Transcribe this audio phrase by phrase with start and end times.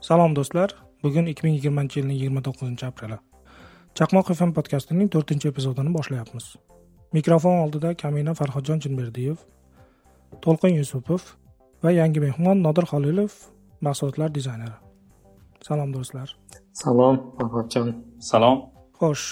[0.00, 0.70] salom do'stlar.
[1.02, 3.16] Bugun ikki ming yigirmanchi yilning yigirma to'qqizinchi apreli.
[3.96, 6.46] Chaqmoq fm podkastining to'rtinchi epizodini boshlayapmiz.
[7.16, 9.38] Mikrofon oldida kamina farhodjon chinberdiyev
[10.44, 11.22] to'lqin yusupov
[11.82, 13.32] va yangi mehmon nodir xolilov
[13.86, 14.76] mahsulotlar dizayneri.
[15.66, 16.28] Salom do'stlar.
[16.82, 17.88] Salom farhodjon.
[18.30, 18.58] Salom.
[19.00, 19.26] Xo'sh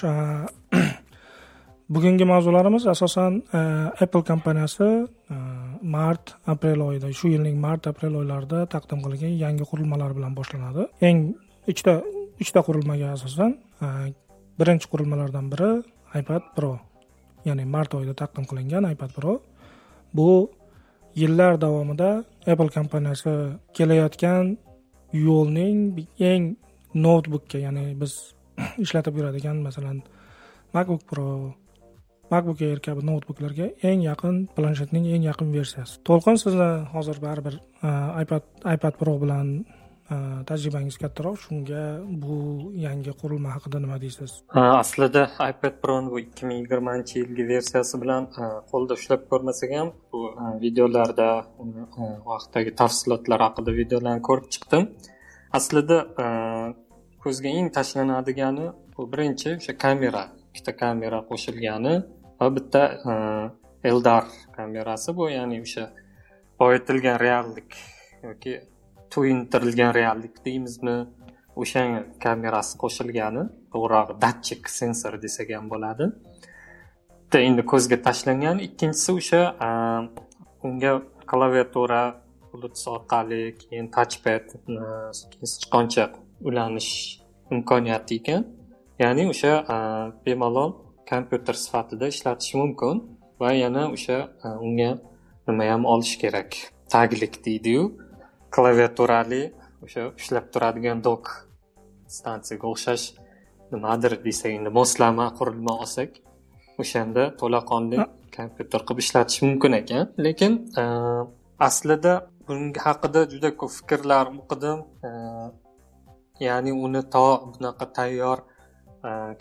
[1.88, 3.58] bugungi mavzularimiz asosan e,
[4.04, 5.36] apple kompaniyasi e,
[5.82, 10.84] mart aprel oyida shu yilning mart aprel oylarida taqdim qilingan yangi qurilmalar bilan boshlanadi.
[11.08, 11.18] Eng
[11.72, 11.94] uchta
[12.42, 13.86] uchta qurilmaga asosan e,
[14.60, 15.70] birinchi qurilmalardan biri
[16.20, 16.72] ipad pro
[17.48, 19.40] ya'ni mart oyida taqdim qilingan ipad pro.
[20.16, 20.50] Bu
[21.16, 22.10] yillar davomida
[22.50, 23.34] apple kompaniyasi
[23.76, 24.58] kelayotgan
[25.12, 25.78] yo'lning
[26.32, 26.42] eng
[27.04, 28.12] noutbukka ya'ni biz
[28.84, 30.02] ishlatib yuradigan masalan
[30.74, 31.28] macbook pro
[32.32, 35.98] macbook air kabi noutbuklarga eng yaqin planshetning eng yaqin versiyasi.
[36.08, 37.90] To'lqin sizni hozir baribir e,
[38.22, 39.52] ipad ipad pro bilan
[40.12, 40.16] e,
[40.48, 41.38] tajribangiz kattaroq.
[41.44, 41.82] Shunga
[42.22, 42.36] bu
[42.86, 44.32] yangi qurilma haqida nima deysiz?
[44.54, 48.28] E, aslida ipad proni bu ikki ming yigirmanchi yilgi versiyasi bilan
[48.72, 50.24] qo'lda ushlab ko'rmasak ham bu
[50.64, 51.28] videolarda
[52.32, 54.90] vaqtdagi tafsilotlar haqida videolarni ko'rib chiqdim.
[55.58, 55.98] Aslida
[57.24, 60.24] ko'zga eng tashlanadigani bu birinchi o'sha kamera
[60.58, 61.94] ikkita kamera qo'shilgani
[62.40, 63.14] va bitta e,
[63.88, 64.24] eldar
[64.56, 65.84] kamerasi bu ya'ni o'sha
[66.60, 67.76] boyitilgan reallik
[68.22, 68.54] yoki
[69.14, 70.96] to'yintirilgan reallik deymizmi?
[71.62, 71.82] O'sha
[72.22, 76.10] kamerasi qo'shilgani to'g'rirog'i datchik sensor desak ham bo'ladi.
[77.22, 78.62] Bitta endi ko'zga tashlangan.
[78.68, 79.70] Ikkinchisi o'sha e,
[80.66, 80.92] unga
[81.30, 82.02] klaviatura
[82.50, 84.58] bluetooth orqali keyin touchpad e,
[85.32, 86.04] keyin sichqoncha
[86.48, 86.92] ulanish
[87.54, 88.46] imkoniyati ekan.
[89.02, 89.52] Ya'ni o'sha
[90.24, 90.72] bemalol
[91.10, 92.96] kompyuter sifatida ishlatish mumkin
[93.40, 94.18] va yana o'sha
[94.66, 94.90] unga
[95.46, 96.50] nima ham olish kerak.
[96.94, 97.82] Taglik deydiyu.
[98.54, 99.42] Klaviaturali
[99.84, 101.24] o'sha ushlab turadigan dok
[102.16, 103.04] stansiyaga o'xshash
[103.72, 106.10] nimadir desak endi moslama qurilma olsak
[106.82, 107.98] o'shanda to'laqonli
[108.36, 110.04] kompyuter qilib ishlatish mumkin ekan.
[110.26, 110.52] Lekin
[111.68, 112.12] aslida
[112.46, 114.78] bunga haqida juda ko'p fikrlar o'qidim.
[116.46, 118.38] Ya'ni uni to bunaqa tayyor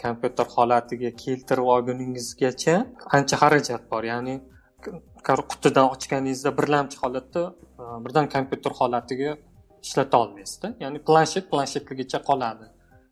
[0.03, 2.75] kompyuter holatiga keltirib olguningizgacha
[3.18, 4.03] ancha xarajat bor?
[4.13, 4.35] Ya'ni
[5.51, 7.44] qutidan ochganingizda birlamchi holatda
[8.06, 9.31] birdan kompyuter holatiga
[9.85, 10.68] ishlata olmaysizda.
[10.84, 12.66] Ya'ni planshet planshetligicha qoladi.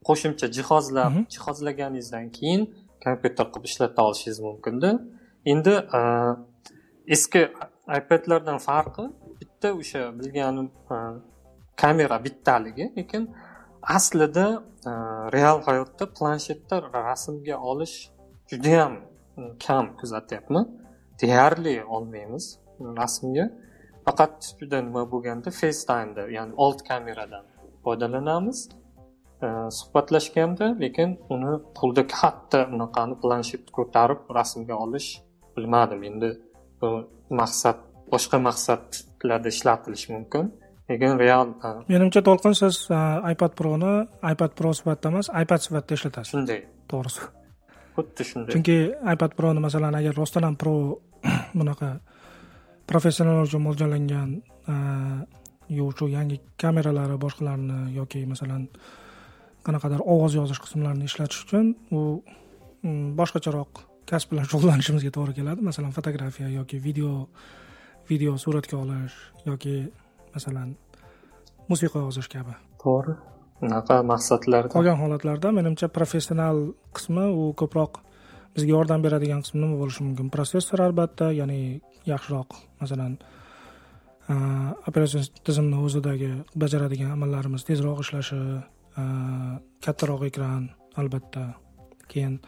[0.07, 2.61] Qo'shimcha jihozlab jihozlaganingizdan keyin
[3.05, 4.89] kompyuter qilib ishlata olishingiz mumkinda.
[5.51, 5.73] Endi
[7.15, 7.41] eski
[7.99, 9.05] ipadlardan farqi
[9.39, 10.67] bitta o'sha bilganim
[11.81, 13.23] kamera bittaligi lekin
[13.87, 14.89] aslida e,
[15.35, 18.11] real hayotda planshetda rasmga olish
[18.49, 18.93] judayam
[19.37, 20.65] e, kam kuzatyapman
[21.21, 23.45] deyarli olmaymiz rasmga.
[24.05, 27.45] Faqat juda nima bo'lganda facetimeda ya'ni old kameradan
[27.83, 28.59] foydalanamiz
[29.45, 29.47] e,
[29.77, 35.09] suhbatlashganda lekin uni qo'lda katta unaqani planshetni ko'tarib rasmga olish
[35.57, 36.03] bilmadim.
[36.09, 36.29] Endi
[36.81, 36.89] bu
[37.41, 37.77] maqsad
[38.13, 40.45] boshqa maqsadlarda ishlatilishi mumkin.
[40.89, 41.53] Lekin real
[41.89, 42.85] menimcha to'lqin siz
[43.31, 43.93] ipad proni
[44.31, 46.31] ipad pro sifatida emas ipad sifatida ishlatasiz.
[46.33, 46.61] Shunday.
[46.91, 47.21] To'g'risi.
[47.95, 48.53] Xuddi shunday.
[48.53, 48.77] Chunki
[49.13, 50.75] ipad proni masalan agar rostdan ham pro
[51.59, 51.89] bunaqa
[52.85, 54.29] professionallar uchun mo'ljallangan
[55.97, 58.67] shu yangi kameralari boshqalarni yoki masalan
[59.65, 62.21] qanaqadir ovoz yozish qismlarini ishlatish uchun u
[63.19, 65.61] boshqacharoq kasb bilan shug'ullanishimizga to'g'ri keladi.
[65.65, 67.27] Masalan fotografiya yoki video
[68.09, 69.15] video suratga olish
[69.49, 69.75] yoki
[70.35, 70.75] masalan
[71.69, 72.53] musiqa yozish kabi.
[72.83, 73.15] To'g'ri.
[73.65, 74.73] Unaqa maqsadlarda?
[74.75, 76.57] Qolgan holatlarda menimcha professional
[76.95, 78.01] qismi u ko'proq
[78.55, 80.29] bizga yordam beradigan qismi nima bo'lishi mumkin.
[80.35, 81.59] Protsessor albatta ya'ni
[82.11, 82.49] yaxshiroq
[82.81, 83.17] masalan
[84.89, 86.31] operatsion tizimni o'zidagi
[86.61, 88.39] bajaradigan amallarimiz tezroq ishlashi
[89.85, 90.69] kattaroq ekran
[91.01, 91.43] albatta
[92.11, 92.39] keyin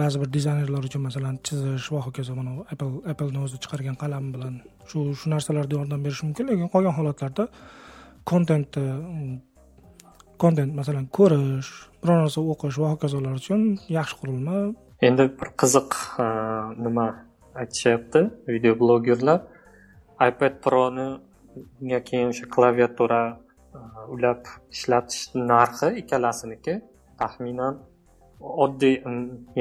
[0.00, 4.54] ba'zi bir dizaynerlar uchun masalan chizish va hokazo mana apple appleni o'zi chiqargan qalam bilan
[4.90, 6.44] shu shu narsalarda yordam berishi mumkin.
[6.50, 7.44] Lekin qolgan holatlarda
[8.30, 8.84] kontentni
[10.42, 11.70] kontent e, masalan ko'rish
[12.02, 13.60] biror narsa o'qish va hokazolar uchun
[13.98, 14.56] yaxshi qurilma.
[15.08, 15.90] Endi bir qiziq
[16.24, 16.26] e,
[16.84, 17.06] nima
[17.60, 18.20] aytishyapti
[18.54, 19.40] video blogerlar.
[20.28, 21.06] ipad proni
[21.82, 23.78] unga keyin o'sha klaviatura e,
[24.14, 24.42] ulab
[24.74, 25.22] ishlatish
[25.52, 26.74] narxi ikkalasiniki
[27.20, 27.74] taxminan
[28.40, 28.96] oddiy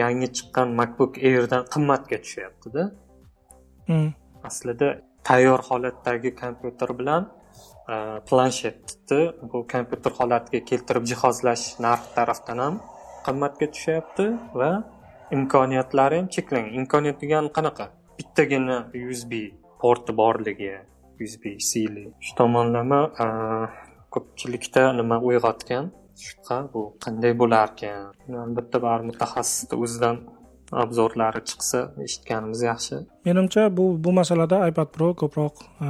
[0.02, 2.84] yangi chiqqan macbook airdan qimmatga tushyaptida.
[4.50, 4.88] Aslida
[5.28, 7.28] tayyor holatdagi kompyuter bilan
[8.30, 9.22] planshetni
[9.52, 12.76] bu kompyuter holatiga keltirib jihozlash narx tarafdan ham
[13.26, 14.26] qimmatga tushyapti
[14.60, 14.72] va
[15.38, 17.86] imkoniyatlari ham cheklangan imkoniyat degani qanaqa?
[18.18, 18.78] Bittagina
[19.10, 19.32] usb
[19.82, 20.74] porti borligi
[21.26, 23.00] usb cli shu tomonlama
[24.14, 25.86] ko'pchilikda nima uyg'otgan
[26.28, 28.12] shubha bu qanday bo'larkan?
[28.46, 30.18] Albatta baribir mutaxassisni o'zidan
[30.84, 32.96] obzorlari chiqsa eshitganimiz yaxshi.
[33.28, 35.56] Menimcha bu bu masalada ipad pro ko'proq
[35.86, 35.90] e,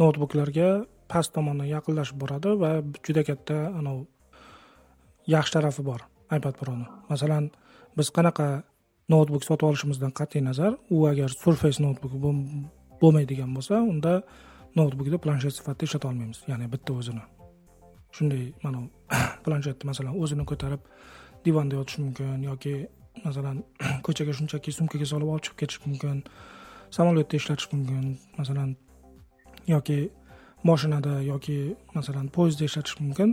[0.00, 0.68] noutbuklarga
[1.12, 2.70] past tomondan yaqinlashib boradi va
[3.06, 4.04] juda katta anavi
[5.34, 6.00] yaxshi tarafi bor
[6.38, 6.86] ipad proni.
[7.12, 7.50] Masalan
[7.98, 8.48] biz qanaqa
[9.12, 12.12] noutbuk sotib olishimizdan qat'iy nazar u agar surface noutbuk
[13.02, 14.14] bo'lmaydigan bo'lsa unda
[14.78, 17.24] noutbukni planshet sifatida ishlata olmaymiz ya'ni bitta o'zini.
[18.16, 18.80] Shunday mana
[19.44, 20.82] planshetni masalan o'zini ko'tarib
[21.44, 22.74] divanda yotish mumkin yoki
[23.24, 23.56] masalan
[24.06, 26.16] ko'chaga shunchaki sumkaga solib olib chiqib ketish mumkin
[26.96, 28.04] samolyotda ishlatish mumkin
[28.38, 28.70] masalan
[29.74, 29.98] yoki
[30.68, 31.58] moshinada yoki
[31.94, 33.28] masalan poyezdda ishlatish mumkin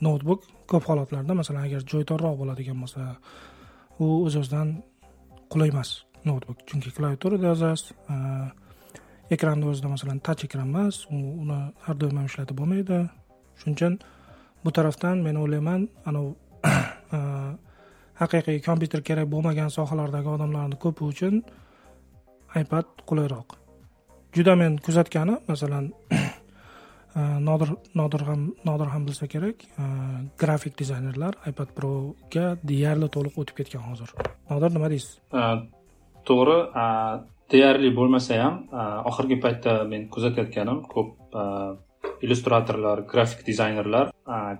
[0.00, 0.40] noutbuk
[0.70, 3.02] ko'p holatlarda masalan agar joy torroq bo'ladigan bo'lsa
[3.98, 4.68] u o'z o'zidan
[5.52, 5.90] qulay emas
[6.28, 7.92] noutbuk chunki klaviaturada yozasiz
[9.34, 12.98] ekranni o'zida masalan tach ekran emas uni har doim ham ishlatib bo'lmaydi
[13.60, 13.94] shuning uchun
[14.64, 16.34] bu tarafdan men o'ylayman anavi
[17.16, 17.18] e,
[18.20, 21.42] haqiqiy kompyuter kerak bo'lmagan sohalardagi odamlarni ko'pi uchun
[22.62, 23.56] ipad qulayroq.
[24.36, 25.92] Juda men kuzatgani masalan
[27.18, 27.70] e, nodir
[28.00, 29.84] nodir ham nodir ham bilsa kerak e,
[30.42, 34.14] grafik dizaynerlar ipad proga deyarli to'liq o'tib ketgan hozir.
[34.50, 35.18] Nodir nima deysiz?
[36.28, 36.58] To'g'ri
[37.52, 38.56] deyarli bo'lmasa ham
[39.10, 41.38] oxirgi paytda men kuzatayotganim ko'p
[42.24, 44.10] illyustratorlar grafik dizaynerlar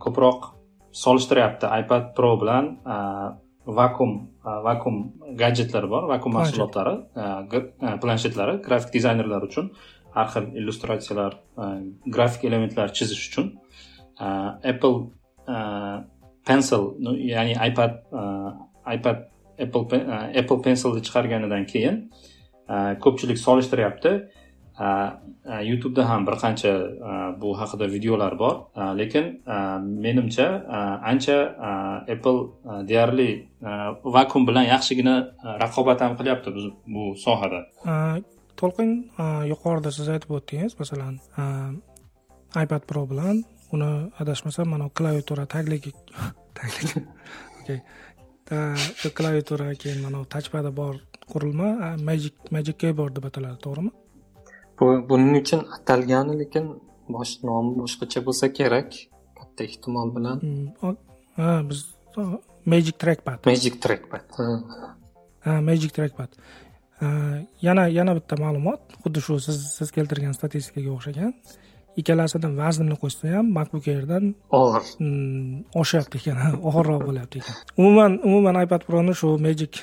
[0.05, 0.55] ko'proq
[0.93, 1.67] solishtiryapti.
[1.83, 2.65] ipad pro bilan
[3.67, 4.13] vakuum
[4.69, 4.97] vakuum
[5.43, 6.95] gadjetlar bor vakuum mahsulotlari
[8.03, 9.71] planshetlari grafik dizaynerlar uchun
[10.17, 11.33] har xil illyustratsiyalar
[12.17, 13.47] grafik elementlar chizish uchun
[14.73, 14.97] apple
[16.47, 16.83] pencil
[17.33, 17.93] ya'ni ipad
[18.97, 19.19] ipad
[19.65, 19.85] apple
[20.41, 21.97] apple pencilni chiqarganidan keyin
[23.05, 24.13] ko'pchilik solishtiryapti
[24.79, 26.73] youtubeda ham bir qancha
[27.41, 28.55] bu haqida videolar bor.
[29.01, 29.43] Lekin
[30.07, 30.47] menimcha
[31.13, 31.39] ancha
[32.15, 32.41] apple
[32.91, 33.31] deyarli
[34.17, 35.15] vakuum bilan yaxshigina
[35.63, 36.49] raqobat ham qilyapti
[36.95, 37.61] bu sohada.
[38.61, 38.91] To'lqin
[39.53, 41.15] yuqorida siz aytib o'tdingiz masalan
[42.65, 43.91] ipad pro bilan uni
[44.23, 45.93] adashmasam mana klaviatura tagligi
[46.59, 47.03] tagligi
[47.61, 47.79] okey
[49.19, 50.95] klaviatura keyin mana tachpadi bor
[51.33, 53.91] qurilma magic magic keyboard deb ataladi to'g'rimi?
[54.81, 56.65] Buning uchun atalgani lekin
[57.15, 58.91] bosh nomi boshqacha bo'lsa kerak
[59.39, 60.37] katta ehtimol bilan.
[60.45, 60.95] Hmm,
[61.39, 61.81] ha biz
[62.73, 63.39] magic trackpad.
[63.53, 65.53] Magic trackpad ha.
[65.71, 66.31] Magic trackpad.
[67.67, 68.81] Yana yana bitta ma'lumot.
[69.03, 71.33] Xuddi shu siz siz keltirgan statistikaga o'xshagan
[72.00, 74.25] ikkalasini vaznini qo'shsa ham macbook airdan
[74.61, 74.83] og'ir.
[75.00, 77.56] hmm, oshyapti ekan og'irroq bo'lyapti ekan.
[77.81, 79.83] Umuman umuman ipad proni shu magic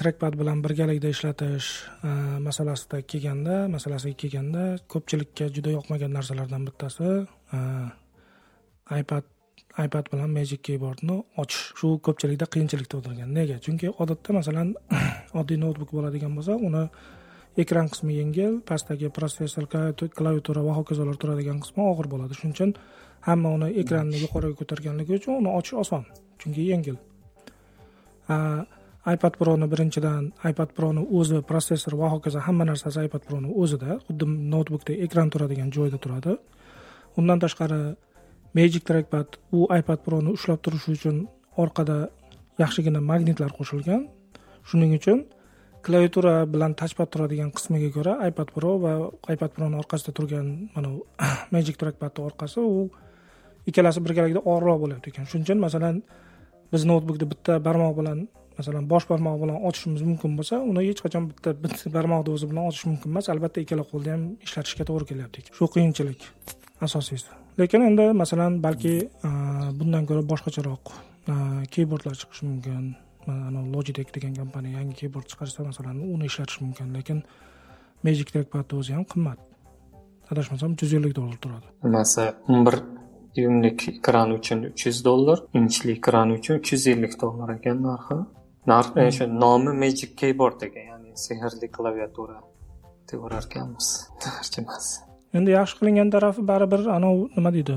[0.00, 1.68] trackpad bilan birgalikda ishlatish
[2.48, 4.62] masalasida kelganda masalasiga kelganda
[4.92, 7.08] ko'pchilikka juda yoqmagan narsalardan bittasi
[9.00, 9.24] ipad
[9.84, 11.72] ipad bilan magic keyboardni ochish.
[11.78, 13.58] Shu ko'pchilikda qiyinchilik tug'dirgan nega?
[13.64, 14.74] Chunki odatda masalan
[15.40, 16.84] oddiy noutbuk bo'ladigan bo'lsa uni
[17.62, 19.66] ekran qismi yengil pastdagi protsessor
[20.18, 22.32] klaviatura va hokazolar turadigan qismi og'ir bo'ladi.
[22.38, 22.70] Shuning uchun
[23.28, 26.02] hamma uni ekranni yuqoriga ko'targanligi uchun uni ochish oson
[26.40, 26.96] chunki yengil.
[29.14, 34.26] Ipad proni birinchidan ipad proni o'zi protsessor va hokazo hamma narsasi ipad proni o'zida xuddi
[34.52, 36.32] noutbukda ekran turadigan joyda turadi.
[37.18, 37.80] Undan tashqari
[38.58, 41.16] magic trackpad u ipad proni ushlab turishi uchun
[41.62, 41.98] orqada
[42.62, 44.02] yaxshigina magnitlar qo'shilgan.
[44.68, 45.18] Shuning uchun
[45.86, 48.92] klaviatura bilan tachpad turadigan qismiga ko'ra ipad pro va
[49.34, 50.90] ipad proni orqasida turgan mana
[51.54, 52.88] magic trackpadni orqasi u
[53.70, 55.28] ikkalasi birgalikda og'irroq bo'lyapti ekan.
[55.30, 56.02] Shuning uchun masalan
[56.72, 58.18] biz noutbukni bitta barmoq bilan
[58.58, 62.70] masalan bosh barmoq bilan ochishimiz mumkin bo'lsa uni hech qachon bitta bitta barmoqni o'zi bilan
[62.70, 63.30] ochish mumkin emas.
[63.34, 65.46] Albatta ikkala qo'lda ham ishlatishga to'g'ri kelyapti.
[65.56, 66.20] Shu qiyinchilik
[66.86, 67.30] asosiysi.
[67.60, 68.94] Lekin endi masalan balki
[69.78, 70.94] bundan ko'ra boshqacharoq
[71.74, 72.86] keyboardlar chiqishi mumkin
[73.32, 77.22] anavi logitech degan kompaniya yangi keyboard chiqarsa masalan uni ishlatish mumkin lekin
[78.06, 79.38] magic trackpadni o'zi ham qimmat.
[80.30, 81.66] Adashmasam uch yuz ellik dollar turadi.
[81.84, 82.76] Nimasi o'n bir
[83.36, 88.18] dyumlik ekran uchun uch yuz dollar inchli ekran uchun uch yuz ellik dollar ekan narxi.
[88.72, 92.38] Narx e, o'sha nomi magic keyboard ekan ya'ni sehrli klaviatura
[93.08, 93.90] deb urarkanmiz
[94.22, 94.96] tarjimasi
[95.38, 97.76] endi yaxshi qilingan tarafi baribir anavi nima deydi?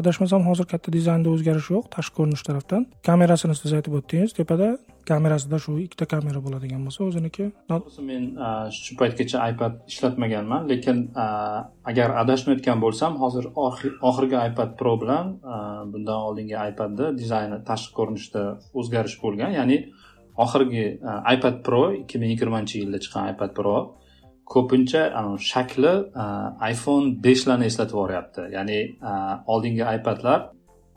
[0.00, 2.82] Adashmasam hozir katta dizaynda o'zgarish yo'q tashqi ko'rinish tarafdan.
[3.08, 4.68] Kamerasini siz aytib o'tdingiz tepada
[5.10, 7.44] kamerasida shu ikkita kamera bo'ladigan bo'lsa o'ziniki
[8.10, 8.22] men
[8.76, 10.96] shu paytgacha ipad ishlatmaganman lekin
[11.90, 13.44] agar adashmayotgan bo'lsam hozir
[14.10, 15.26] oxirgi ipad pro bilan
[15.92, 18.42] bundan oldingi ipadda dizayni tashqi ko'rinishda
[18.80, 19.50] o'zgarish bo'lgan.
[19.58, 19.78] Ya'ni
[20.44, 20.86] oxirgi
[21.34, 23.76] ipad pro ikki ming yigirmanchi yilda chiqqan ipad pro
[24.54, 25.02] ko'pincha
[25.50, 25.94] shakli
[26.72, 28.78] iphone beshlarni eslatib yuboryapti ya'ni
[29.54, 30.40] oldingi ipadlar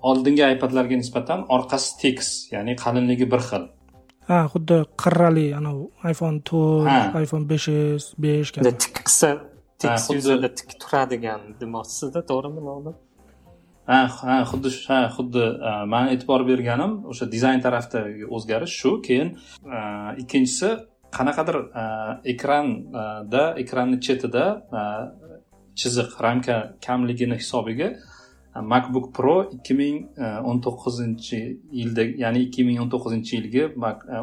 [0.09, 3.63] oldingi ipadlarga nisbatan orqasi tekis ya'ni qalinligi bir xil.
[4.29, 7.69] Ha xuddi qirrali anavi iphone to'rt iphone besh
[8.03, 8.75] s besh kabi.
[8.85, 9.29] Tik qilsa
[9.81, 12.95] tekis yuzida tik turadigan demoqchisizda to'g'rimi nodir
[13.87, 15.43] ha ha xuddi ha xuddi
[15.93, 18.91] mani e'tibor berganim o'sha dizayn tarafdagi o'zgarish shu.
[19.07, 19.29] Keyin
[20.21, 20.69] ikkinchisi
[21.11, 21.83] qanaqadir e,
[22.33, 24.45] ekranda ekranni chetida
[24.79, 24.81] e,
[25.75, 29.97] chiziq ramka kamligini hisobiga e, macbook pro ikki ming
[30.49, 31.39] o'n to'qqizinchi
[31.79, 33.63] yilda ya'ni ikki ming o'n to'qqizinchi yilgi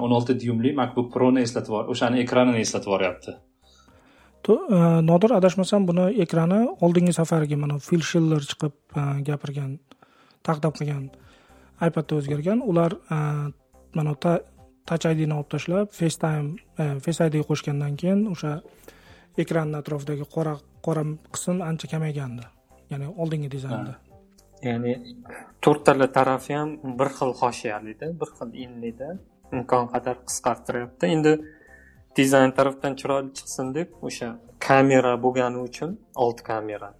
[0.04, 3.36] o'n olti dyumli macbook proni eslatib o'shani ekranini eslatib yuboryapti
[5.10, 8.74] nodir adashmasam buni ekrani oldingi safargi mana fil shiller chiqib
[9.28, 9.78] gapirgan
[10.46, 11.04] taqdim qilgan
[11.82, 12.60] ipadda o'zgargan.
[12.70, 12.92] Ular
[13.94, 14.14] mana
[14.88, 16.48] touch idni olib tashlab facetime
[16.82, 18.52] e, face id qo'shgandan keyin o'sha
[19.42, 20.54] ekranni atrofidagi qora
[20.86, 22.44] qora qism ancha kamaygandi.
[22.90, 23.94] Ya'ni oldingi dizaynda
[24.68, 24.92] ya'ni
[25.64, 29.08] to'rttala tarafi ham bir xil hoshiyalida bir xil enlida
[29.56, 31.04] imkon qadar qisqartiryapti.
[31.14, 31.32] Endi
[32.18, 34.28] dizayn tarafdan chiroyli chiqsin deb o'sha
[34.66, 35.90] kamera bo'lgani uchun
[36.24, 36.90] old kamera.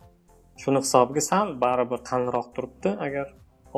[0.62, 3.26] Shuni hisobiga sal baribir qalinroq turibdi agar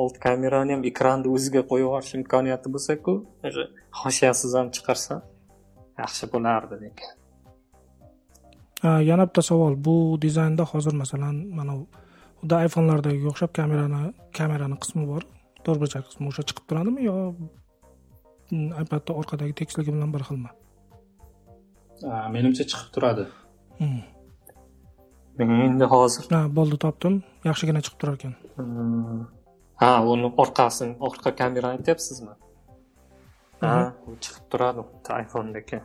[0.01, 3.13] old kamerani ham ekranni o'ziga qo'yib yuborish imkoniyati bo'lsaku
[4.01, 5.15] hoshiyasiz ham chiqarsa
[6.01, 7.09] yaxshi bo'lardi lekin.
[9.09, 9.73] Yana bitta savol.
[9.87, 11.73] Bu dizaynda hozir masalan mana
[12.41, 14.01] xuddi iphonelardagi o'xshab kamerani
[14.39, 15.23] kamerani qismi bor.
[15.65, 17.15] To'rtburchak qismi o'sha chiqib turadimi yo
[18.83, 20.51] ipadni orqadagi tekisligi bilan bir xilmi?
[22.35, 23.25] Menimcha chiqib turadi.
[23.79, 24.03] Hmm.
[25.39, 27.15] endi hozir ha bo'ldi topdim.
[27.49, 28.33] Yaxshigina chiqib turar ekan.
[28.59, 29.25] Hmm.
[29.81, 32.33] Ha uni orqasini orqa kamerani aytyapsizmi?
[33.61, 33.75] Ha
[34.07, 35.79] u chiqib turadi xuddi iphonedagi.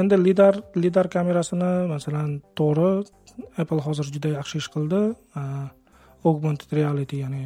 [0.00, 2.90] Endi lidar lidar kamerasini masalan to'g'ri
[3.62, 5.00] apple hozir juda yaxshi ish qildi.
[6.28, 7.44] Augmented reality ya'ni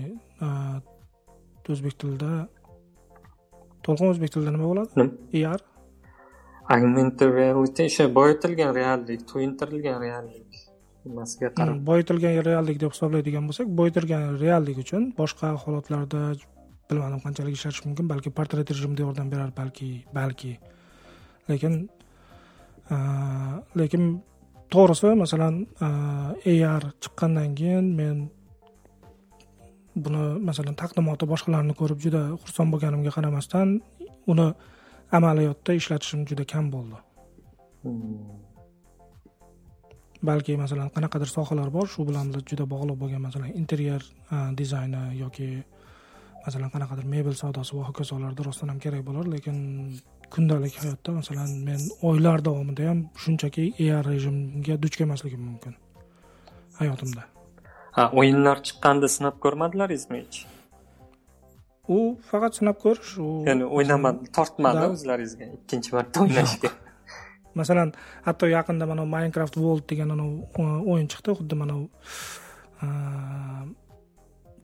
[1.72, 2.32] o'zbek tilida
[3.84, 4.90] to'lqin o'zbek tilida nima bo'ladi?
[5.54, 5.60] Ar
[6.74, 10.45] augmented reality o'sha boyitilgan reallik to'yintirilgan reallik
[11.08, 11.80] nimasiga qarab.
[11.90, 16.22] boyitilgan reallik deb hisoblaydigan bo'lsak boyitilgan reallik uchun boshqa holatlarda
[16.90, 20.52] bilmadim qanchalik ishlatish mumkin balki portret rejimida yordam berar balki balki.
[21.50, 21.74] Lekin
[23.80, 24.02] lekin
[24.74, 25.54] to'g'risi masalan
[26.74, 28.16] ar chiqqandan keyin men
[30.04, 33.68] buni masalan taqdimoti boshqalarni ko'rib juda xursand bo'lganimga qaramasdan
[34.32, 34.48] uni
[35.18, 36.96] amaliyotda ishlatishim juda kam bo'ldi
[40.22, 44.02] balki masalan qanaqadir sohalar bor shu bilan juda bog'liq bo'lgan masalan interyer
[44.60, 45.48] dizayni yoki
[46.46, 49.56] masalan qanaqadir mebel savdosi va hokazolarda rostdan ham kerak bo'lar lekin
[50.34, 51.80] kundalik hayotda masalan men
[52.10, 53.64] oylar davomida ham shunchaki
[53.98, 55.74] ar rejimga duch kelmasligim mumkin
[56.80, 57.22] hayotimda.
[57.96, 60.38] Ha o'yinlar chiqqanda sinab ko'rmadilaringizmi hech?
[61.96, 61.98] U
[62.30, 66.70] faqat sinab ko'rish u ya'ni o'ynamadi tortmadi o'zlaringizga ikkinchi marta o'ynashga
[67.58, 67.92] masalan
[68.26, 70.10] hatto yaqinda mana minecraft world degan
[70.92, 71.74] o'yin chiqdi xuddi mana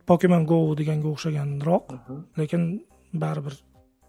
[0.09, 1.85] pokemon go deganga o'xshaganroq.
[2.39, 2.63] Lekin
[3.23, 3.55] baribir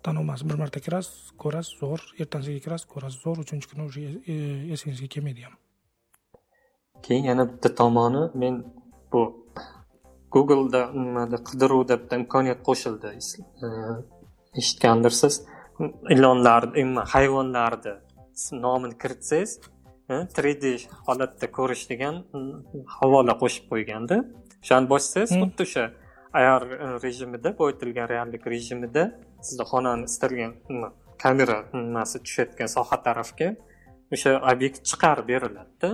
[0.04, 2.02] tanilmas bir marta kirasiz ko'rasiz zo'r.
[2.22, 3.38] Ertasiga kirasiz ko'rasiz zo'r.
[3.46, 4.02] Uchinchi kuni уже
[4.74, 5.56] esingizga kelmaydi ham.
[7.06, 8.24] Keyin yana bitta tomoni.
[8.42, 8.54] Men
[9.12, 9.22] bu
[10.34, 13.08] googleda nimada qidiruvda bitta imkoniyat qo'shildi.
[13.66, 13.68] E,
[14.60, 15.36] eshitgandirsiz?
[16.16, 17.94] Ilonlarni hayvonlarni
[18.66, 19.52] nomini kiritsangiz
[20.10, 22.16] 3d e, holatda ko'rish degan
[22.98, 24.18] havola qo'shib qo'yganda
[24.64, 25.86] o'shani bossangiz xuddi o'sha
[26.40, 26.62] ayar
[27.06, 29.04] rejimida boyitilgan reallik rejimida
[29.48, 30.52] sizni xonani istalgan
[31.24, 33.50] kamera nimasi tushayotgan soha tarafga
[34.14, 35.90] o'sha obyekt chiqarib beriladida.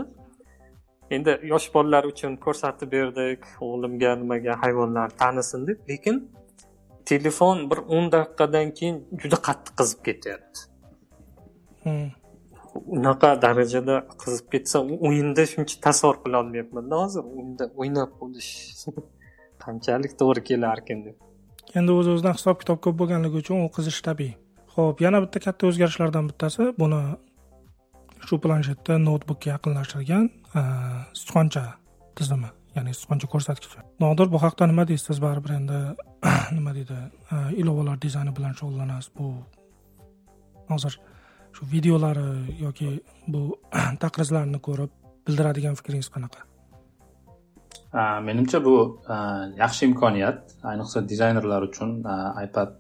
[1.16, 6.18] Endi yosh bolalar uchun ko'rsatib berdik o'g'limga nimaga hayvonlarni tanisin deb lekin
[7.12, 10.60] telefon bir o'n daqiqadan keyin juda qattiq qizib ketyapti
[12.98, 18.52] unaqa darajada qizib ketsa o'yinda shuncha tasavvur qilolmayapmanda hozir unda o'ynab bo'lish
[19.64, 21.16] qanchalik to'g'ri kelarkan deb.
[21.80, 24.36] Endi o'z o'zidan hisob kitob ko'p bo'lganligi uchun u qizish tabiiy.
[24.76, 27.02] Ho'p yana bitta katta o'zgarishlardan bittasi buni
[28.28, 30.26] shu planshetda noutbukka yaqinlashtirgan
[30.60, 30.62] e,
[31.20, 31.64] sichqoncha
[32.18, 35.80] tizimi ya'ni sichqoncha ko'rsatkichi nodir bu haqida nima deysiz siz baribir endi
[36.58, 36.98] nima deydi?
[37.34, 39.12] E, ilovalar dizayni bilan shug'ullanasiz.
[39.18, 39.28] Bu
[40.74, 41.00] hozir
[41.56, 42.30] shu videolari
[42.66, 42.90] yoki
[43.28, 43.42] bu
[44.04, 44.92] taqrizlarni ko'rib
[45.28, 46.46] bildiradigan fikringiz qanaqa?
[48.28, 48.76] Menimcha bu
[49.64, 50.56] yaxshi imkoniyat.
[50.72, 52.00] Ayniqsa dizaynerlar uchun
[52.46, 52.76] ipad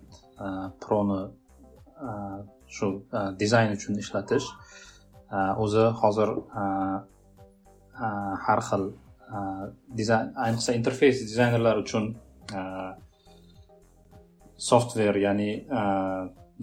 [0.83, 1.21] proni
[2.77, 2.87] shu
[3.39, 4.47] dizayn uchun ishlatish
[5.65, 6.29] o'zi hozir
[8.45, 8.85] har xil
[10.01, 12.05] dizayn ayniqsa interfeys dizaynerlar uchun
[14.69, 15.51] softver ya'ni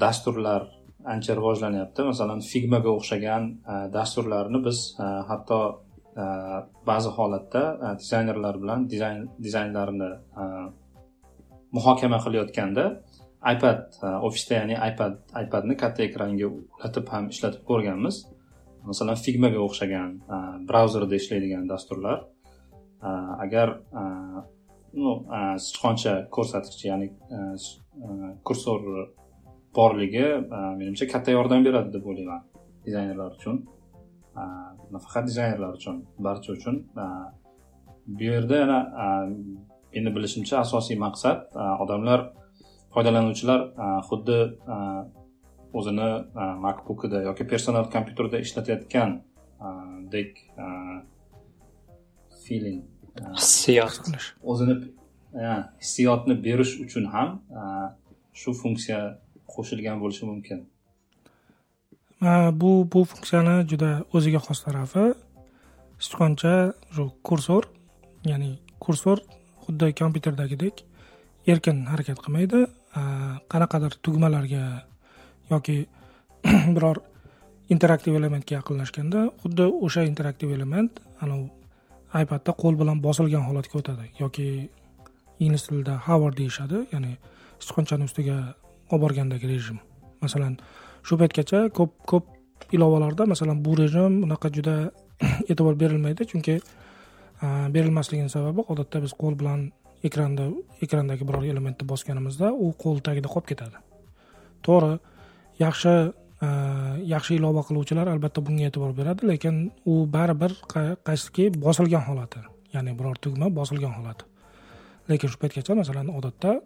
[0.04, 0.62] dasturlar
[1.06, 2.04] ancha rivojlanyapti.
[2.10, 6.26] Masalan figmaga o'xshagan e, dasturlarni biz e, hatto e,
[6.90, 7.64] ba'zi holatda
[8.02, 10.10] dizaynerlar bilan dizayn dizaynlarni
[11.76, 12.86] muhokama qilayotganda
[13.54, 13.98] ipad
[14.28, 18.22] ofisda ya'ni ipad ipadni katta ekranga ulatib ham ishlatib ko'rganmiz.
[18.90, 20.10] Masalan figmaga o'xshagan
[20.68, 22.18] brauzerda ishlaydigan dasturlar
[23.44, 23.68] agar
[25.02, 25.12] ну
[25.66, 27.08] sichqoncha ko'rsatkichi ya'ni
[28.48, 28.80] kursor
[29.78, 30.26] borligi
[30.80, 32.42] menimcha katta yordam beradi deb o'ylayman
[32.86, 33.56] dizaynerlar uchun.
[34.94, 36.76] Nafaqat dizaynerlar uchun barcha uchun.
[38.16, 38.78] Bu yerda yana
[39.94, 41.38] meni bilishimcha asosiy maqsad
[41.84, 42.20] odamlar
[42.94, 43.60] foydalanuvchilar
[44.08, 44.38] xuddi
[45.78, 46.10] o'zini
[46.66, 50.32] makbookida yoki personal kompyuterda ishlatayotgandek
[52.44, 52.80] feeling
[53.40, 53.94] hissiyot
[54.52, 54.74] o'zini
[55.82, 57.28] hissiyotni berish uchun ham
[58.40, 59.00] shu funksiya
[59.52, 60.58] qo'shilgan bo'lishi mumkin.
[62.60, 65.06] Bu bu funksiyani juda o'ziga xos tarafi
[66.04, 66.54] sichqoncha
[66.94, 67.62] shu kursor
[68.30, 68.50] ya'ni
[68.84, 69.18] kursor
[69.64, 70.84] xuddi kompyuterdagidek
[71.52, 72.60] erkin harakat qilmaydi.
[73.52, 74.64] Qanaqadir tugmalarga
[75.50, 75.76] yoki
[76.76, 76.98] biror
[77.74, 81.46] interaktiv elementga yaqinlashganda xuddi o'sha interaktiv element anavi
[82.22, 84.46] ipadda qo'l bilan bosilgan holatga o'tadi yoki
[85.44, 87.12] ingliz tilida hover deyishadi ya'ni
[87.64, 88.36] sichqonchani ustiga
[88.90, 89.78] olib borgandagi rejim.
[90.22, 90.56] Masalan
[91.06, 92.24] shu paytgacha ko'p ko'p
[92.72, 94.76] ilovalarda masalan bu rejim unaqa juda
[95.50, 96.60] e'tibor berilmaydi chunki
[97.74, 99.72] berilmasligini sababi odatda biz qo'l bilan
[100.04, 100.48] ekranda
[100.84, 103.76] ekrandagi biror elementni bosganimizda u qo'l tagida qolib ketadi.
[104.64, 104.92] To'g'ri
[105.64, 105.94] yaxshi
[107.14, 110.52] yaxshi ilova qiluvchilar albatta bunga e'tibor beradi lekin u baribir
[111.06, 112.40] qaysiki bosilgan holati
[112.74, 114.24] ya'ni biror tugma bosilgan holati.
[115.08, 116.60] Lekin shu paytgacha masalan odatda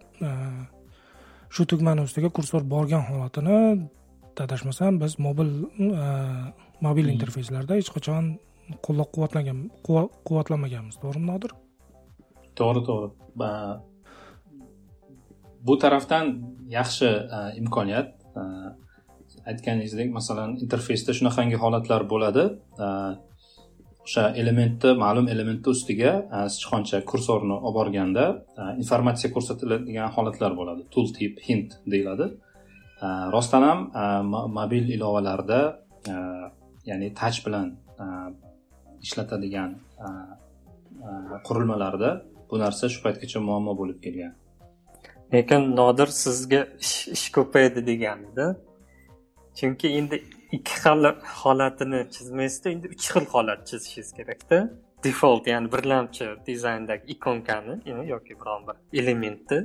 [1.55, 3.57] shu tugmani ustiga kursor borgan holatini
[4.45, 5.49] adashmasam biz mobil
[6.87, 7.13] mobil hmm.
[7.15, 8.31] interfeyslarda hech qachon
[8.85, 9.57] qo'llab quvvatlagan
[10.27, 11.51] quvvatlamaganmiz to'g'rimi nodir?
[12.59, 13.09] To'g'ri to'g'ri.
[15.67, 16.25] Bu tarafdan
[16.77, 17.09] yaxshi
[17.61, 18.15] imkoniyat.
[19.51, 22.43] Aytganingizdek masalan interfeysda shunaqangi holatlar bo'ladi
[24.05, 28.25] o'sha elementni ma'lum elementni ustiga e, sichqoncha kursorni olib borganda
[28.61, 30.81] e, informatsiya ko'rsatiladigan holatlar bo'ladi.
[30.93, 32.25] Tool tip hint deyiladi.
[33.05, 33.79] E, rostdan ham
[34.59, 35.61] mobil ilovalarda
[36.89, 37.67] ya'ni touch bilan
[39.05, 39.71] ishlatadigan
[41.47, 42.09] qurilmalarda
[42.49, 44.33] bu narsa shu paytgacha muammo bo'lib kelgan.
[45.33, 46.61] Lekin nodir sizga
[47.15, 48.45] ish ko'paydi deganda
[49.57, 50.17] chunki endi
[50.51, 51.03] ikki xil
[51.41, 54.57] holatini chizmaysizda endi uch xil holat chizishingiz kerakda.
[55.03, 57.75] Default ya'ni birlamchi dizayndagi ikonkani
[58.13, 59.59] yoki biron bir elementni.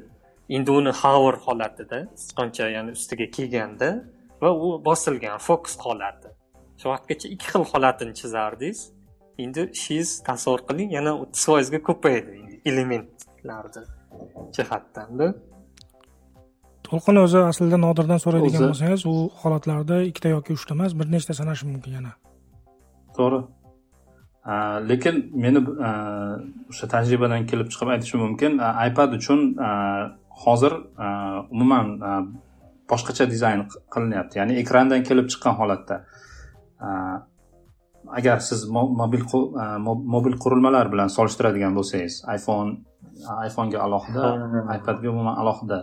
[0.48, 3.88] Endi uni hover holatida sichqoncha ya'ni ustiga kelganda
[4.42, 6.28] va u bosilgan fokus holati
[6.78, 8.80] shu vaqtgacha ikki xil holatini chizardingiz.
[9.38, 12.32] Endi ishingiz tasavvur qiling yana o'ttiz foizga ko'paydi
[12.70, 13.82] elementlarni
[14.56, 15.26] jihatdanda.
[16.90, 21.68] To'lqin o'zi aslida nodirdan so'raydigan bo'lsangiz u holatlarda ikkita yoki uchta emas bir nechta sanashi
[21.72, 22.12] mumkin yana.
[23.18, 23.38] To'g'ri.
[24.90, 25.60] Lekin meni
[26.70, 28.52] o'sha tajribadan kelib chiqib aytishim mumkin
[28.88, 29.40] ipad uchun
[30.44, 30.72] hozir
[31.54, 31.86] umuman
[32.90, 33.60] boshqacha dizayn
[33.94, 34.38] qilinyapti.
[34.40, 35.96] Ya'ni ekrandan kelib chiqqan holatda.
[38.18, 38.60] Agar siz
[39.02, 39.22] mobil
[40.14, 42.70] mobil qurilmalar bilan solishtiradigan bo'lsangiz iphone
[43.48, 44.24] iphone'ga alohida
[44.78, 45.78] ipadga umuman alohida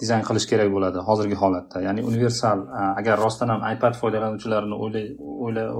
[0.00, 1.76] dizayn qilish kerak bo'ladi hozirgi holatda.
[1.86, 2.58] Ya'ni universal
[3.00, 4.76] agar rostdan ham ipad foydalanuvchilarini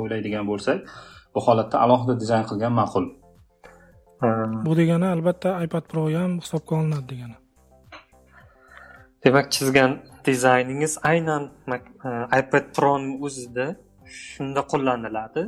[0.01, 0.79] o'ylaydigan bo'lsak
[1.35, 3.05] bu holatda alohida dizayn qilgan ma'qul.
[4.67, 7.37] Bu degani albatta ipad pro ham hisobga olinadi degani.
[9.25, 9.91] Demak chizgan
[10.27, 11.43] dizayningiz aynan
[12.41, 13.67] ipad proni o'zida
[14.21, 15.43] shunda qo'llaniladi.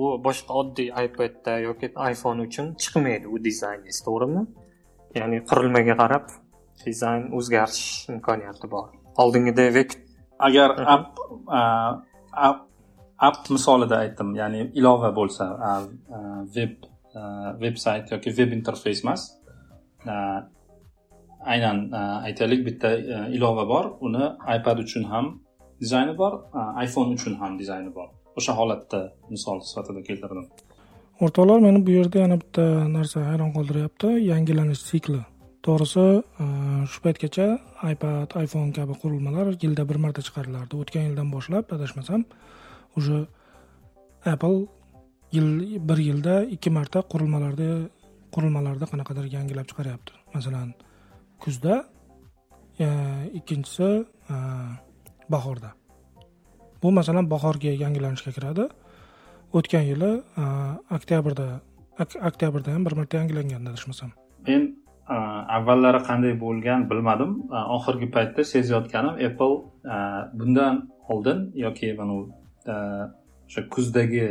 [0.00, 4.42] U boshqa oddiy ipadda yoki iphone uchun chiqmaydi u dizayningiz to'g'rimi?
[5.18, 6.24] Ya'ni qurilmaga qarab
[6.86, 8.88] dizayn o'zgarish imkoniyati bor.
[9.22, 9.90] Oldingidek
[10.38, 11.08] agar app
[13.28, 15.44] app misolida aytdim ya'ni ilova bo'lsa
[16.56, 16.74] veb
[17.62, 19.28] veb sayt yoki veb interfeys emas
[21.54, 21.78] aynan
[22.26, 22.88] aytaylik bitta
[23.36, 23.84] ilova bor.
[24.00, 24.24] Uni
[24.56, 25.26] ipad uchun ham
[25.80, 26.32] dizayni bor
[26.84, 28.08] iphone uchun ham dizayni bor.
[28.38, 30.46] O'sha holatda misol sifatida keltirdim.
[31.20, 32.64] O'rtoqlar meni bu yerda yana bitta
[32.96, 34.08] narsa hayron qoldiryapti.
[34.32, 35.20] Yangilanish sikli
[35.66, 36.06] to'g'risi
[36.42, 36.46] e,
[36.90, 37.46] shu paytgacha
[37.92, 40.74] ipad iphone kabi qurilmalar yilda bir marta chiqarilardi.
[40.82, 42.24] O'tgan yildan boshlab adashmasam
[42.96, 43.26] уже
[44.24, 44.66] apple
[45.32, 45.48] yil
[45.88, 47.68] bir yilda ikki marta qurilmalarda
[48.34, 50.12] qurilmalarda qanaqadir yangilab chiqaryapti.
[50.34, 50.74] Masalan
[51.42, 51.74] kuzda
[52.78, 52.86] e,
[53.38, 53.90] ikkinchisi
[54.34, 54.36] e,
[55.30, 55.72] bahorda.
[56.82, 58.68] Bu masalan bahorga yangilanishga kiradi.
[59.52, 60.44] O'tgan yili e,
[60.96, 61.48] oktyabrda
[62.28, 64.10] oktyabrda ham bir marta yangilangan adashmasam.
[64.48, 67.30] Men avvallari qanday bo'lgan bilmadim.
[67.76, 69.56] Oxirgi paytda sezayotganim apple
[70.38, 72.14] bundan oldin yoki mana
[73.48, 74.26] o'sha kuzdagi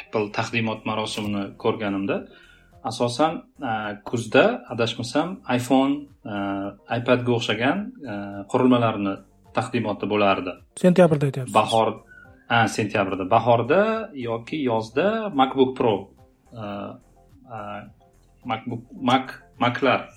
[0.00, 2.16] apple taqdimot marosimini ko'rganimda
[2.90, 3.32] asosan
[4.08, 5.94] kuzda adashmasam iphone
[6.98, 7.78] ipadga o'xshagan
[8.52, 9.14] qurilmalarni
[9.56, 10.52] taqdimoti bo'lardi.
[10.84, 11.54] Sentyabrda aytyapsiz.
[11.54, 11.88] Bahor
[12.50, 13.82] ha sentyabrda bahorda
[14.28, 15.06] yoki yozda
[15.40, 15.94] macbook pro
[18.50, 19.26] macbook mac
[19.64, 20.08] maclar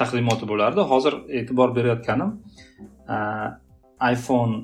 [0.00, 0.80] taqdimoti bo'lardi.
[0.92, 2.30] Hozir e'tibor berayotganim
[4.12, 4.54] iphone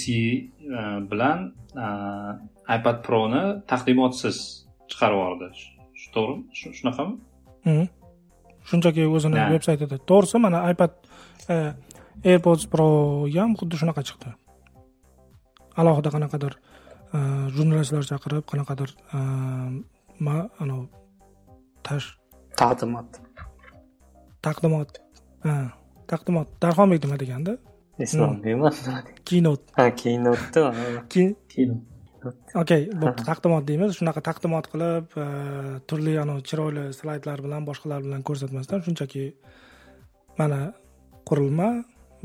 [0.00, 0.20] se
[1.10, 1.38] bilan
[2.76, 4.38] ipad proni taqdimotsiz
[4.90, 5.48] chiqarib yubordi.
[6.14, 7.14] To'g'rimi shunaqami?
[8.70, 10.92] Shunchaki o'zini veb saytida to'g'risi mana ipad
[11.52, 11.56] e,
[12.30, 12.86] airpods pro
[13.34, 14.32] ham xuddi shunaqa chiqdi.
[15.80, 17.18] Alohida qanaqadir e,
[17.56, 19.18] jurnalistlar chaqirib qanaqadir e,
[20.62, 20.86] anavi
[21.86, 22.08] tash
[22.62, 23.20] taqdimot.
[24.46, 24.90] Taqdimot.
[25.46, 25.54] Ha
[26.10, 26.48] taqdimot.
[26.62, 27.54] Darxonbek nima deganda
[27.98, 28.72] eslolmayman
[29.28, 30.62] kinot ha kinotda
[31.12, 31.74] kino
[32.62, 33.90] okey bu taqdimot deymiz.
[33.98, 35.26] Shunaqa taqdimot qilib e,
[35.88, 39.24] turli anavi chiroyli slaydlar bilan boshqalar bilan ko'rsatmasdan shunchaki
[40.40, 40.60] mana
[41.28, 41.68] qurilma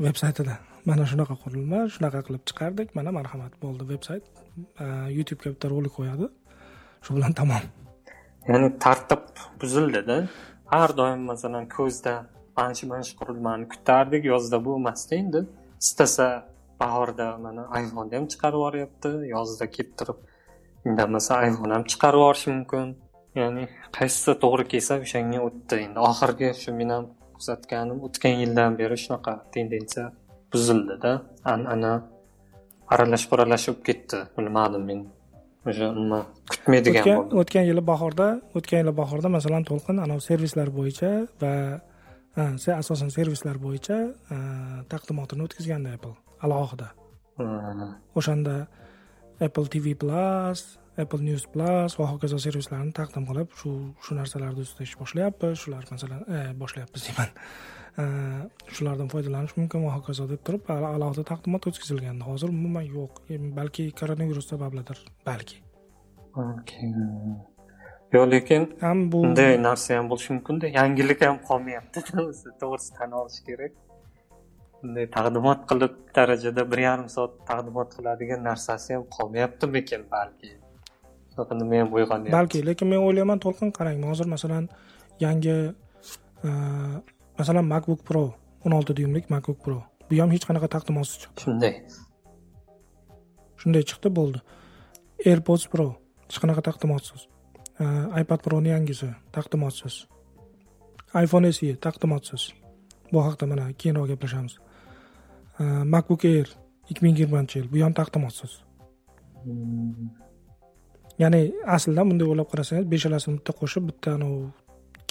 [0.06, 0.56] veb saytida
[0.88, 2.94] mana shunaqa qurilma shunaqa qilib chiqardik.
[2.98, 4.24] Mana marhamat bo'ldi veb sayt
[4.84, 4.86] e,
[5.18, 6.26] youtubega bitta rolik qo'yadi.
[7.04, 7.64] Shu bilan tamom
[8.50, 9.24] ya'ni tartib
[9.60, 10.16] buzildida.
[10.72, 12.14] Har doim masalan kuzda
[12.56, 15.40] mana shu mana shu qurilmani kutardik yozda bo'lmasdi endi.
[15.84, 16.26] Istasa
[16.80, 20.18] bahorda mana iphone ham chiqarib yuboryapti yozda kelib turib
[20.88, 22.88] indamasa iphone ham chiqarib yuborishi mumkin.
[23.40, 23.64] Ya'ni
[23.96, 25.76] qaysisi to'g'ri kelsa o'shanga o'tdi.
[25.86, 27.04] Endi oxirgi shu men ham
[27.36, 30.06] kuzatganim o'tgan yildan beri shunaqa tendensiya
[30.52, 31.12] buzildida.
[31.54, 31.92] An'ana
[32.92, 35.00] aralashib aralashib ketdi bilmadim men.
[35.68, 36.18] O'sha nima
[36.52, 41.54] kutmaydigan bo'ldim o'tgan yili bahorda o'tgan yili bahorda masalan to'lqin anavi servislar bo'yicha va
[42.82, 43.98] asosan servislar bo'yicha
[44.92, 46.88] taqdimotini o'tkazgandi apple alohida.
[48.18, 48.54] O'shanda
[49.40, 53.72] apple tv plus apple news plus va hokazo servislarni taqdim qilib shu
[54.04, 57.30] shu narsalarni ustida ish boshlayapmiz shular masalan e, boshlayapmiz deyman
[58.74, 60.62] shulardan foydalanish mumkin va hokazo deb turib
[60.94, 63.12] alohida taqdimot o'tkazilgandi hozir umuman yo'q.
[63.58, 64.98] Balki koronavirus sabablidir
[65.28, 65.56] balki.
[68.14, 72.00] Yo'q lekin ham bu bunday narsa ham bo'lishi mumkinda yangilik ham qolmayapti
[72.60, 73.72] to'g'risi tan olish kerak.
[74.82, 80.50] Bunday taqdimot qilib darajada bir yarim soat taqdimot qiladigan narsasi ham qolmayaptimikin balki?
[81.32, 83.98] Shunaqa nima ham uyg'onyapti balki lekin men o'ylayman to'lqin qarang.
[84.10, 84.64] Hozir masalan
[85.26, 85.56] yangi
[87.40, 88.22] masalan macbook pro
[88.64, 89.78] o'n olti dyumlik macbook pro.
[90.08, 91.74] Bu ham hech qanaqa taqdimotsiz chiqdi shunday.
[93.60, 94.40] Shunday chiqdi bo'ldi.
[95.28, 95.86] Airpods pro
[96.28, 97.26] hech qanaqa taqdimotsiz
[98.22, 99.94] ipad proni yangisi taqdimotsiz
[101.24, 102.42] iphone se taqdimotsiz
[103.12, 104.54] bu haqida mana keyinroq gaplashamiz.
[105.94, 106.48] Macbook air
[106.90, 108.52] ikki ming yigirmanchi yil bu ham taqdimotsiz
[111.22, 111.40] ya'ni
[111.76, 114.40] aslida bunday o'ylab qarasangiz beshalasini bitta qo'shib bitta anavi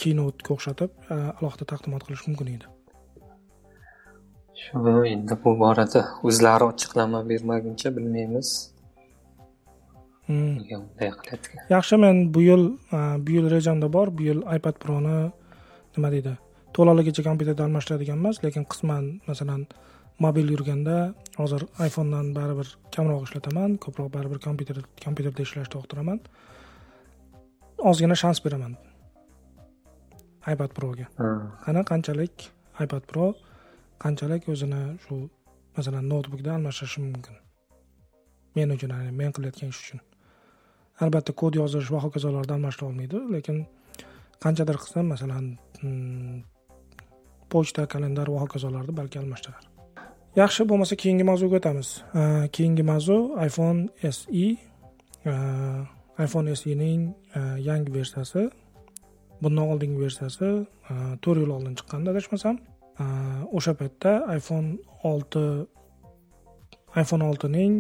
[0.02, 2.66] kinotga o'xshatib alohida taqdimot qilish mumkin edi.
[4.64, 8.50] Shu endi bu borada o'zlari ochiqlama bermaguncha bilmaymiz.
[10.30, 10.62] Hmm.
[10.62, 12.64] qilayotgan yaxshi men bu yil
[13.26, 15.18] bu yil rejamda bor bu yil ipad proni
[15.96, 16.34] nima deydi
[16.78, 19.62] to'laligicha kompyuterda almashtiradigan emas lekin qisman masalan
[20.26, 20.98] mobil yurganda
[21.40, 26.20] hozir iphonedan baribir kamroq ishlataman ko'proq baribir kompyuter kompyuterda ishlashni yoqtiraman
[27.90, 28.78] ozgina shans beraman
[30.48, 31.08] ipad proga.
[31.66, 32.50] Qani qanchalik
[32.84, 33.34] ipad pro
[34.04, 35.30] qanchalik o'zini shu
[35.78, 37.36] masalan noutbukda almashtirishi mumkin?
[38.56, 40.00] Men uchun men qilayotgan ish uchun.
[41.02, 43.66] Albatta kod yozish va hokazolarda almashtira olmaydi lekin
[44.44, 46.40] qanchadir qism masalan hmm,
[47.52, 49.64] pochta kalendar va hokazolarni balki almashtirar.
[50.38, 51.90] Yaxshi bo'lmasa keyingi mavzuga o'tamiz.
[52.56, 54.48] Keyingi mavzu iphone se
[56.26, 57.02] iphone sening
[57.68, 58.50] yangi versiyasi
[59.44, 60.50] bundan oldingi versiyasi
[61.24, 62.56] to'rt yil oldin chiqqandi adashmasam
[63.58, 64.70] o'sha paytda iphone
[65.12, 65.46] olti
[67.02, 67.74] iphone oltining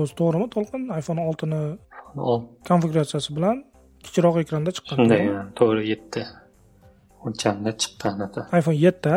[0.00, 0.82] o'zi to'g'rimi to'lqin?
[1.00, 1.62] iphone oltini
[2.68, 3.56] konfiguratsiyasi bilan
[4.04, 5.22] kichikroq ekranda chiqqan shunday
[5.60, 6.22] to'g'ri yetti.
[7.26, 8.40] O'lchamda chiqqan edi.
[8.58, 9.14] iphone yetti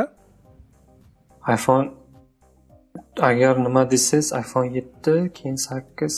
[1.56, 1.88] iphone
[3.30, 6.16] agar nima desangiz iphone yetti keyin sakkiz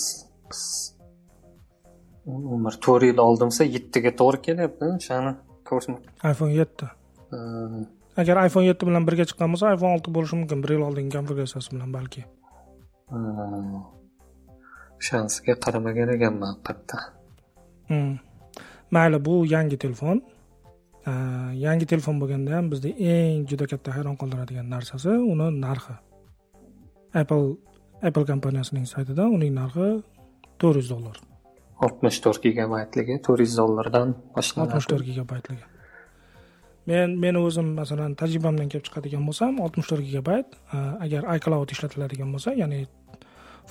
[2.28, 5.34] umr to'rt yil oldin bo'lsa yettiga to'g'ri kelyapti o'shani
[5.70, 6.00] ko'rsin
[6.32, 6.88] iphone yetti.
[8.22, 11.76] Agar iphone yetti bilan birga chiqqan bo'lsa iphone olti bo'lishi mumkin bir yil oldingi konfiguratsiyasi
[11.76, 12.24] bilan balki.
[15.00, 16.98] O'shanisiga qaramagan ekanman qayerda
[17.90, 18.16] hmm.
[18.96, 20.22] mayli bu yangi telefon.
[21.66, 25.96] Yangi telefon bo'lganda ham bizni eng juda katta hayron qoldiradigan narsasi uni narxi.
[27.22, 27.48] Apple
[28.08, 29.88] apple kompaniyasining saytida uning narxi
[30.60, 31.18] to'rt yuz dollar
[31.86, 34.68] oltmish to'rt gigabaytligi to'rt yuz dollardan boshlanadi.
[34.68, 35.66] oltmish to'rt gigabaytligi
[36.92, 40.58] men meni o'zim masalan tajribamdan kelib chiqadigan bo'lsam oltmish to'rt gigabayt
[41.06, 42.82] agar icloud ishlatiladigan bo'lsa ya'ni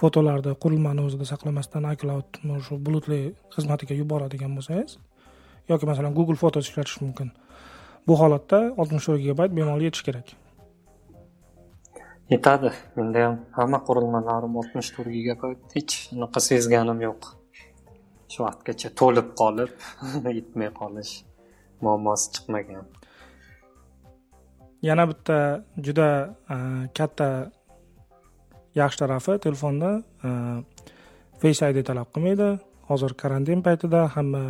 [0.01, 3.21] fotolarni qurilmani o'zida saqlamasdan icloud shu bulutli
[3.55, 4.99] xizmatiga yuboradigan bo'lsangiz
[5.69, 7.31] yoki masalan google fotos ishlatish mumkin.
[8.07, 10.29] Bu holatda oltmish to'rt gigabayt bemalol yetishi kerak.
[12.31, 12.71] Yetadi.
[12.97, 17.36] Menda ham hamma qurilmalarim oltmish to'rt gigabayt hech unaqa sezganim yo'q
[18.33, 19.73] shu vaqtgacha to'lib qolib
[20.39, 21.13] yetmay qolish
[21.85, 22.85] muammosi chiqmagan.
[24.89, 25.39] Yana bitta
[25.87, 26.09] juda
[26.55, 26.57] e,
[26.99, 27.29] katta
[28.81, 29.91] yaxshi tarafi telefonda
[30.27, 30.29] e,
[31.41, 32.49] face id talab qilmaydi.
[32.91, 34.43] Hozir karantin paytida hamma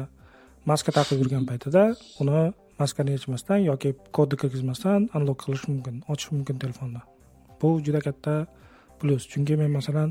[0.71, 1.83] maska taqib yurgan paytida
[2.21, 2.43] uni
[2.81, 7.01] maskani yechmasdan yoki kodni kirgizmasdan unlock qilish mumkin ochish mumkin telefonda.
[7.61, 8.35] Bu juda katta
[9.01, 10.11] plyus chunki men masalan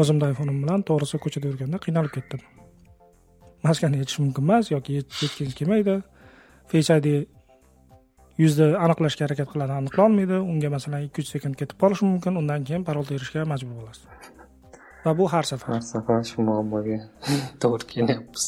[0.00, 2.42] o'zimni iphoneim bilan to'g'risi ko'chada yurganda qiynalib ketdim.
[3.64, 6.02] Maskani yechish mumkin emas yoki yechgingiz kelmaydi.
[6.70, 7.06] Face id
[8.42, 12.84] yuzni aniqlashga harakat qiladi aniqlolmaydi unga masalan ikki uch sekund ketib qolishi mumkin undan keyin
[12.88, 14.04] parol terishga majbur bo'lasiz.
[15.04, 15.74] Va bu har safar.
[15.74, 16.98] Har safar shu muammoga
[17.62, 18.44] to'g'ri kelyapmiz.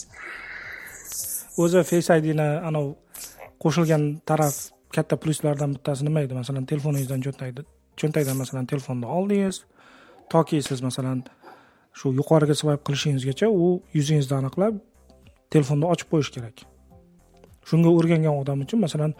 [1.63, 2.95] O'zi face idni anavi
[3.63, 4.55] qo'shilgan taraf
[4.95, 6.35] katta plyuslardan bittasi nima edi?
[6.43, 7.63] Masalan telefoningizdan cho'ntakda
[8.01, 9.65] cho'ntakdan masalan telefonni oldingiz
[10.33, 11.23] toki siz masalan
[11.99, 13.67] shu yuqoriga svayp qilishingizgacha u
[13.97, 14.75] yuzingizni aniqlab
[15.53, 16.57] telefonni ochib qo'yish kerak.
[17.69, 19.15] Shunga o'rgangan odam uchun masalan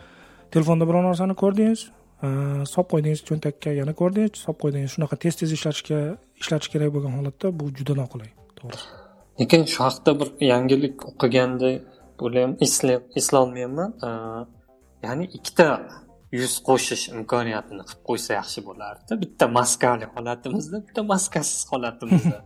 [0.55, 1.81] telefonda biror narsani ko'rdingiz
[2.73, 6.01] solib qo'ydingiz cho'ntakka yana ko'rdingiz solib qo'ydingiz shunaqa tez tez ishlatishga
[6.43, 8.31] ishlatish kerak bo'lgan holatda bu juda noqulay.
[8.61, 8.89] To'g'risi
[9.41, 11.77] lekin shu haqida bir yangilik o'qigandek
[12.21, 12.53] bo'layam
[13.19, 13.91] eslolmayapman
[15.07, 15.69] ya'ni ikkita
[16.39, 19.11] yuz qo'shish imkoniyatini qilib qo'ysa yaxshi bo'lardi.
[19.23, 22.39] Bitta maskali holatimizda bitta maskasiz holatimizda.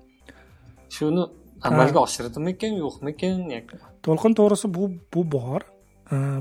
[0.97, 1.23] Shuni
[1.69, 3.35] amalga oshirdimikan yo'qmikan
[4.07, 5.61] to'lqin to'g'risi bu bu bor.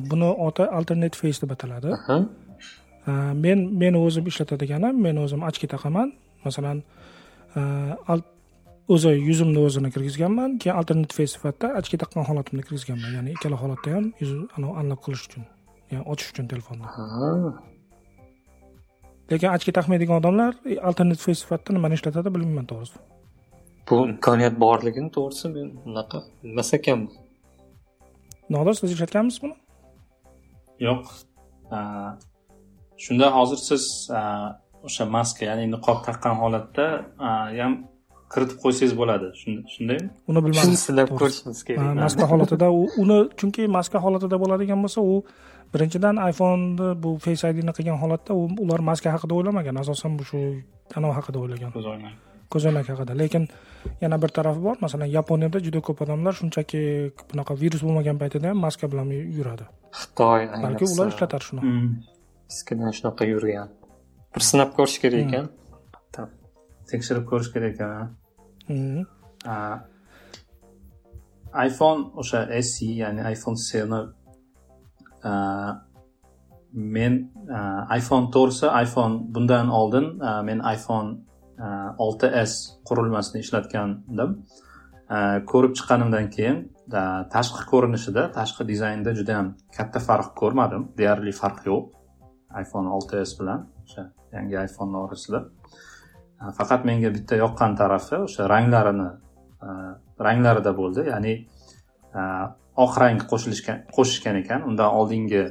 [0.10, 1.89] Buni oti alternate face deb ataladi.
[3.45, 6.07] Men meni o'zim ishlatadiganim men o'zim ochki taqaman.
[6.45, 6.77] Masalan
[8.93, 13.10] o'zi yuzimni o'zini kirgizganman keyin alternate face sifatida ochki taqqan holatimda kirgizganman.
[13.17, 14.31] Ya'ni ikkala holatda ham yuz
[14.81, 15.43] unlock qilish uchun
[15.91, 16.86] ya'ni ochish uchun telefonni
[19.31, 20.53] lekin ochki taqmaydigan odamlar
[20.89, 22.97] alternate face sifatida nimani ishlatadi bilmayman to'g'risi
[23.91, 27.13] bu imkoniyat borligini to'g'risi men unaqa bilmas ekanman
[28.56, 29.56] nodir siz ishlatganmisiz buni?
[30.88, 31.04] Yo'q.
[33.04, 33.84] Shunda hozir siz
[34.88, 36.86] o'sha maska ya'ni niqob taqqan holatda
[37.60, 37.73] ham
[38.34, 39.27] kiritib qo'ysangiz bo'ladi.
[39.73, 40.63] Shundaymi uni bilmadim.
[40.63, 41.95] Shuni sinab ko'rishimiz kerak.
[42.06, 42.67] Maska holatida
[43.04, 45.15] uni chunki maska holatida bo'ladigan bo'lsa u
[45.73, 48.32] birinchidan iphoneni bu face idni qilgan holatda
[48.63, 49.75] ular maska haqida o'ylamagan.
[49.84, 50.39] Asosan bu shu
[50.97, 51.69] anavi haqida o'ylagan.
[51.77, 52.15] Ko'zoynak
[52.54, 53.13] ko'zoynak haqida.
[53.21, 53.43] Lekin
[54.02, 54.76] yana bir tarafi bor.
[54.86, 56.82] Masalan yaponiyada juda ko'p odamlar shunchaki
[57.30, 59.65] bunaqa virus bo'lmagan paytida ham maska bilan yuradi.
[60.02, 61.72] Xitoy balki ular ishlatar shunaqa
[62.52, 63.70] eskidan shunaqa yurgan.
[64.36, 65.46] Bir sinab ko'rish kerak ekan.
[66.91, 69.06] Tekshirib ko'rish kerak ekan
[71.67, 74.02] iphone o'sha se ya'ni iphone seni
[76.96, 77.13] men
[77.98, 80.06] iphone to'g'risi iphone bundan oldin
[80.48, 81.10] men iphone
[81.62, 82.54] Э, olti s
[82.89, 84.32] qurilmasini ishlatgandim.
[85.13, 85.17] Э,
[85.52, 86.58] ko'rib chiqqanimdan keyin
[87.34, 90.88] tashqi ko'rinishida tashqi dizaynda juda yam katta farq ko'rmadim.
[90.97, 91.84] Deyarli farq yo'q
[92.63, 95.43] iphone olti s bilan o'sha yangi iphone orasida.
[96.41, 99.10] Э, faqat menga bitta yoqqan tarafi o'sha ranglarini
[100.28, 101.06] ranglarida bo'ldi.
[101.13, 101.34] Ya'ni
[102.86, 104.65] oq rang qo'shilishgan qo'shishgan ekan.
[104.69, 105.43] Undan oldingi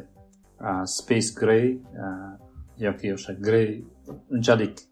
[0.98, 1.66] space grey
[2.86, 3.68] yoki o'sha grey
[4.34, 4.89] unchalik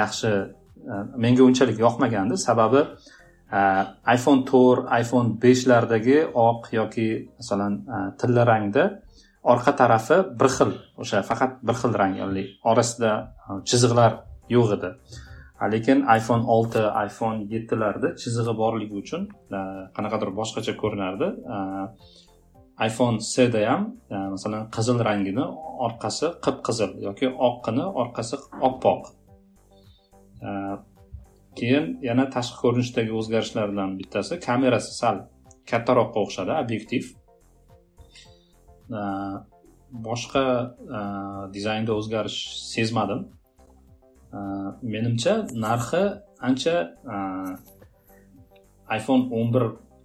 [0.00, 0.32] yaxshi.
[1.24, 2.36] Menga unchalik yoqmagandi.
[2.46, 2.82] Sababi
[4.14, 7.74] iphone to'rt iphone beshlardagi oq yoki masalan
[8.20, 8.84] tilla rangda
[9.52, 10.72] orqa tarafi bir xil
[11.02, 13.10] o'sha faqat bir xil rang ya'ni orasida
[13.68, 14.12] chiziqlar
[14.56, 14.90] yo'q edi.
[15.74, 19.22] Lekin iphone olti iphone yettilarda chizig'i borligi uchun
[19.96, 21.28] qanaqadir boshqacha ko'rinardi.
[22.86, 23.82] Iphone cda ham
[24.34, 25.44] masalan qizil rangini
[25.86, 28.36] orqasi qip qizil yoki oqqini orqasi
[28.68, 29.02] oppoq.
[31.58, 35.16] Keyin yana tashqi ko'rinishdagi o'zgarishlardan bittasi kamerasi sal
[35.70, 37.04] kattaroqqa o'xshadi obyektiv.
[40.06, 40.44] Boshqa
[40.98, 41.00] e,
[41.54, 42.40] dizaynda o'zgarish
[42.72, 43.26] sezmadim.
[44.94, 45.34] Menimcha
[45.66, 46.02] narxi
[46.48, 46.76] ancha
[47.14, 47.18] e,
[48.98, 49.52] iphone o'n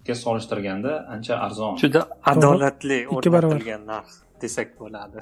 [0.07, 1.75] birga solishtirganda ancha arzon.
[1.77, 5.19] Juda adolatli o'rnatilgan narx desak bo'ladi.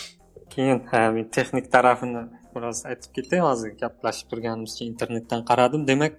[0.52, 2.22] Keyin men texnik tarafini
[2.54, 5.86] biroz aytib ketay hozir gaplashib turganimizcha internetdan qaradim.
[5.86, 6.14] Demak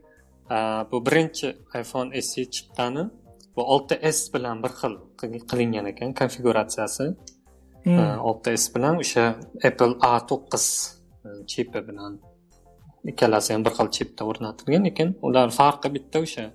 [0.92, 1.48] bu birinchi
[1.82, 3.10] iphone se chiqqani
[3.56, 4.94] bu olti s bilan bir xil
[5.50, 7.16] qilingan ekan konfiguratsiyasi.
[7.84, 8.20] Hmm.
[8.30, 9.26] olti s bilan o'sha
[9.68, 10.66] apple a to'qqiz
[11.52, 12.20] chipi bilan
[13.12, 16.46] ikkalasi ham bir xil chipda o'rnatilgan lekin ular farqi bitta o'sha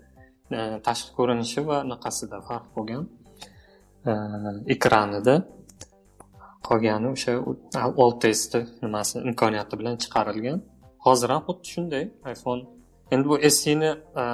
[0.52, 3.04] Э, tashqi ko'rinishi va anaqasida farq bo'lgan
[4.10, 4.12] э,
[4.74, 5.34] ekranida
[6.68, 7.32] qolgani o'sha
[8.04, 10.58] olti sni nimasi imkoniyati bilan chiqarilgan.
[11.06, 12.62] Hozir ham xuddi shunday iphone.
[13.12, 13.90] Endi bu seni
[14.22, 14.24] e,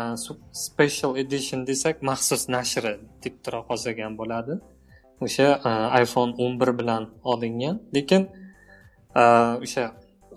[0.66, 4.54] special edition desak maxsus nashri deb tura qolsagan bo'ladi.
[5.24, 7.76] O'sha e, iphone o'n bir bilan olingan.
[7.96, 8.22] Lekin
[9.20, 9.22] e,
[9.64, 9.84] o'sha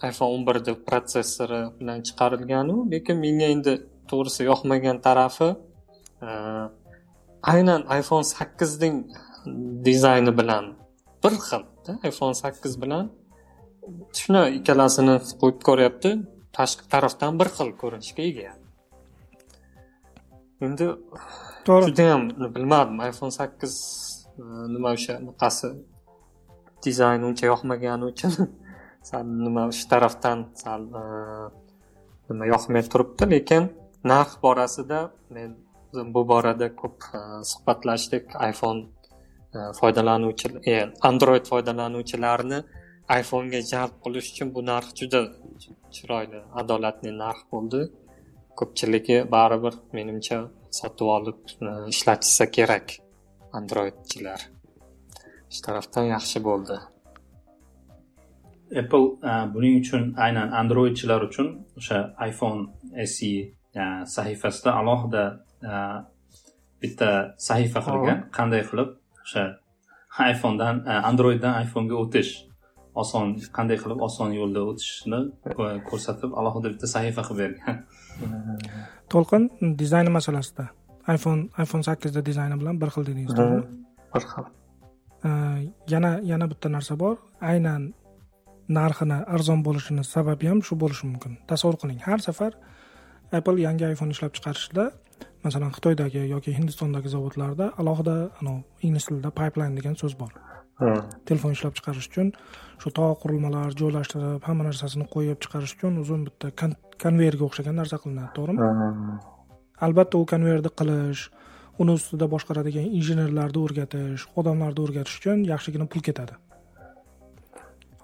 [0.10, 3.74] iphone o'n birni protsessori bilan chiqarilganu lekin menga endi
[4.10, 5.50] to'g'risi yoqmagan tarafi
[7.54, 8.96] aynan iphone sakkizning
[9.88, 10.66] dizayni bilan
[11.24, 11.64] bir xil
[12.10, 13.06] iphone sakkiz bilan
[14.20, 16.12] shuni ikkalasini qo'yib ko'ryapti
[16.58, 18.52] tashqi tarafdan bir xil ko'rinishga ega.
[20.66, 20.86] Endi
[21.68, 21.86] to'g'ri.
[21.90, 22.22] judayam
[22.56, 23.74] bilmadim iphone sakkiz
[24.74, 25.68] nima o'sha bunaqasi
[26.86, 28.34] dizayni uncha yoqmagani uchun
[29.10, 31.04] sal nima shu tarafdan sal e,
[32.30, 33.64] nima yoqmay turibdi lekin
[34.04, 35.56] narx borasida men
[35.94, 37.20] bu borada ko'p e,
[37.52, 38.26] suhbatlashdik.
[38.50, 38.82] iphone
[39.56, 40.74] e, foydalanuvchi e,
[41.10, 42.60] android foydalanuvchilarini
[43.20, 45.22] iphonega jalb qilish uchun bu narx juda
[45.96, 47.82] chiroyli adolatli narx bo'ldi.
[48.60, 50.38] Ko'pchiligi baribir menimcha
[50.80, 51.40] sotib olib
[51.94, 52.88] ishlatishsa kerak
[53.60, 54.42] androidchilar.
[55.54, 56.78] Shu tarafdan yaxshi bo'ldi.
[58.82, 59.08] Apple
[59.54, 62.62] buning uchun aynan androidchilar uchun o'sha iphone
[63.16, 63.34] se
[64.16, 65.24] sahifasida alohida
[66.82, 67.10] bitta
[67.50, 68.26] sahifa qilgan.
[68.38, 68.90] Qanday qilib?
[69.24, 69.44] O'sha
[70.34, 72.32] iphonedan androiddan iphonega o'tish.
[73.02, 75.20] Oson qanday qilib oson yo'lda o'tishni
[75.90, 77.84] ko'rsatib alohida bitta sahifa qilib bergan.
[79.14, 79.44] To'lqin
[79.82, 80.66] dizayni masalasida.
[81.08, 83.64] iphone iphone sakkizni dizayni bilan bir xil dedingiz to'g'rimi?
[84.14, 84.46] Bir xil.
[85.94, 87.18] Yana yana bitta narsa bor.
[87.52, 87.94] Aynan
[88.78, 91.34] narxini arzon bo'lishini sababi ham shu bo'lishi mumkin.
[91.50, 92.52] Tasavvur qiling har safar
[93.38, 94.86] apple yangi iphone ishlab chiqarishda
[95.46, 98.16] masalan xitoydagi yoki hindistondagi zavodlarda alohida
[98.88, 100.32] ingliz tilida pipeline degan so'z bor.
[101.30, 102.32] Telefon ishlab chiqarish uchun
[102.82, 106.52] shu tog' qurilmalar joylashtirib hamma narsasini qo'yib chiqarish uchun uzun bitta
[107.04, 108.70] konveyerga o'xshagan narsa qilinadi to'g'rimi?
[109.88, 111.24] Albatta u konveyerni qilish
[111.82, 116.38] uni ustida boshqaradigan injenerlarni o'rgatish odamlarni o'rgatish uchun yaxshigina pul ketadi.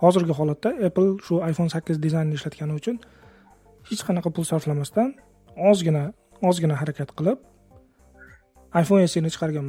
[0.03, 3.01] Hozirgi holatda apple shu iphone sakkiz dizaynini ishlatgani uchun
[3.89, 5.09] hech qanaqa pul sarflamasdan
[5.71, 6.03] ozgina
[6.49, 7.39] ozgina harakat qilib
[8.81, 9.67] iphone sni chiqargan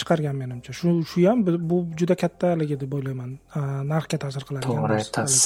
[0.00, 0.72] chiqargan menimcha.
[0.80, 1.38] Shu shu ham
[1.70, 3.30] bu juda katta haligi deb o'ylayman.
[3.92, 5.42] Narxga ta'sir qiladigan to'g'ri aytasiz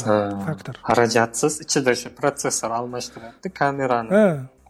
[0.46, 0.74] faktor.
[0.88, 4.10] Xarajatsiz ichida o'sha protsessor almashtiryapti kamerani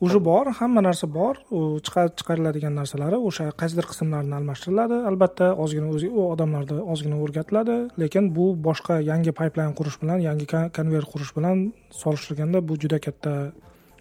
[0.05, 1.35] уже bor hamma narsa bor.
[1.57, 4.97] U chiqariladigan narsalari o'sha qaysidir qismlarini almashtiriladi.
[5.11, 7.77] Albatta ozgina o'zi u odamlarda ozgina o'rgatiladi.
[8.03, 10.47] Lekin bu boshqa yangi payplayn qurish bilan yangi
[10.79, 11.57] konvert qurish bilan
[12.03, 13.33] solishtirganda bu juda katta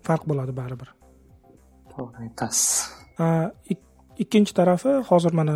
[0.08, 0.90] farq bo'ladi baribir.
[1.94, 2.68] To'g'ri aytasiz.
[4.24, 5.54] Ikkinchi tarafi hozir mana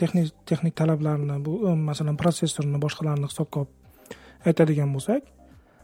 [0.00, 1.52] texnik texnik talablarni bu
[1.88, 3.72] masalan protsessorni boshqalarni hisobga olib
[4.48, 5.22] aytadigan bo'lsak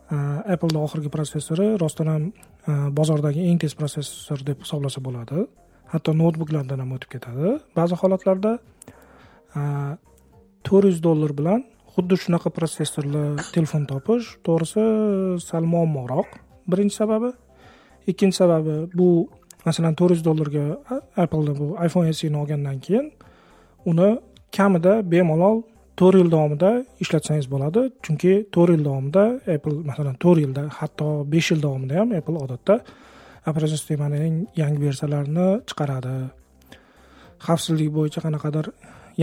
[0.07, 0.17] Э,
[0.55, 5.47] appleni oxirgi protsessori rostdan ham э, bozordagi eng tez protsessor deb hisoblasa bo'ladi.
[5.91, 7.57] Hatto noutbuklardan ham o'tib ketadi.
[7.75, 8.53] Ba'zi holatlarda
[9.55, 9.63] e,
[10.67, 11.61] to'rt yuz dollar bilan
[11.95, 13.23] xuddi shunaqa protsessorli
[13.55, 14.83] telefon topish to'g'risi
[15.45, 16.27] sal muammoroq.
[16.71, 17.31] Birinchi sababi.
[18.11, 19.09] Ikkinchi sababi bu
[19.67, 23.07] masalan to'rt yuz dollarga e, appleni bu iphone seni olgandan keyin
[23.91, 24.11] uni
[24.57, 25.63] kamida bemalol
[25.99, 26.71] to'rt yil davomida
[27.05, 27.81] ishlatsangiz bo'ladi.
[28.05, 29.25] Chunki to'rt yil davomida
[29.55, 32.75] apple masalan to'rt yilda hatto besh yil davomida ham apple odatda
[33.49, 36.15] operating sistemaning yangi versiyalarini chiqaradi.
[37.47, 38.71] Xavfsizlik bo'yicha qanaqadir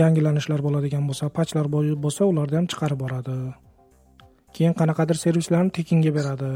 [0.02, 1.66] yangilanishlar bo'ladigan bo'lsa patchlar
[2.04, 3.36] bo'lsa ularni ham chiqarib boradi.
[4.54, 6.52] Keyin qanaqadir servislarni tekinga beradi.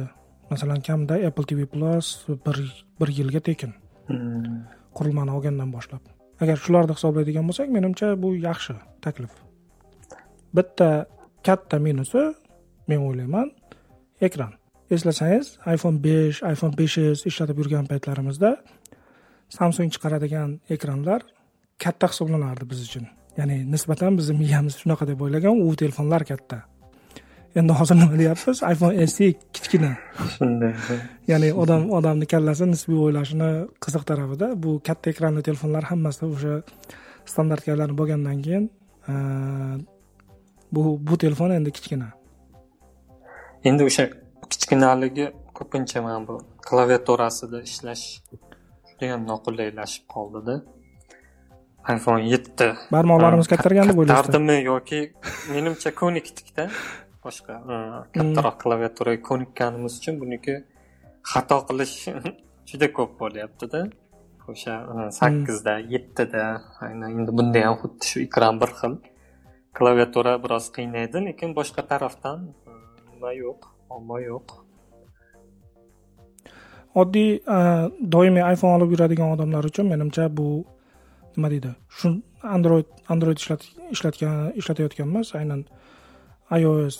[0.52, 2.06] Masalan kamida apple tv plus
[2.46, 2.56] bir
[3.00, 3.72] bir yilga tekin.
[4.08, 4.62] Hmm.
[4.98, 6.02] qurilmani olgandan boshlab.
[6.42, 9.47] Agar shularni hisoblaydigan bo'lsak menimcha bu yaxshi taklif
[10.56, 11.06] bitta
[11.46, 12.22] katta minusi
[12.88, 13.50] men o'ylayman
[14.20, 14.52] ekran.
[14.90, 18.54] Eslasangiz iphone besh iphone besh s ishlatib yurgan paytlarimizda
[19.58, 21.20] samsung chiqaradigan ekranlar
[21.84, 23.04] katta hisoblanardi biz uchun.
[23.38, 26.62] Ya'ni nisbatan bizni miyamiz shunaqa deb o'ylagan u telefonlar katta.
[27.58, 29.92] Endi hozir nima deyapmiz iphone se kichkina.
[30.36, 30.72] Shunday
[31.30, 33.50] ya'ni odam odamni kallasi nisbiy o'ylashini
[33.84, 36.54] qiziq tarafida bu katta ekranli telefonlar hammasi o'sha
[37.32, 38.64] standartga aylanib bo'lgandan keyin
[40.72, 42.08] bu bu telefon endi kichkina.
[43.64, 44.04] Endi o'sha
[44.50, 45.26] kichkinaligi
[45.58, 46.34] ko'pincha mana bu
[46.68, 48.04] klaviaturasida ishlash
[48.88, 50.56] judayam noqulaylashib qoldida.
[51.94, 52.66] iphone yetti.
[52.92, 54.98] Barmoqlarimiz kattargan deb o'ylaysizmi kattartardimi yoki
[55.52, 56.66] menimcha ko'nikdikda
[57.24, 57.54] boshqa
[58.16, 60.56] kattaroq klaviaturaga ko'nikkanimiz uchun buniki
[61.32, 61.96] xato qilish
[62.70, 63.80] juda ko'p bo'lyaptida.
[64.52, 64.74] O'sha
[65.20, 66.44] sakkizda yettida
[66.86, 68.94] aynan endi bunda ham xuddi shu ekran bir xil
[69.78, 72.72] klaviatura biroz qiynaydi lekin boshqa tarafdan e,
[73.12, 74.56] nima yo'q muammo yo'q.
[77.02, 77.58] Oddiy e,
[78.14, 80.48] doimiy iphone olib yuradigan odamlar uchun menimcha bu
[81.36, 82.12] nima deydi shu
[82.56, 83.38] android android
[83.94, 85.34] ishlatgan ishlatayotganmiz.
[85.40, 85.62] Aynan
[86.60, 86.96] ios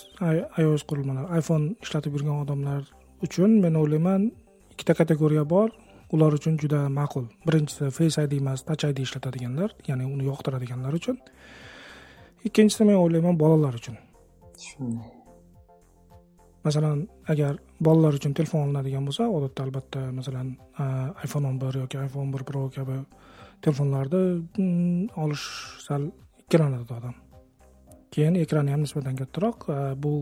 [0.63, 2.81] ios qurilmalar iphone ishlatib yurgan odamlar
[3.25, 4.31] uchun men o'ylayman
[4.73, 5.69] ikkita kategoriya bor.
[6.15, 7.25] Ular uchun juda ma'qul.
[7.47, 11.17] Birinchisi face id emas touch id ishlatadiganlar ya'ni uni yoqtiradiganlar uchun.
[12.47, 13.97] Ikkinchisi men o'ylayman bolalar uchun.
[14.57, 15.11] Shunday.
[16.63, 20.51] Masalan agar bolalar uchun telefon olinadigan bo'lsa odatda albatta masalan
[21.25, 22.99] iphone o'n bir yoki iphone o'n bir pro kabi
[23.63, 24.21] telefonlarni
[24.57, 25.45] mm, olish
[25.87, 26.09] sal
[26.43, 27.15] ikkilanadi odam.
[28.11, 29.67] Keyin ekrani ham nisbatan kattaroq
[30.03, 30.13] bu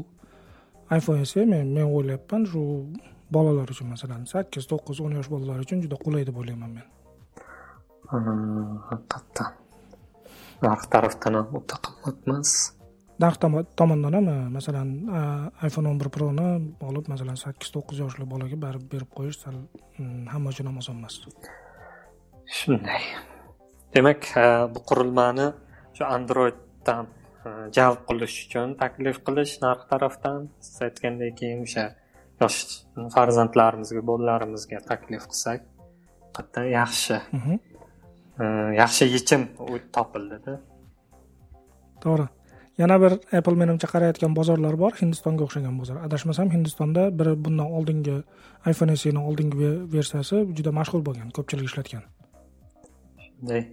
[0.98, 2.64] iphone esa men men o'ylayapman shu
[3.32, 6.86] bolalar uchun masalan sakkiz to'qqiz o'n yosh bolalar uchun juda qulay deb o'ylayman men.
[8.12, 9.67] Haqiqatdan
[10.66, 12.52] narx tarafdan ham o'ta qimmat emas
[13.24, 13.38] narx
[13.80, 14.28] tomondan ham
[14.58, 14.90] masalan
[15.68, 16.48] iphone o'n bir proni
[16.90, 21.00] olib masalan sakkiz to'qqiz yoshli bolaga baribir berib qo'yish sal mm, hamma uchun ham oson
[21.00, 21.16] emas.
[22.58, 23.04] Shunday.
[23.96, 24.30] Demak
[24.74, 25.48] bu qurilmani
[25.96, 27.06] shu androiddan
[27.78, 31.86] jalb qilish uchun taklif qilish narx tarafdan siz aytgandek keyin o'sha
[32.42, 32.60] yosh
[33.16, 37.16] farzandlarimizga bolalarimizga taklif qilsak haqiqatdan yaxshi.
[37.38, 37.56] Mhm.
[38.82, 39.42] Yaxshi yechim
[39.96, 40.60] topildida
[42.04, 42.28] to'g'ri.
[42.78, 44.92] Yana bir apple menimcha qarayotgan bozorlar bor.
[45.02, 45.98] Hindistonga o'xshagan bozor.
[46.08, 48.18] Adashmasam hindistonda bir bundan oldingi
[48.72, 52.04] iphone seni oldingi versiyasi juda mashhur bo'lgan ko'pchilik ishlatgan.
[53.24, 53.64] Shunday.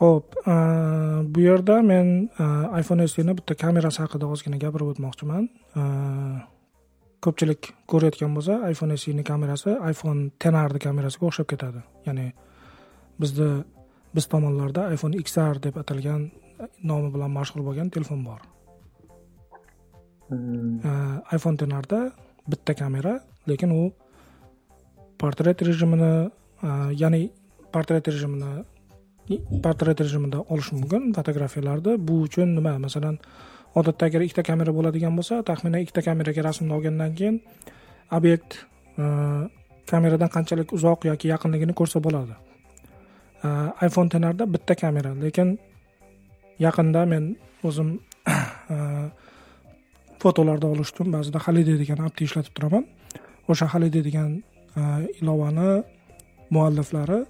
[0.00, 0.36] Ho'p
[1.34, 2.06] bu yerda men
[2.80, 5.48] iphone sni bitta kamerasi haqida ozgina gapirib o'tmoqchiman.
[7.24, 11.80] Ko'pchilik ko'rayotgan bo'lsa iphone sni kamerasi iphone tenarni kamerasiga o'xshab ketadi.
[12.06, 12.26] Ya'ni
[13.20, 13.48] bizni
[14.14, 16.30] biz tomonlarda iphone xr deb atalgan
[16.90, 18.40] nomi bilan mashhur bo'lgan telefon bor.
[21.36, 22.00] Iphone tenarda
[22.50, 23.82] bitta kamera lekin u
[25.20, 26.14] portret rejimini
[27.02, 27.22] ya'ni
[27.72, 28.52] portret rejimini
[29.64, 31.12] portret rejimida olish mumkin.
[31.18, 32.78] Fotografiyalarni bu uchun nima?
[32.78, 33.18] Masalan
[33.74, 37.40] odatda agar ikkita kamera bo'ladigan bo'lsa taxminan ikkita kameraga rasmni olgandan keyin
[38.18, 38.50] obyekt
[39.90, 42.34] kameradan qanchalik uzoq yoki yaqinligini ko'rsa bo'ladi
[43.44, 45.58] Э, iphone tenarda bitta kamera lekin
[46.58, 48.00] yaqinda men o'zim
[48.74, 49.10] э,
[50.18, 51.12] fotolarni olishdim.
[51.12, 52.84] Ba'zida halide degan appni ishlatib turaman.
[53.48, 54.42] O'sha halide degan
[54.76, 55.84] э, ilovani
[56.50, 57.20] mualliflari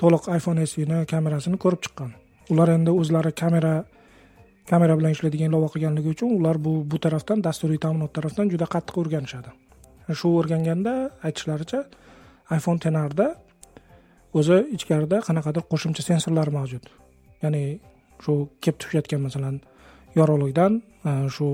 [0.00, 2.14] to'liq iphone sni kamerasini ko'rib chiqqan.
[2.52, 3.74] Ular endi o'zlari kamera
[4.70, 8.96] kamera bilan ishlaydigan ilova qilganligi uchun ular bu bu tarafdan dasturiy ta'minot tarafdan juda qattiq
[9.02, 9.52] o'rganishadi.
[10.18, 10.94] Shu o'rganganda
[11.26, 11.84] aytishlaricha
[12.56, 13.26] iphone tenarda
[14.38, 16.84] o'zi ichkarida qanaqadir qo'shimcha sensorlar mavjud.
[17.42, 17.62] Ya'ni
[18.24, 19.56] shu kelib tushayotgan masalan
[20.18, 20.72] yorug'likdan
[21.08, 21.46] e, shu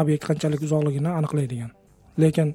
[0.00, 1.70] obyekt qanchalik uzoqligini aniqlaydigan.
[2.22, 2.54] Lekin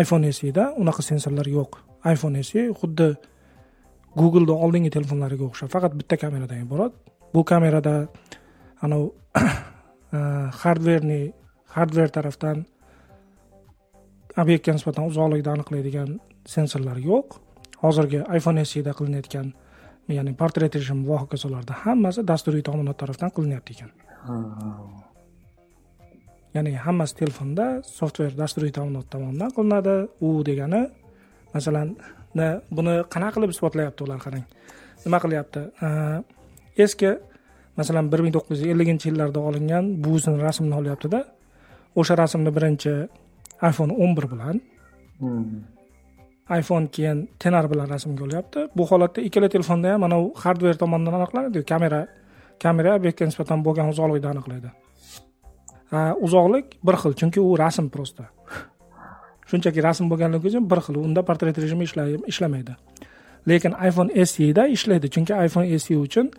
[0.00, 1.72] iphone sida unaqa sensorlar yo'q.
[2.12, 3.08] iphone se xuddi
[4.20, 6.92] googleni oldingi telefonlariga o'xshab faqat bitta kameradan iborat.
[7.34, 7.94] Bu kamerada
[8.84, 9.06] anavi
[10.16, 10.18] e,
[10.62, 11.22] hardverni
[11.74, 12.66] hardver tarafdan
[14.42, 16.10] obyektga nisbatan uzoqlikni aniqlaydigan
[16.54, 17.41] sensorlar yo'q.
[17.82, 19.46] Hozirgi iphone sida qilinayotgan
[20.16, 23.90] ya'ni portret rejim va hokazolarda hammasi dasturiy ta'minot tarafdan qilinyapti ekan.
[26.54, 27.66] Ya'ni hammasi telefonda
[27.98, 29.94] softver dasturiy ta'minot tomonidan qilinadi.
[30.26, 30.82] U degani
[31.54, 31.88] masalan
[32.76, 34.44] buni qanaqa qilib isbotlayapti ular qarang.
[35.04, 35.60] Nima qilyapti?
[36.84, 37.10] Eski
[37.78, 41.20] masalan bir ming to'qqiz yuz elliginchi yillarda olingan buvisini rasmini olyaptida
[42.00, 42.92] o'sha rasmni birinchi
[43.70, 44.56] iphone o'n bir bilan
[46.50, 48.66] iphone keyin tenar bilan rasmga olyapti.
[48.76, 52.06] Bu holatda ikkala telefonda ham anavi hardver tomonidan aniqlanadiku kamera
[52.62, 54.70] kamera obyektga nisbatan bo'lgan uzoqlikni aniqlaydi.
[56.26, 58.24] Uzoqlik bir xil chunki u rasm просто
[59.50, 61.84] shunchaki rasm bo'lganligi uchun bir xil unda portret rejimi
[62.32, 62.76] ishlamaydi.
[63.48, 66.30] Lekin iphone seda ishlaydi chunki iphone se uchun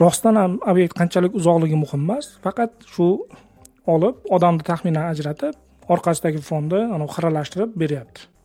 [0.00, 2.26] rostdan ham obyekt qanchalik uzoqligi muhim emas.
[2.44, 3.06] Faqat shu
[3.94, 5.54] olib odamni taxminan ajratib
[5.94, 6.80] orqasidagi fonni
[7.14, 8.37] xiralashtirib beryapti.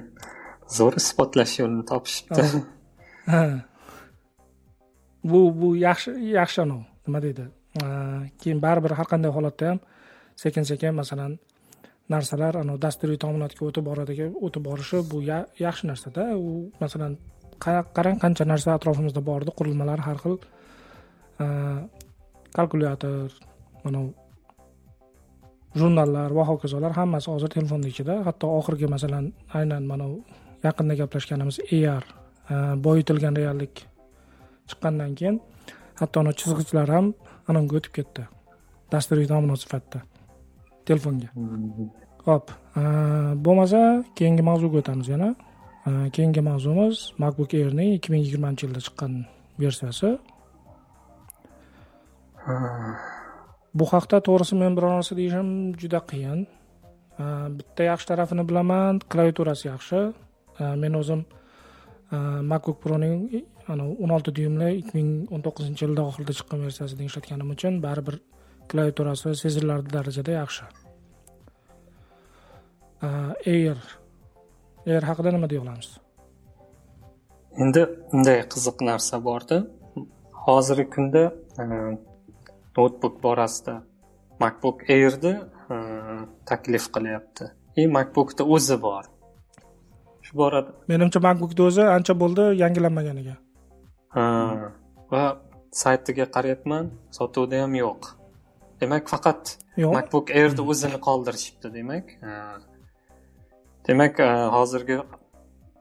[0.76, 2.42] zo'r isbotlash yo'lini topishibdi
[3.38, 3.58] ah.
[5.30, 7.44] bu bu yaxshi yaxshi anavi nima deydi?
[7.82, 9.80] Ah, keyin baribir har qanday holatda ham
[10.42, 11.38] sekin sekin masalan
[12.14, 15.22] narsalar anavi dasturiy ta'minotga o'tib boradiki o'tib borishi bu
[15.66, 16.22] yaxshi narsada.
[16.36, 17.16] U masalan
[17.96, 20.36] qarang qancha narsa atrofimizda bor edi qurilmalar har xil
[21.44, 21.80] ah,
[22.56, 23.30] kalkulyator
[23.84, 24.00] mana
[25.80, 29.24] jurnallar va hokazolar hammasi hozir telefonni ichida hatto oxirgi masalan
[29.58, 30.06] aynan mana
[30.66, 31.56] yaqinda gaplashganimiz
[31.96, 32.04] ar
[32.52, 32.54] e,
[32.84, 33.74] boyitilgan reallik
[34.68, 35.36] chiqqandan keyin
[36.00, 37.06] hatto ana chizg'ichlar ham
[37.48, 38.22] ananga o'tib ketdi.
[38.92, 40.00] Dasturiy ta'minot sifatida
[40.88, 41.28] telefonga.
[42.26, 42.46] Ho'p
[42.80, 42.82] e,
[43.44, 43.82] bo'lmasa
[44.18, 45.30] keyingi mavzuga o'tamiz yana.
[45.88, 49.12] E, keyingi mavzumiz macbook airning ikki ming yigirmanchi yilda chiqqan
[49.62, 50.16] versiyasi.
[53.78, 55.48] Bu haqda to'g'risi men biror narsa deyishim
[55.80, 56.40] juda qiyin.
[57.58, 60.00] Bitta yaxshi tarafini bilaman klaviaturasi yaxshi.
[60.82, 61.20] Men o'zim
[62.50, 63.16] macbook proning
[64.02, 68.16] o'n olti dyumli ikki ming o'n to'qqizinchi yilda oxirida chiqqan versiyasida ishlatganim uchun baribir
[68.70, 70.64] klaviaturasi sezilarli darajada yaxshi.
[73.54, 73.78] Air.
[74.90, 75.88] Air haqida nima deya olamiz?
[77.62, 79.56] Endi bunday qiziq narsa borda
[80.44, 81.22] hozirgi kunda
[82.76, 83.74] noutbuk borasida
[84.42, 85.34] macbook airni
[86.48, 87.44] taklif qilyapti.
[87.80, 89.04] И macbookni o'zi bor.
[90.24, 93.34] Shu borada menimcha macbookni o'zi ancha bo'ldi yangilanmaganiga.
[95.12, 95.24] Va
[95.82, 96.84] saytiga qarayapman
[97.18, 98.02] sotuvda ham yo'q.
[98.80, 99.42] Demak faqat
[99.96, 102.06] macbook airni o'zini qoldirishibdi demak.
[103.86, 104.14] Demak
[104.56, 104.96] hozirgi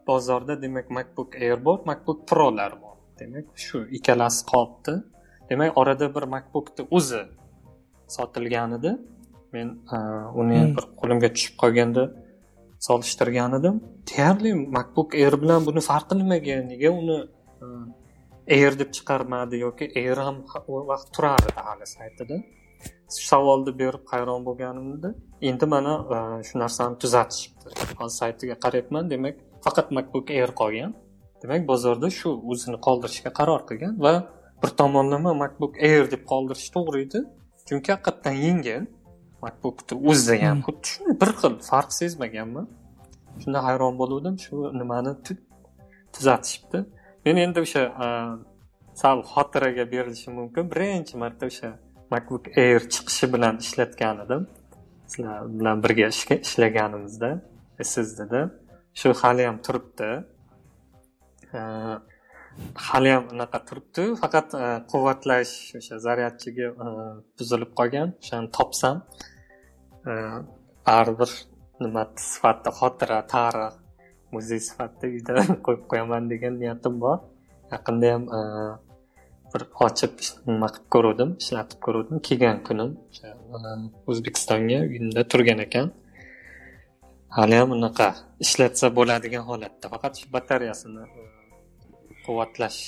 [0.08, 2.96] bozorda demak macbook air bor macbook prolar bor.
[3.20, 4.94] Demak shu ikkalasi qolibdi
[5.50, 7.22] demak orada bir macbookni o'zi
[8.16, 8.92] sotilgan edi
[9.54, 9.68] men
[10.42, 10.76] uni hmm.
[10.76, 12.04] bir qo'limga tushib qolganda
[12.88, 13.76] solishtirgan edim
[14.10, 17.18] deyarli macbook air bilan buni farqi nimaga nega uni
[18.48, 20.38] air deb chiqarmadi yoki air ham
[20.68, 22.38] u vaqt turar edi hali saytida.
[23.08, 25.10] Savolni berib hayron bo'lganimda
[25.50, 25.94] endi mana
[26.48, 27.68] shu narsani tuzatishibdi.
[28.00, 29.36] Hozir saytiga qarayapman demak
[29.66, 30.92] faqat macbook air qolgan.
[31.44, 34.14] Demak bozorda shu o'zini qoldirishga qaror qilgan va
[34.66, 37.20] bir tomonlama macbook air deb qoldirish to'g'ri edi
[37.68, 38.84] chunki haqiqatdan yengil
[39.46, 42.68] macbookni o'zi ham xuddi shunday bir xil farq sezmaganman
[43.42, 45.14] shunda hayron bo'luvdim shu nimani
[46.16, 46.86] tuzatishibdi.
[47.26, 47.84] Men endi o'sha
[49.02, 50.64] sal xotiraga berilishi mumkin.
[50.74, 51.70] Birinchi marta o'sha
[52.14, 54.48] macbook air chiqishi bilan ishlatgan edim.
[55.12, 56.08] Sizlar bilan birga
[56.46, 57.32] ishlaganimizda
[57.92, 58.42] ssdda
[59.00, 60.10] shu haliyam turibdi
[62.76, 64.04] haliyam unaqa turibdi.
[64.22, 66.88] Faqat e, quvvatlash o'sha zaryadchigi e,
[67.40, 68.14] buzilib qolgan.
[68.24, 69.02] O'shani topsam
[70.10, 70.14] e,
[70.88, 71.32] baribir
[71.84, 73.74] nima sifatida xotira tarix
[74.34, 75.34] muzey sifatida uyda
[75.66, 77.18] qo'yib qo'yaman degan niyatim bor.
[77.74, 78.24] Yaqinda ham
[79.54, 80.14] bir ochib
[80.50, 82.24] nima qilib ko'ruvdim ishlatib ko'ruvdim.
[82.28, 83.30] Kelgan kunim o'sha
[84.12, 85.88] o'zbekistonga uyimda turgan ekan.
[87.38, 88.08] Hali ham unaqa
[88.46, 89.86] ishlatsa bo'ladigan holatda.
[89.94, 91.04] Faqat shu batareyasini
[92.26, 92.80] quvvatlash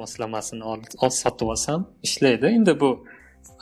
[0.00, 2.46] moslamasini sotib olsam ishlaydi.
[2.58, 2.90] Endi bu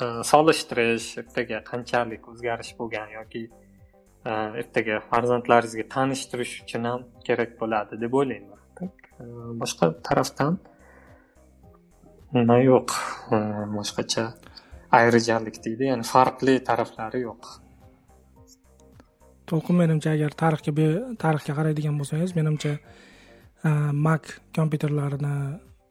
[0.03, 3.45] e, solishtirish ertaga qanchalik o'zgarish bo'lgan yoki
[4.29, 8.59] e, ertaga farzandlaringizga tanishtirish uchun ham kerak bo'ladi deb o'ylayman.
[8.83, 9.24] E,
[9.62, 10.59] boshqa tarafdan
[12.35, 12.99] nima yo'q?
[13.79, 14.26] Boshqacha
[15.01, 17.51] ayrijalik deydi ya'ni farqli taraflari yo'q.
[19.49, 20.89] To'lqin menimcha agar tarixga
[21.24, 22.72] tarixga qaraydigan bo'lsangiz menimcha
[23.64, 24.22] mac
[24.56, 25.34] kompyuterlarini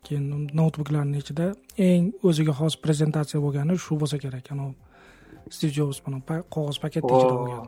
[0.07, 1.47] keyin noutbuklarni ichida
[1.77, 4.51] eng o'ziga xos prezentatsiya bo'lgani shu bo'lsa kerak.
[4.53, 4.75] Anavi
[5.55, 6.17] stiv jobs mana
[6.55, 7.65] qog'oz paketni ichida bo'lgan.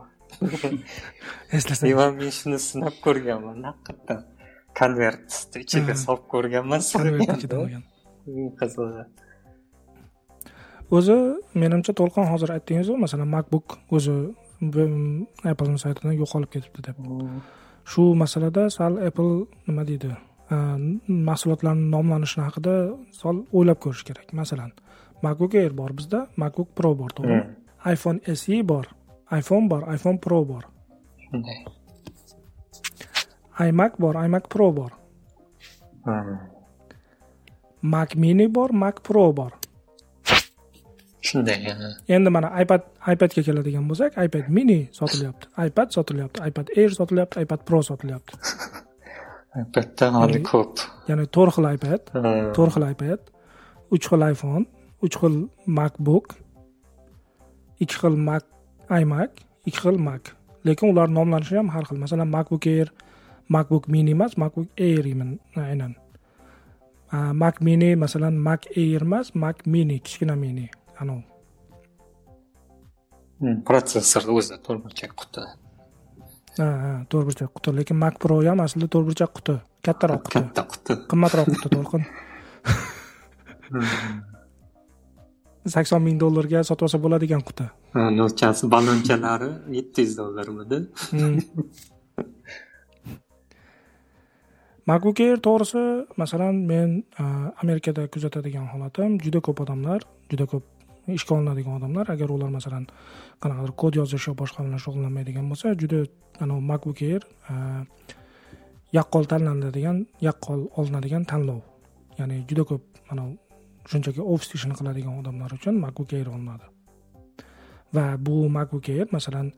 [1.57, 1.95] Eslasam.
[1.99, 3.57] Man men shuni sinab ko'rganman.
[3.69, 4.19] Haqiqatdan
[4.79, 6.79] konvertni ichiga solib ko'rganman.
[6.97, 7.83] Konvert ichida bo'lgan.
[10.97, 11.15] O'zi
[11.61, 14.15] menimcha to'lqin hozir aytdingizu masalan macbook o'zi
[15.51, 16.97] apple saytidan yo'qolib ketibdi deb
[17.85, 20.11] shu masalada sal apple nima deydi?
[21.29, 22.75] Mahsulotlarni nomlanishini haqida
[23.11, 24.33] sal o'ylab ko'rish kerak.
[24.33, 24.71] Masalan
[25.23, 27.41] macbook air bor bizda macbook pro bor to'g'rimi?
[27.43, 27.91] Hmm.
[27.93, 28.85] iphone se bor
[29.39, 30.63] iphone bor iphone pro bor.
[31.25, 31.59] Shunday
[33.67, 34.91] imac bor imac pro bor.
[36.05, 36.37] Hmm.
[37.81, 39.51] mac mini bor mac pro bor
[41.21, 41.57] shunday
[42.15, 42.81] endi mana ipad
[43.13, 45.45] ipadga keladigan bo'lsak ipad mini sotilyapti.
[45.67, 48.33] ipad sotilyapti ipad air sotilyapti ipad pro sotilyapti.
[49.63, 50.73] ipadda hali ko'p.
[51.09, 52.01] ya'ni to'rt xil ipad
[52.55, 53.19] to'rt xil ipad
[53.93, 54.65] uch xil iphone
[55.05, 55.35] uch xil
[55.77, 56.27] macbook
[57.79, 58.43] ikki xil mac
[59.01, 59.31] imac
[59.67, 60.23] ikki xil mac.
[60.65, 61.97] Lekin ular nomlanishi ham har xil.
[62.03, 62.87] Masalan macbook air
[63.53, 65.03] macbook mini emas macbook air
[65.55, 65.95] aynan.
[67.41, 70.69] Mac mini masalan mac air emas mac mini kichkina mini
[71.01, 71.25] anavi
[73.67, 75.41] protsessorni o'zi to'rtburchak quti
[76.59, 79.53] ha ha to'rtburchak quti lekin mac pro ham aslida to'rtburchak quti
[79.87, 82.03] kattaroq quti katta quti qimmatroq quti to'lqin
[85.75, 87.65] sakson ming dollarga sotib olsa bo'ladigan quti
[88.19, 90.79] nochasi balonchalari yetti yuz dollarmidi
[94.89, 95.83] macbook air to'g'risi
[96.21, 96.89] masalan men
[97.63, 99.99] amerikada kuzatadigan holatim juda ko'p odamlar
[100.31, 102.87] juda ko'p ishga olinadigan odamlar agar ular masalan
[103.41, 105.99] qanaqadir kod yozish yo boshqa bilan shug'ullanmaydigan bo'lsa juda
[106.43, 107.21] anavi macbook air
[107.51, 107.53] e,
[108.97, 111.61] yaqqol tanlanadigan yaqqol olinadigan tanlov.
[112.19, 112.83] Ya'ni juda ko'p
[113.13, 113.37] anavi
[113.91, 116.65] shunchaki ofis ishini qiladigan odamlar uchun macbook air olinadi.
[117.95, 119.51] Va bu macbook air masalan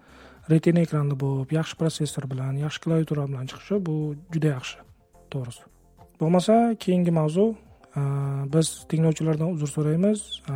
[0.52, 3.96] retina ekranli bo'lib yaxshi protsessor bilan yaxshi klaviatura bilan chiqishi bu
[4.34, 4.78] juda yaxshi.
[5.32, 5.64] To'g'risi.
[6.20, 7.46] Bo'lmasa keyingi mavzu
[8.00, 8.02] e,
[8.54, 10.20] biz tinglovchilardan uzr so'raymiz.
[10.52, 10.56] E,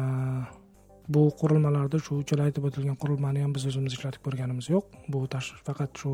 [1.09, 4.85] bu qurilmalarda shu uchala aytib o'tilgan qurilmani ham biz o'zimiz ishlatib ko'rganimiz yo'q.
[5.11, 5.27] Bu
[5.67, 6.11] faqat shu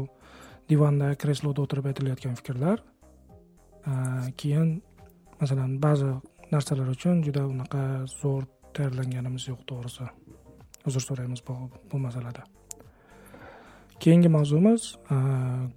[0.70, 2.78] divanda kresloda o'tirib aytilayotgan fikrlar.
[4.38, 4.84] Keyin
[5.42, 6.10] masalan ba'zi
[6.52, 7.84] narsalar uchun juda unaqa
[8.22, 8.44] zo'r
[8.76, 10.06] tayyorlanganimiz yo'q to'g'risi.
[10.88, 11.54] Uzr so'raymiz bu,
[11.92, 12.44] bu masalada.
[14.02, 14.96] Keyingi mavzumiz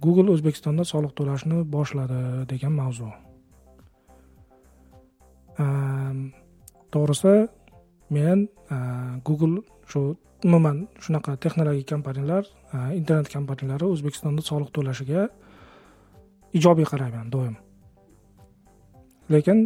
[0.01, 3.09] google o'zbekistonda soliq to'lashni boshladi degan mavzu.
[6.93, 7.33] To'g'risi
[8.09, 8.47] men
[9.25, 12.43] google shu umuman shunaqa texnologik kompaniyalar
[12.99, 15.21] internet kompaniyalari o'zbekistonda soliq to'lashiga
[16.57, 17.55] ijobiy qarayman doim.
[19.33, 19.59] Lekin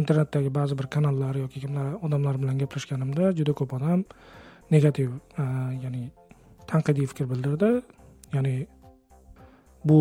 [0.00, 4.04] internetdagi ba'zi bir kanallar yoki kimlar odamlar bilan gaplashganimda juda ko'p odam
[4.74, 5.10] negativ
[5.84, 6.04] ya'ni
[6.70, 7.70] tanqidiy fikr bildirdi.
[8.36, 8.56] Ya'ni
[9.88, 10.00] bu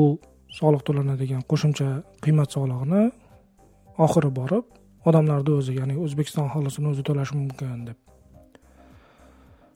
[0.59, 1.89] soliq to'lanadigan qo'shimcha
[2.23, 3.03] qiymat solig'ini
[4.05, 4.65] oxiri borib
[5.09, 7.97] odamlarni o'zi ya'ni o'zbekiston aholisini o'zi to'lashi mumkin deb.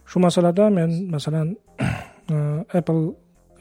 [0.09, 1.47] Shu masalada men masalan
[2.35, 3.03] uh, apple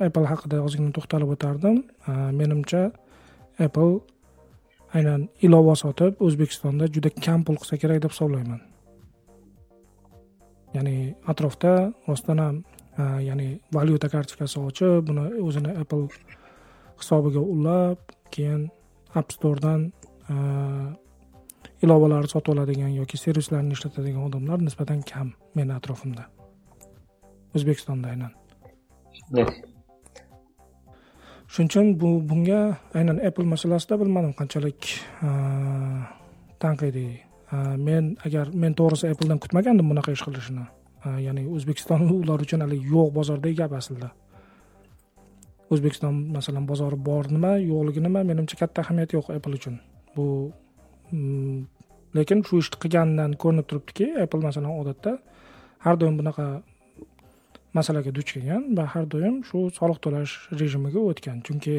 [0.06, 1.76] apple haqida ozgina to'xtalib o'tardim.
[2.08, 2.82] Uh, menimcha
[3.66, 3.92] apple
[4.96, 8.60] aynan ilova sotib o'zbekistonda juda kam pul qilsa kerak deb hisoblayman.
[10.74, 10.96] Ya'ni
[11.30, 11.72] atrofda
[12.08, 12.56] rostdan ham
[12.98, 16.06] uh, ya'ni valyuta kartochkasi ochib buni o'zini apple
[17.00, 17.98] hisobiga ulab
[18.34, 18.62] keyin
[19.18, 19.80] app storedan
[21.84, 26.24] ilovalarni sotib oladigan yoki servislarni ishlatadigan odamlar nisbatan kam meni atrofimda.
[27.56, 28.32] O'zbekistonda aynan.
[31.50, 32.60] Shuning uchun bu bunga
[32.94, 34.80] aynan apple masalasida bilmadim qanchalik
[36.62, 37.12] tanqidiy
[37.86, 40.64] men agar men to'g'risi appledan kutmagandim bunaqa ish qilishini.
[41.26, 44.08] Ya'ni o'zbekiston ular uchun haligi yo'q bozordek gap aslida.
[45.72, 49.80] O'zbekiston masalan bozori bor nima yo'qligi nima menimcha katta ahamiyati yo'q apple uchun.
[50.16, 50.26] Bu
[52.18, 55.12] lekin shu ishni qilganidan ko'rinib turibdiki apple masalan odatda
[55.84, 56.46] har doim bunaqa
[57.78, 61.38] masalaga duch kelgan va har doim shu soliq to'lash rejimiga o'tgan.
[61.46, 61.76] Chunki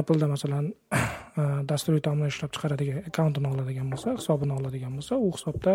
[0.00, 0.66] appleda masalan
[1.70, 5.74] dasturiy taomlar ishlab chiqaradigan akkauntini oladigan bo'lsa hisobini oladigan bo'lsa u hisobda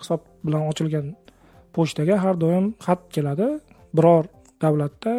[0.00, 1.06] hisob bilan ochilgan
[1.74, 3.48] pochtaga har doim xat keladi.
[3.96, 4.24] Biror
[4.62, 5.14] davlatda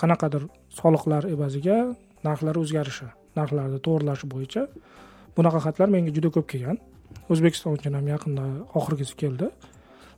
[0.00, 0.42] qanaqadir
[0.80, 1.78] soliqlar evaziga
[2.26, 3.08] narxlar o'zgarishi.
[3.38, 4.62] Narxlarni to'g'irlash bo'yicha
[5.36, 6.78] bunaqa xatlar menga juda ko'p kelgan.
[7.32, 8.44] O'zbekiston uchun ham yaqinda
[8.78, 9.46] oxirgisi keldi.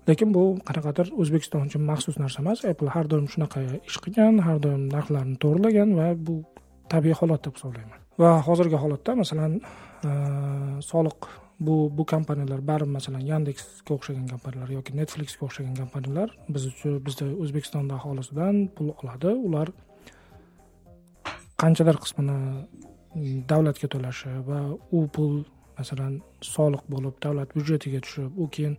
[0.09, 2.59] Lekin bu qanaqadir o'zbekiston uchun maxsus narsa emas.
[2.71, 6.35] Apple har doim shunaqa ish qilgan har doim narxlarni to'g'irlagan va bu
[6.93, 8.01] tabiiy holat deb hisoblayman.
[8.23, 9.53] Va hozirgi holatda masalan
[10.91, 11.21] soliq
[11.67, 17.27] bu bu kompaniyalar baribir masalan yandexga o'xshagan kompaniyalar yoki netflixga o'xshagan kompaniyalar biz uchun bizda
[17.43, 19.31] o'zbekistonda aholisidan pul oladi.
[19.49, 19.69] Ular
[21.63, 22.39] qanchadir qismini
[23.53, 24.61] davlatga to'lashi va
[24.99, 25.35] u pul
[25.79, 26.21] masalan
[26.55, 28.75] soliq bo'lib davlat byudjetiga tushib u keyin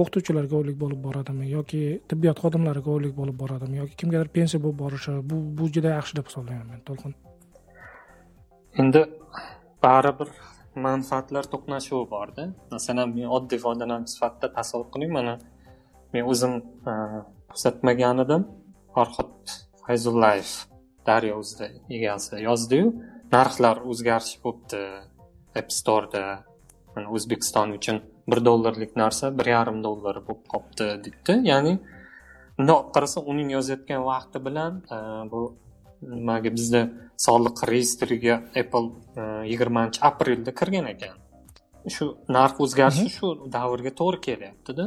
[0.00, 5.16] o'qituvchilarga oylik bo'lib boradimi yoki tibbiyot xodimlariga oylik bo'lib boradimi yoki kimgadir pensiya bo'lib borishi
[5.30, 7.14] bu bu juda yaxshi deb hisoblayman men to'lqin.
[8.82, 9.02] Endi
[9.84, 10.30] baribir
[10.86, 12.44] manfaatlar to'qnashuvi borda.
[12.74, 15.34] Masalan men oddiy foydalanuvchi sifatida tasavvur qiling mana
[16.12, 16.52] men o'zim
[16.90, 16.94] e,
[17.52, 18.42] kuzatmagan edim
[18.94, 19.56] farhod
[19.86, 20.50] fayzullayev
[21.08, 21.66] daryo uzda
[21.96, 22.86] egasi yozdiyu.
[23.36, 24.82] Narxlar o'zgarish bo'libdi
[25.60, 26.24] app storeda
[27.16, 28.00] o'zbekiston uchun
[28.30, 31.74] bir dollarlik narsa bir yarim dollar bo'lib qolibdi deydi ya'ni
[32.58, 34.96] bundoq olib qarasa uning yozayotgan vaqti bilan e,
[35.32, 35.40] bu
[36.14, 36.82] nimaga bizda
[37.26, 38.88] soliq reyestriga apple
[39.20, 39.22] e,
[39.52, 41.16] yigirmanchi aprelda kirgan ekan.
[41.94, 42.04] Shu
[42.36, 44.86] narx o'zgarishi shu davrga to'g'ri kelyaptida.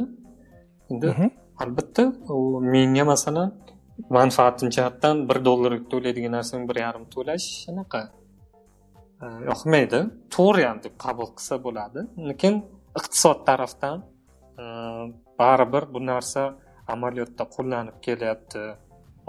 [0.90, 1.30] Endi
[1.62, 2.04] albatta
[2.36, 3.48] u menga masalan
[4.16, 8.00] manfaatim jihatdan bir dollar to'laydigan narsani bir yarim to'lash shunaqa
[9.22, 10.00] yoqmaydi.
[10.34, 12.00] To'g'ri ham deb qabul qilsa bo'ladi.
[12.30, 12.54] Lekin
[12.98, 13.98] iqtisod tarafdan
[14.62, 14.64] e,
[15.38, 16.42] baribir bu narsa
[16.94, 18.62] amaliyotda qo'llanib kelyapti.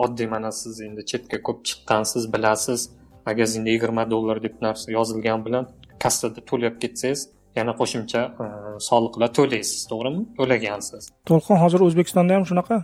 [0.04, 2.82] Oddiy mana siz endi chetga ko'p chiqqansiz bilasiz.
[3.28, 5.66] Magazinda yigirma dollar deb narsa yozilgani bilan
[6.04, 7.22] kassada to'lab ketsangiz
[7.58, 8.46] yana qo'shimcha e,
[8.90, 10.22] soliqlar to'laysiz to'g'rimi?
[10.40, 11.04] To'lagansiz.
[11.30, 12.78] To'lqin hozir o'zbekistonda ham shunaqa?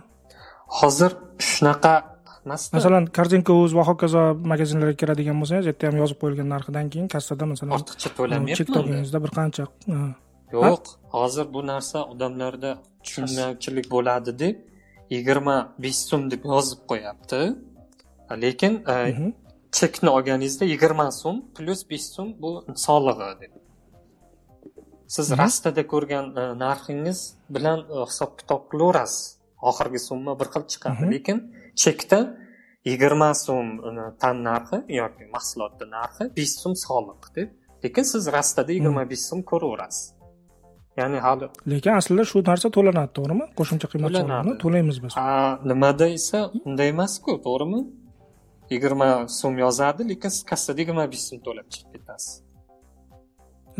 [0.80, 1.12] Hozir
[1.52, 1.94] shunaqa
[2.46, 4.22] emasda masalan korzinka uz va hokazo
[4.52, 9.32] magazinlarga kiradigan bo'lsangiz yerda ham yozib qo'yilgan narxidan keyin kassada masalan ortiqcha to'lamayapman chektogingizda bir
[9.38, 9.64] qancha
[10.56, 10.84] yo'q
[11.16, 12.70] hozir bu narsa odamlarda
[13.04, 14.56] tushunmovchilik bo'ladi deb
[15.14, 17.40] yigirma besh so'm deb yozib qo'yapti.
[18.44, 19.32] Lekin e, mhm.
[19.78, 22.50] chekni olganingizda yigirma so'm plyus besh so'm bu
[22.86, 23.52] solig'i deb.
[25.14, 25.38] Siz mhm.
[25.42, 27.20] rastada ko'rgan e, narxingiz
[27.54, 29.20] bilan e, hisob kitob qilaverasiz
[29.70, 31.02] oxirgi summa bir xil chiqadi.
[31.02, 31.12] Mhm.
[31.14, 31.38] lekin
[31.82, 32.18] chekda
[32.90, 33.68] yigirma so'm
[34.22, 37.48] tan narxi yoki mahsulotni narxi besh so'm soliq deb.
[37.84, 40.04] Lekin siz rastada yigirma besh so'm ko'raverasiz.
[41.00, 43.44] Ya'ni hali lekin aslida shu narsa to'lanadi to'g'rimi?
[43.58, 45.12] Qo'shimcha qiymat solig'ini to'laymiz biz.
[45.70, 47.80] Nimada esa unday emasku to'g'rimi?
[48.74, 49.08] Yigirma
[49.40, 52.32] so'm yozadi lekin siz kassada yigirma besh so'm to'lab chiqib ketasiz.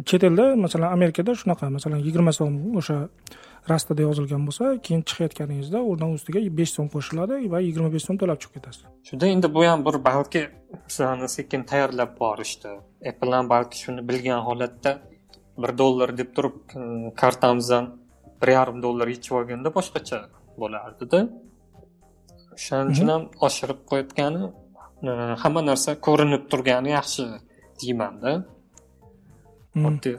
[0.09, 2.97] Chet elda masalan amerikada shunaqa masalan yigirma so'm o'sha
[3.71, 8.39] rastada yozilgan bo'lsa keyin chiqayotganingizda undan ustiga besh so'm qo'shiladi va yigirma besh so'm to'lab
[8.43, 10.43] chiqib ketasiz shunda endi bu ham bir balki
[10.89, 12.69] bizani sekin tayyorlab borishdi.
[13.09, 14.91] Apple ham balki shuni bilgan holatda
[15.63, 16.57] bir dollar deb turib
[17.23, 17.85] kartamizdan
[18.43, 20.19] bir yarim dollar yechib olganda boshqacha
[20.63, 21.21] bo'lardida.
[22.57, 24.43] O'shaning uchun ham oshirib qo'yayotgani
[25.43, 27.23] hamma narsa ko'rinib turgani yaxshi
[27.83, 28.31] deymanda.
[29.89, 30.17] Oddiy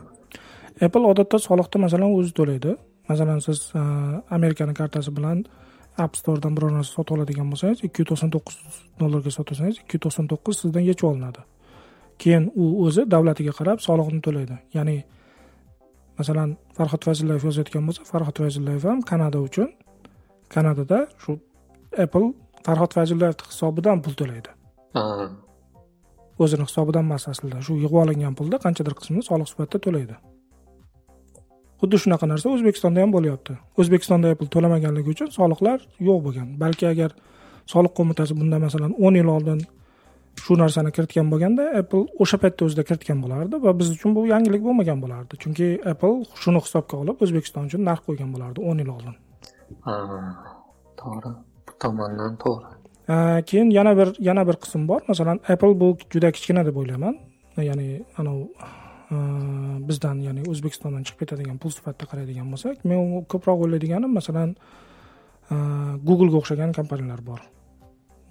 [0.86, 2.72] apple odatda soliqni masalan o'zi to'laydi
[3.10, 3.72] masalan siz
[4.30, 5.45] amerikani kartasi bilan
[5.97, 8.56] app storedan biror narsa sotib oladigan bo'lsangiz ikki yuz to'qson to'qqiz
[8.99, 11.41] dollarga sotsangiz ikki yuz to'qson to'qqiz sizdan yechib olinadi.
[12.22, 14.56] Keyin u o'zi davlatiga qarab soliqni to'laydi.
[14.78, 14.97] Ya'ni
[16.18, 19.70] masalan farhod fayzullayev yozayotgan bo'lsa farhod fayzullayev ham kanada uchun
[20.54, 21.32] kanadada shu
[22.04, 22.28] apple
[22.66, 24.49] farhod fayzullayevni hisobidan pul to'laydi.
[26.43, 27.58] O'zini hisobidan emas aslida.
[27.66, 30.16] Shu yig'ib olingan pulda qanchadir qismini soliq sifatida to'laydi
[31.84, 33.54] xuddi shunaqa narsa o'zbekistonda ham bo'lyapti.
[33.80, 36.48] O'zbekistonda apple to'lamaganligi uchun soliqlar yo'q bo'lgan.
[36.64, 37.12] Balki agar
[37.74, 39.60] soliq qo'mitasi bundan masalan o'n yil oldin
[40.44, 44.64] shu narsani kiritgan bo'lganda apple o'sha paytda o'zida kiritgan bo'lardi va biz uchun bu yangilik
[44.68, 45.34] bo'lmagan bo'lardi.
[45.44, 49.16] Chunki apple shuni hisobga olib o'zbekiston uchun narx qo'ygan bo'lardi o'n yil oldin.
[51.02, 51.32] To'g'ri.
[51.68, 52.72] Bu tomondan to'g'ri.
[53.50, 55.02] Keyin yana bir yana bir qism bor.
[55.12, 57.16] Masalan apple bu juda kichkina deb o'ylayman.
[57.70, 57.88] Ya'ni
[58.20, 58.46] anavi
[59.88, 64.55] bizdan ya'ni o'zbekistondan chiqib ketadigan pul sifatida qaraydigan bo'lsak men ko'proq o'ylaydiganim masalan
[66.07, 67.41] googlega o'xshagan kompaniyalar bor.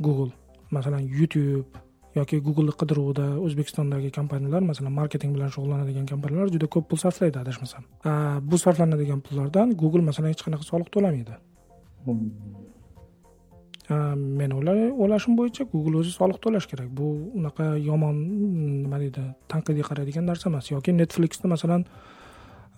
[0.01, 0.33] Google
[0.71, 1.83] masalan youtube
[2.17, 7.87] yoki google qidiruvida o'zbekistondagi kompaniyalar masalan marketing bilan shug'ullanadigan kompaniyalar juda ko'p pul sarflaydi adashmasam.
[8.51, 11.39] Bu sarflanadigan pullardan google masalan hech qanaqa soliq to'lamaydi.
[12.05, 12.29] Hmm.
[13.93, 16.89] Ehm, men o'ylashim bo'yicha google o'zi soliq to'lash kerak.
[16.99, 17.07] Bu
[17.39, 19.23] unaqa yomon mm, nima deydi
[19.53, 20.71] tanqidiy qaraydigan narsa emas.
[20.75, 21.85] Yoki netflixni masalan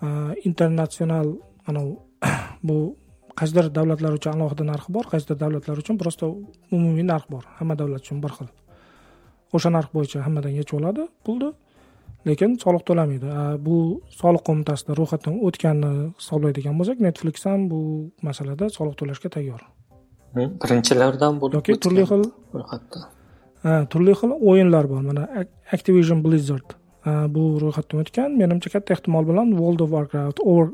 [0.02, 1.28] ehm, internatsional
[1.70, 1.94] anavi
[2.68, 2.76] bu
[3.40, 6.30] qaysidir davlatlar uchun alohida narxi bor qaysidir davlatlar uchun просто
[6.76, 7.44] umumiy narx bor.
[7.58, 8.48] Hamma davlat uchun bir xil.
[9.56, 11.50] O'sha narx bo'yicha hammadan yechib oladi pulni
[12.28, 13.28] lekin soliq to'lamaydi.
[13.66, 13.76] Bu
[14.20, 17.80] soliq qo'mitasida ro'yxatdan o'tganini hisoblaydigan bo'lsak netflix ham bu
[18.28, 19.60] masalada soliq to'lashga tayyor.
[20.36, 22.22] Birinchilardan bo'lib yoki turli xil
[22.54, 23.00] ro'yxatda
[23.92, 25.02] turli xil o'yinlar bor.
[25.10, 25.22] Mana
[25.76, 26.68] activision blizzard.
[27.34, 28.30] Bu ro'yxatdan o'tgan.
[28.40, 30.68] Menimcha katta ehtimol bilan world of warcraft over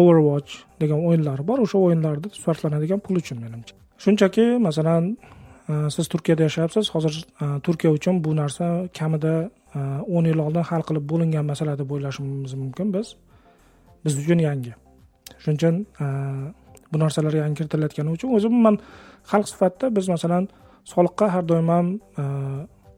[0.00, 1.58] overwatch degan o'yinlar bor.
[1.64, 3.74] O'sha o'yinlarda sarflanadigan pul uchun menimcha.
[4.04, 5.02] Shunchaki masalan
[5.96, 6.90] siz turkiyada yashayapsiz.
[6.94, 7.14] Hozir
[7.66, 8.66] turkiya uchun bu narsa
[8.98, 9.34] kamida
[10.16, 13.06] o'n yil oldin hal qilib bo'lingan masala deb o'ylashimiz mumkin biz.
[14.04, 14.72] Biz uchun yangi.
[15.42, 15.74] Shuning uchun
[16.94, 18.78] bu narsalar yangi kiritilayotgani uchun o'zim man
[19.32, 20.48] xalq sifatida biz masalan
[20.92, 21.86] soliqqa har doim ham
[22.22, 22.24] e,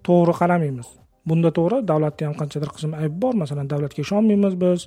[0.07, 0.89] to'g'ri qaramaymiz
[1.29, 3.35] bunda to'g'ri davlatni ham qanchadir qism ayb bor.
[3.43, 4.87] Masalan davlatga ishonmaymiz biz.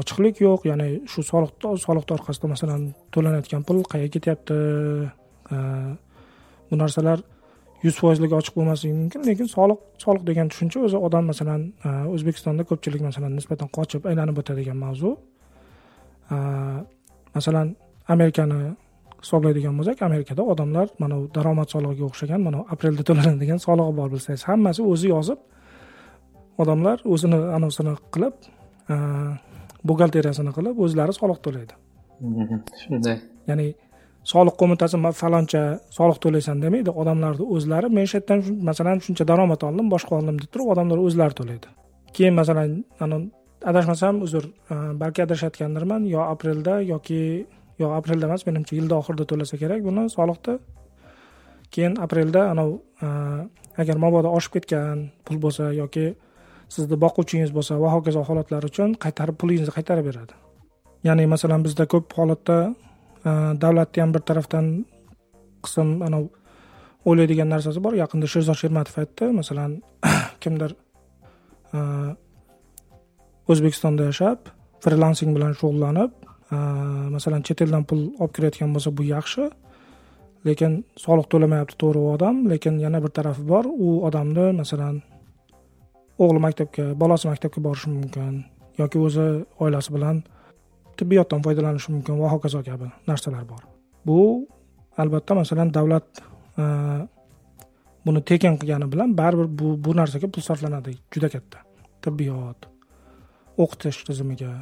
[0.00, 0.66] Ochiqlik yo'q.
[0.70, 2.82] Ya'ni shu soliq soliqni orqasida masalan
[3.14, 4.58] to'lanayotgan pul qayerga ketyapti?
[5.54, 5.56] E,
[6.68, 7.22] bu narsalar
[7.86, 9.26] yuz foizlik ochiq bo'lmasligi mumkin.
[9.28, 14.42] Lekin soliq soliq degan tushuncha o'zi odam masalan e, o'zbekistonda ko'pchilik masalan nisbatan qochib aylanib
[14.42, 15.16] o'tadigan mavzu.
[17.36, 17.68] Masalan
[18.14, 18.58] amerikani
[19.22, 24.42] hisoblaydigan bo'lsak amerikada odamlar mana bu daromad solig'iga o'xshagan mana aprelda to'lanadigan solig'i bor bilsangiz
[24.50, 25.40] hammasi o'zi yozib
[26.62, 28.36] odamlar o'zini anavsini qilib
[29.88, 31.74] buxgalteriyasini qilib o'zlari soliq to'laydi.
[32.82, 33.16] Shunday.
[33.50, 33.66] Ya'ni
[34.32, 35.62] soliq qo'mitasi faloncha
[35.98, 38.40] soliq to'laysan demaydi odamlarni o'zlari men shu yerdan
[38.70, 41.68] masalan shuncha daromad oldim boshqa oldim deb turib odamlar o'zlari to'laydi.
[42.16, 42.70] Keyin masalan
[43.70, 44.44] adashmasam uzr
[45.02, 47.20] balki adashayotgandirman yo aprelda yoki
[47.78, 49.80] yo aprelda emas menimcha yilni oxirida to'lasa kerak.
[49.88, 50.58] Buni soliqni
[51.74, 52.74] keyin aprelda anavi
[53.06, 53.08] e,
[53.82, 56.06] agar mabodo oshib ketgan pul bo'lsa yoki
[56.74, 60.34] sizni boquvchingiz bo'lsa va hokazo holatlar uchun qaytarib pulingizni qaytarib beradi.
[61.06, 62.58] Ya'ni masalan bizda ko'p holatda
[63.28, 63.30] e,
[63.62, 64.66] davlatni ham bir tarafdan
[65.64, 66.28] qism anavi
[67.08, 67.94] o'ylaydigan narsasi bor.
[68.02, 69.30] Yaqinda sherzod shermatov aytdi.
[69.40, 69.80] Masalan
[70.42, 70.74] kimdir
[71.76, 71.78] e,
[73.48, 74.50] o'zbekistonda yashab
[74.84, 76.17] frilansing bilan shug'ullanib
[76.48, 76.56] Э,
[77.12, 79.50] masalan chet eldan pul olib kirayotgan bo'lsa bu yaxshi
[80.48, 85.02] lekin soliq to'lamayapti to'g'ri u odam lekin yana bir tarafi bor u odamni masalan
[86.24, 88.32] o'g'li maktabga bolasi maktabga borishi mumkin
[88.80, 89.26] yoki o'zi
[89.64, 90.22] oilasi bilan
[90.96, 93.62] tibbiyotdan foydalanishi mumkin va hokazo kabi narsalar bor.
[94.06, 94.18] Bu
[94.96, 96.08] albatta masalan davlat
[96.62, 96.64] e,
[98.06, 101.58] buni tekin qilgani bilan baribir bu bu narsaga pul sarflanadi juda katta.
[102.02, 102.60] Tibbiyot
[103.62, 104.52] o'qitish tizimiga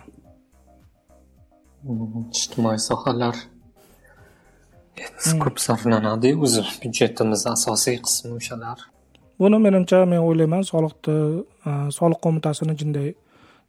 [2.39, 3.37] ijtimoiy sohalar.
[5.43, 6.33] Ko'p sarflanadi.
[6.45, 8.79] O'zi byudjetimiz asosiy qismi o'shalar.
[9.41, 10.63] Buni menimcha men o'ylayman.
[10.73, 11.17] Soliqni
[11.99, 13.09] soliq qo'mitasini jinday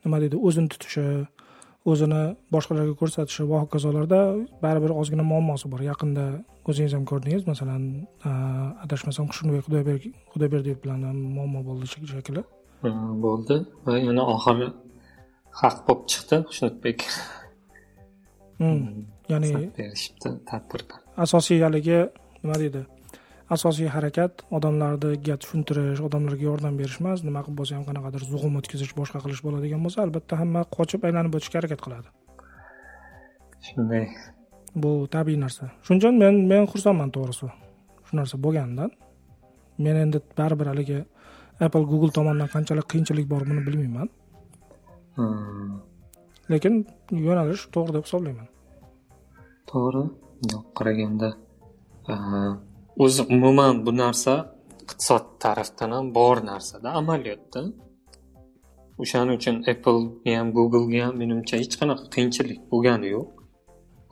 [0.04, 1.06] nima deydi o'zini tutishi
[1.92, 2.22] o'zini
[2.54, 4.20] boshqalarga ko'rsatishi va hokazolarda
[4.64, 5.82] baribir ozgina muammosi bor.
[5.92, 6.26] Yaqinda
[6.70, 7.84] o'zingiz ham ko'rdingiz masalan
[8.86, 9.64] adashmasam xushnurbek
[10.34, 12.44] xudoyberdiyev bilan ham muammo bo'ldi shekilli.
[13.26, 13.56] Bo'ldi.
[13.86, 14.68] Va yana oxiri
[15.62, 17.00] haq bo'lib chiqdi xushnudbek.
[17.12, 17.47] Hmm.
[18.60, 19.50] Ya'ni
[21.26, 22.00] asosiy haligi
[22.44, 22.86] nima deydi?
[23.56, 27.24] Asosiy harakat odamlarga tushuntirish odamlarga yordam berish emas.
[27.28, 31.38] Nima qilib bo'lsa ham qanaqadir zug'um o'tkazish boshqa qilish bo'ladigan bo'lsa albatta hamma qochib aylanib
[31.38, 32.08] o'tishga harakat qiladi.
[33.68, 34.06] Shunday.
[34.84, 35.72] Bu tabiiy narsa.
[35.86, 37.48] Shuning uchun men men xursandman to'g'risi.
[38.08, 38.92] Shu narsa bo'lganidan.
[39.86, 41.00] Men endi baribir haligi
[41.66, 44.10] apple google tomonidan qanchalik qiyinchilik bor buni bilmayman.
[45.16, 45.78] Hmm.
[46.52, 46.76] Lekin
[47.28, 48.48] yo'nalish to'g'ri deb hisoblayman.
[49.72, 50.04] To'g'ri.
[50.78, 51.30] Qaraganda
[53.04, 54.34] o'zi umuman bu narsa
[54.84, 57.62] iqtisod tarafdan ham bor narsada amaliyotda.
[59.02, 63.28] O'shaning uchun applega ham googlega ham menimcha hech qanaqa qiyinchilik bo'lgani yo'q.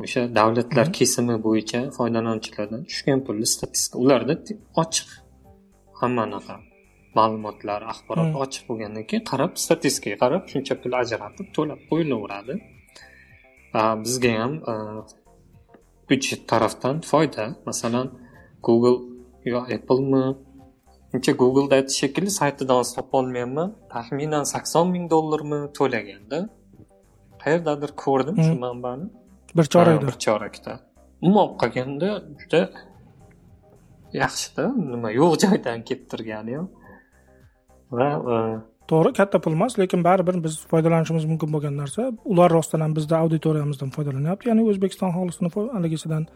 [0.03, 4.33] O'sha davlatlar kesimi bo'yicha foydalanuvchilardan tushgan pulni statistika ularda
[4.83, 5.09] ochiq
[6.01, 6.55] hammanaqa
[7.18, 8.41] ma'lumotlar axborot hmm.
[8.43, 12.55] ochiq bo'lgandan keyin qarab statistikaga qarab shuncha pul ajratib to'lab qo'yilaveradi
[14.05, 14.53] bizga ham
[16.09, 17.55] byudjet tarafdan foyda.
[17.66, 18.07] Masalan
[18.63, 18.97] google
[19.45, 20.36] yo applemi?
[21.13, 26.39] Uncha googleda aytish shekilli saytidan topolmayapman taxminan sakson ming dollarmi to'laganda.
[27.43, 28.59] Qayerdadir ko'rdim shu hmm.
[28.66, 29.05] manbani.
[29.57, 30.74] Bir chorakda bir chorakda
[31.22, 32.09] umuman olib qaraganda
[32.41, 32.61] juda
[34.22, 34.63] yaxshida.
[34.93, 36.68] Nima yo'q joydan kelib turgani ham
[37.91, 38.09] va
[38.89, 42.11] to'g'ri katta pul emas lekin baribir biz foydalanishimiz mumkin bo'lgan narsa.
[42.31, 46.27] Ular rostdan ham bizni auditoriyamizdan foydalanyapti ya'ni o'zbekiston aholisini haligisidan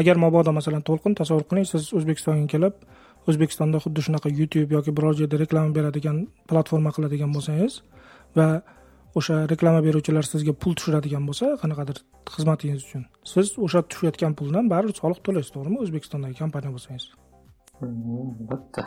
[0.00, 2.74] agar mabodo masalan to'lqin tasavvur qiling siz o'zbekistonga kelib
[3.28, 6.16] o'zbekistonda xuddi shunaqa youtube yoki biror joyda reklama beradigan
[6.50, 7.80] platforma qiladigan bo'lsangiz
[8.38, 8.48] va
[9.18, 11.98] o'sha reklama beruvchilar sizga pul tushiradigan bo'lsa qanaqadir
[12.34, 13.02] xizmatingiz uchun.
[13.32, 15.82] Siz o'sha tushayotgan puldan baribir soliq to'laysiz to'g'rimi?
[15.84, 17.04] O'zbekistondagi kompaniya bo'lsangiz.
[17.82, 18.82] Albatta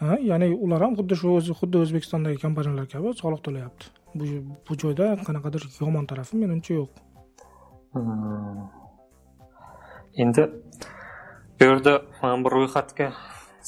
[0.00, 3.84] ya'ni ular ham xuddi shu o'zi xuddi o'zbekistondagi kompaniyalar kabi soliq to'layapti.
[4.18, 4.24] Bu
[4.66, 6.90] bu joyda qanaqadir yomon tarafi menimcha yo'q.
[7.92, 8.68] Hmm.
[10.22, 10.42] endi
[11.60, 11.92] bu yerda
[12.22, 13.06] mana bu ro'yxatga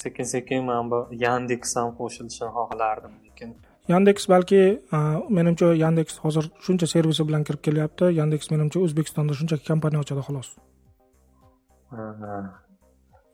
[0.03, 3.51] sekin sekin mana bu yandeks ham qo'shilishini xohlardim lekin
[3.93, 4.63] yandeks balki
[5.39, 8.05] menimcha yandeks hozir shuncha servisi bilan kirib kelyapti.
[8.21, 10.49] Yandeks menimcha o'zbekistonda shunchaki kompaniya ochadi xolos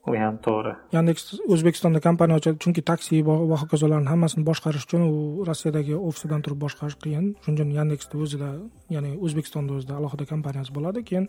[0.07, 1.23] u ham to'g'ri yandeks
[1.55, 6.99] o'zbekistonda kompaniya ochadi chunki taksi va hokazolarni hammasini boshqarish uchun u rossiyadagi ofisidan turib boshqarish
[7.05, 7.25] qiyin.
[7.45, 8.51] Shuning uchun yandeksni o'zida
[8.97, 11.05] ya'ni o'zbekistonda o'zida alohida kompaniyasi bo'ladi.
[11.09, 11.27] Keyin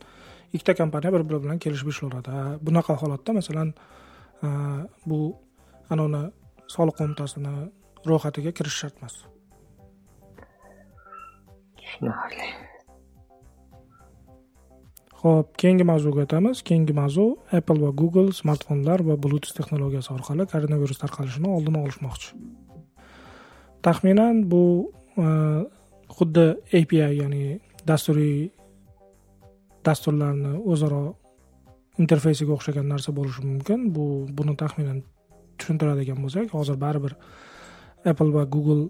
[0.53, 2.35] ikkita kompaniya bir biri bilan kelishib ishlaveradi
[2.67, 3.73] bunaqa holatda masalan
[5.09, 5.19] bu
[5.93, 6.23] anavini
[6.75, 7.55] soliq qo'mitasini
[8.09, 9.15] ro'yxatiga kirish shart emas
[11.79, 12.47] tushunarli
[15.27, 16.61] ho'p keyingi mavzuga o'tamiz.
[16.67, 17.25] Keyingi mavzu
[17.57, 22.29] apple va google smartfonlar va bluetooth texnologiyasi orqali koronavirus tarqalishini oldini olishmoqchi.
[23.85, 24.63] Taxminan bu
[25.17, 25.27] e,
[26.17, 26.45] xuddi
[26.79, 27.43] api ya'ni
[27.89, 28.49] dasturiy
[29.87, 31.03] dasturlarni o'zaro
[32.03, 33.87] interfeysiga o'xshagan narsa bo'lishi mumkin.
[33.95, 35.03] Bu buni taxminan
[35.57, 37.13] tushuntiradigan bo'lsak hozir baribir
[38.05, 38.89] apple va google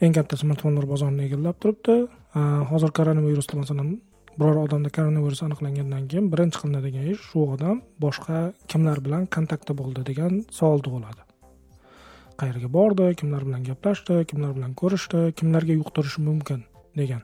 [0.00, 1.96] eng katta smartfonlar bozorini egallab turibdi.
[2.38, 2.40] E,
[2.72, 3.96] hozir koronavirusda masalan
[4.38, 8.36] biror odamda koronavirus aniqlangandan keyin birinchi qilinadigan ish shu odam boshqa
[8.70, 11.22] kimlar bilan kontaktda bo'ldi degan savol tug'iladi.
[12.40, 16.60] Qayerga bordi kimlar bilan gaplashdi kimlar bilan ko'rishdi kimlarga yuqtirishi mumkin
[17.00, 17.22] degan.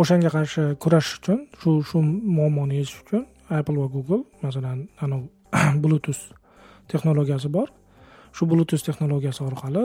[0.00, 2.04] O'shanga qarshi kurashish uchun shu shu
[2.38, 3.26] muammoni yechish uchun
[3.58, 5.26] apple va google masalan anavi
[5.82, 6.22] bluetooth
[6.90, 7.68] texnologiyasi bor.
[8.36, 9.84] Shu bluetooth texnologiyasi orqali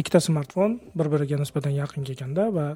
[0.00, 2.66] ikkita smartfon bir biriga nisbatan yaqin kelganda va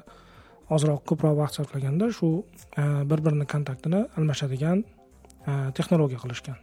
[0.69, 2.29] ozroq ko'proq vaqt sarflaganda shu
[2.77, 4.83] e, bir birini kontaktini almashadigan
[5.47, 6.57] e, texnologiya qilishgan.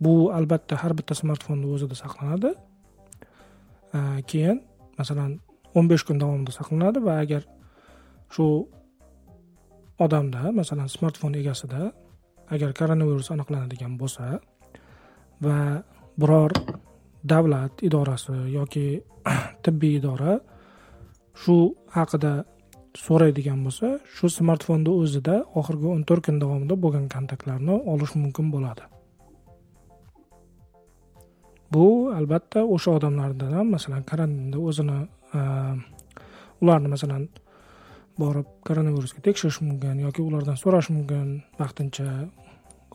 [0.00, 2.54] Bu albatta har bitta smartfonni o'zida saqlanadi.
[3.94, 3.98] E,
[4.30, 4.62] keyin
[4.98, 5.40] masalan
[5.74, 7.42] o'n besh kun davomida saqlanadi va agar
[8.34, 8.46] shu
[9.98, 11.92] odamda masalan smartfon egasida
[12.54, 14.38] agar koronavirus aniqlanadigan bo'lsa
[15.44, 15.58] va
[16.20, 16.52] biror
[17.32, 18.86] davlat idorasi yoki
[19.64, 20.34] tibbiy idora
[21.42, 21.56] shu
[21.96, 22.32] haqida
[22.94, 28.84] so'raydigan bo'lsa shu smartfonni o'zida oxirgi o'n to'rt kun davomida bo'lgan kontaktlarni olish mumkin bo'ladi.
[31.74, 31.86] Bu
[32.18, 34.98] albatta o'sha odamlardan ham masalan karantinda o'zini
[35.38, 35.40] e,
[36.62, 37.24] ularni masalan
[38.22, 41.32] borib koronavirusga tekshirish mumkin yoki ulardan so'rash mumkin
[41.62, 42.08] vaqtincha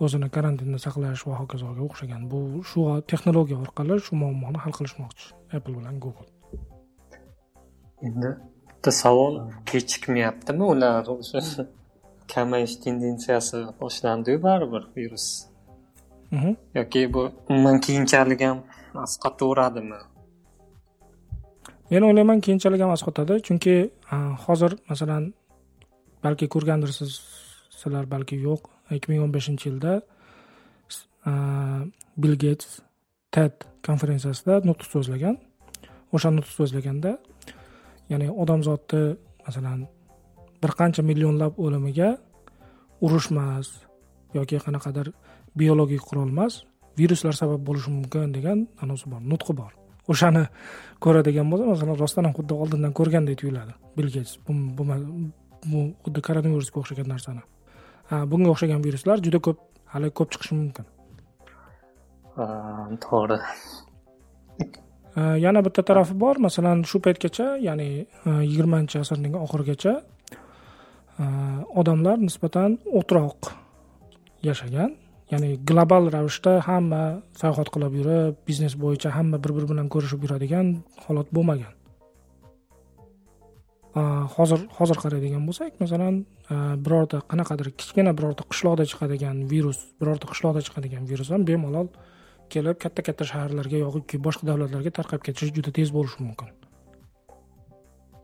[0.06, 2.22] o'zini karantinda saqlash va hokazoga o'xshagan.
[2.32, 5.28] Bu shu texnologiya orqali shu muammoni hal qilishmoqchi
[5.58, 6.30] apple bilan google.
[8.08, 8.32] Endi
[8.80, 10.64] bitta savol kechikmayaptimi?
[10.64, 11.42] Ular o'sha
[12.34, 15.46] kamayish tendensiyasi boshlandiyu baribir virus.
[16.32, 16.56] Mhm.
[16.76, 18.60] yoki bu umuman keyinchalik ham
[18.96, 20.00] asqataveradimi
[21.92, 23.74] men o'ylayman keyinchalik ham asqatadi chunki
[24.46, 25.34] hozir masalan
[26.24, 27.12] balki ko'rgandirsiz
[27.80, 28.62] sizlar balki yo'q.
[28.92, 30.02] ikki ming o'n beshinchi yilda
[32.22, 32.68] bill geyts
[33.32, 33.54] ted
[33.88, 35.36] konferensiyasida nutq so'zlagan.
[36.16, 37.12] O'sha nutq so'zlaganda
[38.12, 39.04] ya'ni odamzodni
[39.46, 39.80] masalan
[40.62, 42.10] bir qancha millionlab o'limiga
[43.06, 43.68] urushmas
[44.38, 45.08] yoki qanaqadir
[45.60, 46.54] biologik qurolmas
[47.00, 49.72] viruslar sabab bo'lishi mumkin degan anavsi bor nutqi bor.
[50.12, 50.44] O'shani
[51.04, 53.74] ko'radigan bo'lsa masalan rostdan ham xuddi oldindan ko'rgandek tuyuladi.
[53.98, 54.52] Bill geyts bu
[55.72, 57.44] bu xuddi koronavirusga o'xshagan narsani.
[58.32, 59.58] Bunga o'xshagan viruslar juda ko'p
[59.94, 60.86] hali ko'p chiqishi mumkin.
[63.06, 63.38] To'g'ri.
[65.20, 66.36] Э, yana bitta tarafi bor.
[66.48, 67.90] Masalan shu paytgacha ya'ni
[68.30, 69.94] e, yigirmanchi asrning oxirigacha
[71.24, 71.26] e,
[71.82, 73.50] odamlar nisbatan o'troq
[74.48, 74.92] yashagan.
[75.32, 77.02] Ya'ni global ravishda hamma
[77.42, 80.68] sayohat qilib yurib biznes bo'yicha hamma bir biri bilan ko'rishib yuradigan
[81.08, 81.74] holat bo'lmagan.
[84.00, 84.02] E,
[84.36, 86.22] hozir hozir qaraydigan bo'lsak masalan
[86.86, 91.88] birorta qanaqadir kichkina birorta qishloqda chiqadigan virus birorta qishloqda chiqadigan virus ham bemalol
[92.54, 96.50] kelib katta katta shaharlarga yoki boshqa davlatlarga tarqab ketishi juda tez bo'lishi mumkin.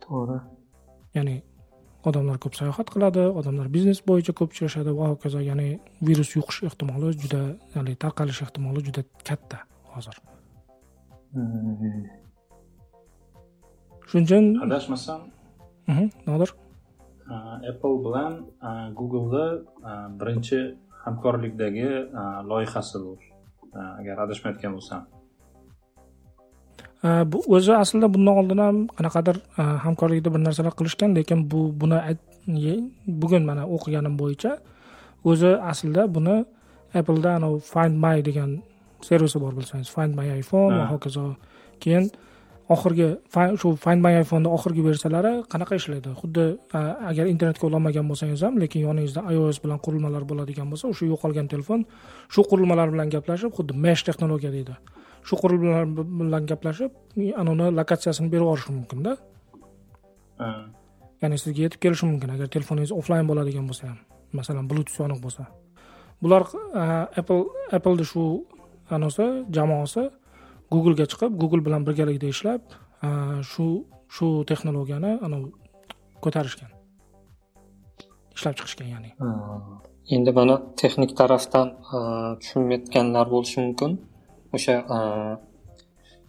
[0.06, 0.40] To'g'ri.
[1.18, 1.36] Ya'ni
[2.10, 5.70] odamlar ko'p sayohat qiladi odamlar biznes bo'yicha ko'p uchrashadi va hokazo ya'ni
[6.10, 7.42] virus yuqish ehtimoli juda
[7.76, 9.64] ya'ni tarqalish ehtimoli juda katta
[9.96, 10.16] hozir.
[11.34, 12.06] Hmm.
[14.10, 15.22] shuning uchun adashmasam?
[16.28, 16.50] Nodir.
[17.72, 18.34] Apple bilan
[19.00, 19.46] googleni
[20.20, 20.60] birinchi
[21.04, 21.90] hamkorlikdagi
[22.52, 23.14] loyihasi bu
[24.00, 25.02] agar adashmayotgan bo'lsam.
[27.32, 29.38] Bu o'zi aslida bundan oldin ham qanaqadir
[29.86, 32.00] hamkorlikda bir narsalar qilishgan lekin bu buni
[33.22, 34.52] bugun mana o'qiganim bo'yicha
[35.30, 36.36] o'zi aslida buni
[37.00, 38.52] appleda anavi find my degan
[39.02, 39.90] servisi bor bilsangiz.
[39.96, 41.36] Find my iphone va hokazo.
[41.80, 42.12] Keyin
[42.74, 43.08] oxirgi
[43.62, 46.10] shu find my iphoneni oxirgi versiyalari qanaqa ishlaydi?
[46.22, 46.46] Xuddi
[47.12, 51.86] agar internetga ulamagan bo'lsangiz ham lekin yoningizda ios bilan qurilmalar bo'ladigan bo'lsa o'sha yo'qolgan telefon
[52.34, 54.74] shu qurilmalar bilan gaplashib xuddi mesh texnologiya deydi.
[55.28, 55.86] Shu qurilmalar
[56.22, 56.92] bilan gaplashib
[57.42, 59.12] anavini lokatsiyasini berib yuborishi mumkinda
[61.22, 64.00] ya'ni sizga yetib kelishi mumkin agar telefoningiz offlayn bo'ladigan bo'lsa ham
[64.38, 65.44] masalan bluetooth yoniq bo'lsa.
[66.22, 66.44] Bular
[67.20, 67.44] apple
[67.78, 68.24] appleni shu
[68.96, 70.04] anisi jamoasi
[70.74, 72.62] googlega chiqib google bilan birgalikda ishlab
[73.52, 73.66] shu
[74.16, 75.50] shu texnologiyani anavi
[76.24, 76.72] ko'tarishgan.
[78.36, 79.10] Ishlab chiqishgan ya'ni.
[80.16, 81.68] Endi mana texnik tarafdan
[82.42, 83.92] tushunmayotganlar bo'lishi mumkin.
[84.56, 84.76] O'sha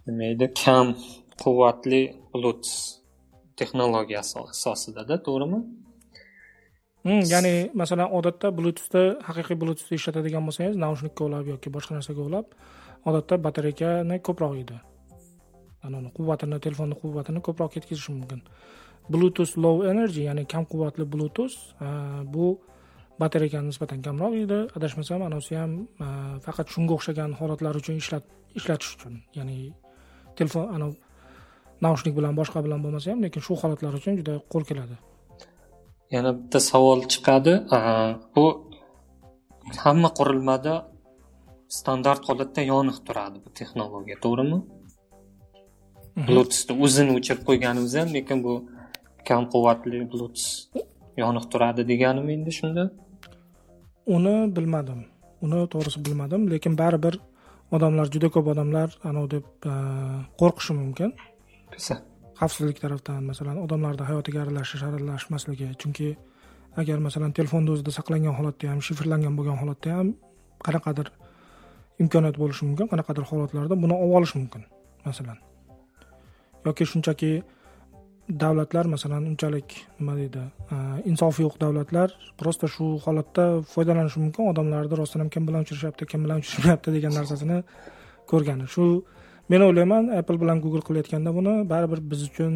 [0.06, 0.46] nima edi?
[0.62, 0.86] Kam
[1.42, 2.64] quvvatli bulut
[3.58, 5.60] texnologiyasi asosidada to'g'rimi?
[7.06, 12.46] Hmm, ya'ni masalan odatda bluetoothda haqiqiy bluetoothda ishlatadigan bo'lsangiz naushnikka ulab yoki boshqa narsaga ulab
[13.08, 14.76] odatda batareykani ko'proq yeydi
[15.86, 18.40] anani quvvatini telefonni quvvatini ko'proq ketkazishi mumkin.
[19.12, 21.88] Bluetooth low energy ya'ni kam quvvatli bluetooth e,
[22.34, 22.46] bu
[23.22, 25.72] batareykani nisbatan kamroq yeydi adashmasam anavisi ham
[26.04, 26.06] e,
[26.46, 27.96] faqat shunga o'xshagan holatlar uchun
[28.60, 29.58] ishlatish uchun ya'ni
[30.38, 30.96] telefon anavi
[31.86, 34.96] naushnik bilan boshqa bilan bo'lmasa ham lekin shu holatlar uchun juda qo'l keladi.
[36.14, 37.52] Yana bitta savol chiqadi.
[38.34, 38.44] Bu
[39.84, 40.74] hamma qurilmada
[41.78, 44.58] standart holatda yoniq turadi bu texnologiya to'g'rimi?
[46.16, 46.26] Mhm.
[46.28, 48.52] bluetoothni o'zini o'chirib qo'yganimiz ham lekin bu
[49.28, 50.44] kam quvvatli bluetooth
[51.22, 52.84] yoniq turadi deganimi endi shunda.
[54.16, 55.00] Uni bilmadim.
[55.44, 57.14] Uni to'g'risi bilmadim lekin baribir
[57.76, 59.46] odamlar juda ko'p odamlar anavi deb
[60.40, 61.10] qo'rqishi mumkin.
[62.40, 66.08] Xavfsizlik tarafdan masalan odamlarni hayotiga aralashish aralashmasligi chunki
[66.80, 70.08] agar masalan telefonni o'zida saqlangan holatda ham shifrlangan bo'lgan holatda ham
[70.66, 71.06] qanaqadir
[72.02, 74.62] imkoniyat bo'lishi mumkin qanaqadir holatlarda buni olib olish mumkin
[75.04, 75.38] masalan.
[76.66, 77.30] Yoki shunchaki
[78.28, 79.68] davlatlar masalan unchalik
[79.98, 80.42] nima deydi
[81.10, 82.08] insofi yo'q davlatlar
[82.40, 83.44] просто shu holatda
[83.74, 87.58] foydalanishi mumkin odamlarni rostdan ham kim bilan uchrashyapti kim bilan uchrashmayapti degan narsasini
[88.30, 88.66] ko'rgani.
[88.74, 88.84] Shu
[89.50, 92.52] men o'ylayman apple bilan google qilayotganda buni baribir biz uchun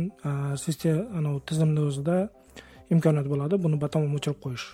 [0.65, 2.17] sistema anavi tizimni o'zida
[2.95, 4.67] imkoniyat bo'ladi buni batamom o'chirib qo'yish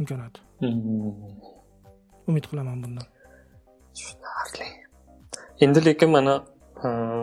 [0.00, 0.38] imkoniyati.
[0.60, 0.78] Hmm.
[2.30, 3.06] umid qilaman bundan
[3.94, 4.68] tushunarli
[5.64, 6.34] endi lekin mana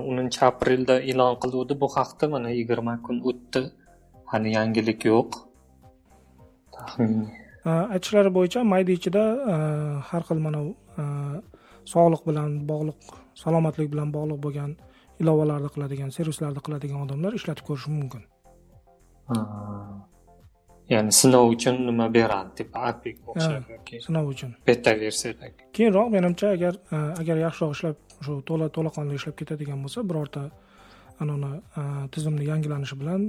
[0.10, 1.74] o'ninchi aprelda e'lon qiluvdi.
[1.82, 3.62] Bu haqda mana yigirma kun o'tdi.
[4.32, 5.30] Hali yangilik yo'q.
[7.96, 9.24] Aytishlari bo'yicha mayda ichida
[10.10, 10.60] har xil mana
[11.94, 13.00] sog'liq bilan bog'liq
[13.44, 14.72] salomatlik bilan bog'liq bo'lgan
[15.22, 18.24] ilovalarni qiladigan servislarni qiladigan odamlar ishlatib ko'rishi mumkin
[20.94, 23.64] ya'ni sinov uchun nima beradi deb apik o'xshab
[24.06, 26.74] sinov uchun beta versiyadagi keyinroq menimcha agar
[27.22, 30.44] agar yaxshiroq ishlab shu to'la to'laqonli ishlab ketadigan bo'lsa birorta
[31.24, 31.52] anavi
[32.14, 33.22] tizimni yangilanishi bilan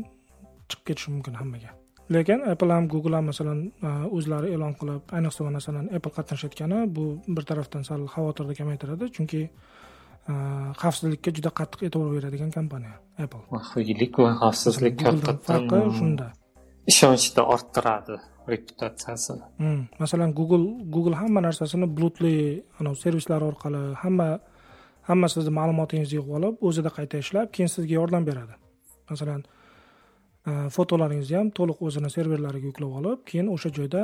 [0.69, 1.71] chiqib ketishi mumkin hammaga.
[2.15, 3.59] Lekin apple ham google ham masalan
[4.17, 7.05] o'zlari e'lon qilib ayniqsa masalan apple qatnashayotgani bu
[7.37, 9.43] bir tarafdan sal xavotirni kamaytiradi chunki
[10.83, 13.45] xavfsizlikka juda qattiq e'tibor beradigan kompaniya apple.
[13.57, 14.95] Maxfiylik va xavfsizlik
[15.49, 16.27] farqi shunda
[16.93, 18.17] ishonchni orttiradi
[18.51, 22.35] reputatsiyasi hmm, masalan google google hamma narsasini bulutli
[23.03, 24.29] servislar orqali hamma
[25.09, 28.55] hamma sizni ma'lumotingizni yig'ib olib o'zida qayta ishlab keyin sizga yordam beradi.
[29.11, 29.45] Masalan
[30.49, 34.03] e, fotolaringizni ham to'liq o'zini serverlariga yuklab olib keyin o'sha joyda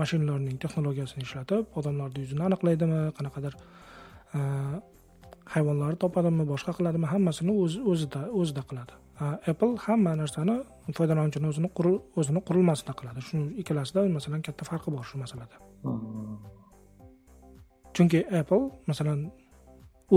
[0.00, 3.58] mashin learning texnologiyasini ishlatib odamlarni yuzini aniqlaydimi qanaqadir
[4.36, 4.38] e,
[5.56, 7.58] hayvonlarni topadimi boshqa qiladimi hammasini
[7.92, 8.94] o'zida o'zida qiladi.
[9.20, 10.56] Apple hamma narsani
[10.98, 11.70] foydalanuvchini o'zini
[12.20, 13.20] o'zini qurilmasida qiladi.
[13.28, 15.56] Shu ikkalasida masalan katta farqi bor shu masalada.
[17.96, 19.20] Chunki apple masalan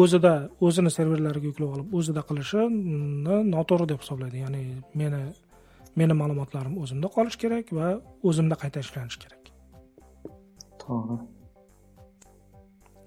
[0.02, 0.34] o'zida
[0.68, 4.38] o'zini serverlariga yuklab olib o'zida qilishini noto'g'ri deb hisoblaydi.
[4.46, 4.64] Ya'ni
[5.02, 5.24] meni
[6.00, 7.88] meni ma'lumotlarim o'zimda qolishi kerak va
[8.30, 9.44] o'zimda qayta ishlanishi kerak.
[10.84, 11.18] To'g'ri.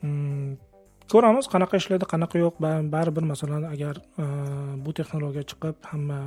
[0.02, 0.50] Hmm,
[1.10, 2.60] ko'ramiz qanaqa ishlaydi qanaqa yo'q.
[2.94, 4.24] Baribir masalan agar e,
[4.84, 6.20] bu texnologiya chiqib hamma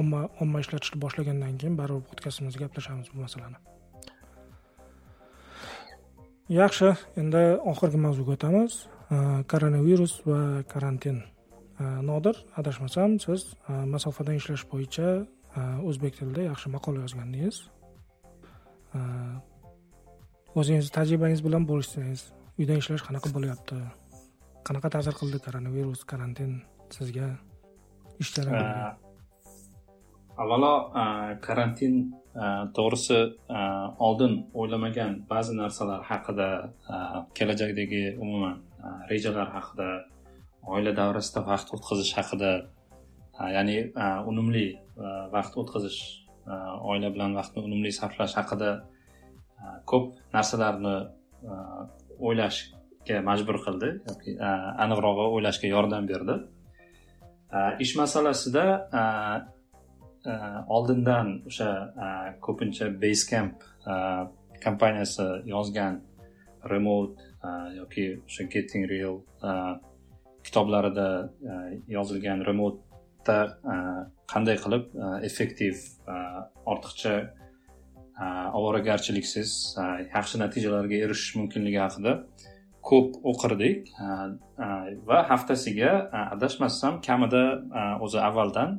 [0.00, 3.58] omma omma ishlatishni boshlagandan keyin baribir podkastimizda gaplashamiz bu masalani.
[6.60, 8.72] Yaxshi endi oxirgi mavzuga o'tamiz.
[9.14, 9.16] E,
[9.52, 11.22] koronavirus va karantin.
[11.80, 13.50] E, Nodir adashmasam siz
[13.94, 15.08] masofadan ishlash bo'yicha
[15.88, 17.62] o'zbek tilida yaxshi maqola yozgandingiz.
[20.58, 22.22] O'zingizni tajribangiz bilan bo'lishsangiz
[22.58, 23.78] uydan ishlash qanaqa bo'lyapti?
[24.66, 26.52] Qanaqa ta'sir qildi koronavirus karantin
[26.96, 27.28] sizga
[28.22, 28.96] ish jarayoniga
[30.42, 30.72] avvalo
[31.46, 31.94] karantin
[32.76, 33.18] to'g'risi
[34.08, 36.48] oldin o'ylamagan ba'zi narsalar haqida
[37.38, 38.56] kelajakdagi umuman
[39.10, 39.88] rejalar haqida
[40.74, 42.52] oila davrasida vaqt o'tkazish haqida
[43.56, 43.76] ya'ni
[44.30, 44.66] unumli
[45.34, 46.00] vaqt o'tkazish
[46.90, 48.70] oila bilan vaqtni unumli sarflash haqida
[49.90, 50.04] ko'p
[50.36, 50.96] narsalarni
[52.26, 52.58] o'ylash
[53.30, 53.90] majbur qildi.
[54.10, 54.36] Yoki
[54.84, 56.34] aniqrog'i o'ylashga yordam berdi.
[57.84, 58.64] Ish masalasida
[60.76, 61.70] oldindan o'sha
[62.46, 63.56] ko'pincha basecamp
[64.64, 66.00] kompaniyasi yozgan
[66.72, 67.22] remote
[67.80, 69.16] yoki o'sha getting real
[70.46, 71.08] kitoblarida
[71.96, 73.38] yozilgan remotda
[74.32, 74.84] qanday qilib
[75.28, 75.74] effektiv
[76.72, 77.14] ortiqcha
[78.58, 79.50] ovoragarchiliksiz
[80.16, 82.12] yaxshi natijalarga erishish mumkinligi haqida
[82.90, 83.90] ko'p o'qirdik.
[85.08, 85.92] Va haftasiga
[86.34, 87.44] adashmasam kamida
[88.04, 88.70] o'zi avvaldan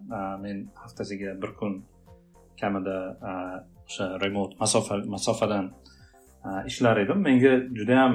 [0.43, 1.73] men haftasiga bir kun
[2.61, 2.97] kamida
[3.87, 5.65] o'sha remote masofa masofadan
[6.69, 7.19] ishlar edim.
[7.27, 8.13] Menga judayam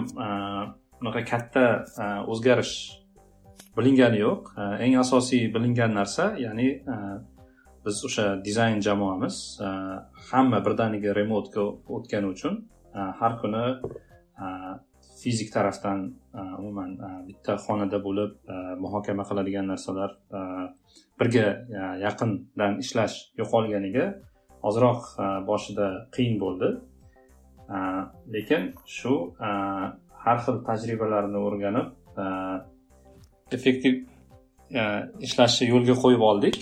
[1.01, 1.65] unaqa katta
[2.33, 2.75] o'zgarish
[3.77, 4.43] bilingani yo'q.
[4.85, 6.69] Eng asosiy bilingan narsa ya'ni
[7.85, 9.37] biz o'sha dizayn jamoamiz
[10.31, 11.63] hamma birdaniga remotga
[11.97, 12.55] o'tgani uchun
[13.21, 13.65] har kuni
[15.25, 15.99] fizik tarafdan
[16.35, 20.11] e, umuman e, bitta xonada bo'lib e, muhokama qiladigan narsalar
[21.21, 21.47] birga
[22.07, 24.07] yaqindan ishlash yo'qolganiga
[24.69, 25.03] ozroq
[25.51, 26.69] boshida qiyin bo'ldi.
[28.35, 28.63] Lekin
[28.97, 29.13] shu
[30.25, 31.87] har xil tajribalarni o'rganib
[33.57, 33.95] effektiv
[35.29, 36.59] ishlashni yo'lga qo'yib oldik.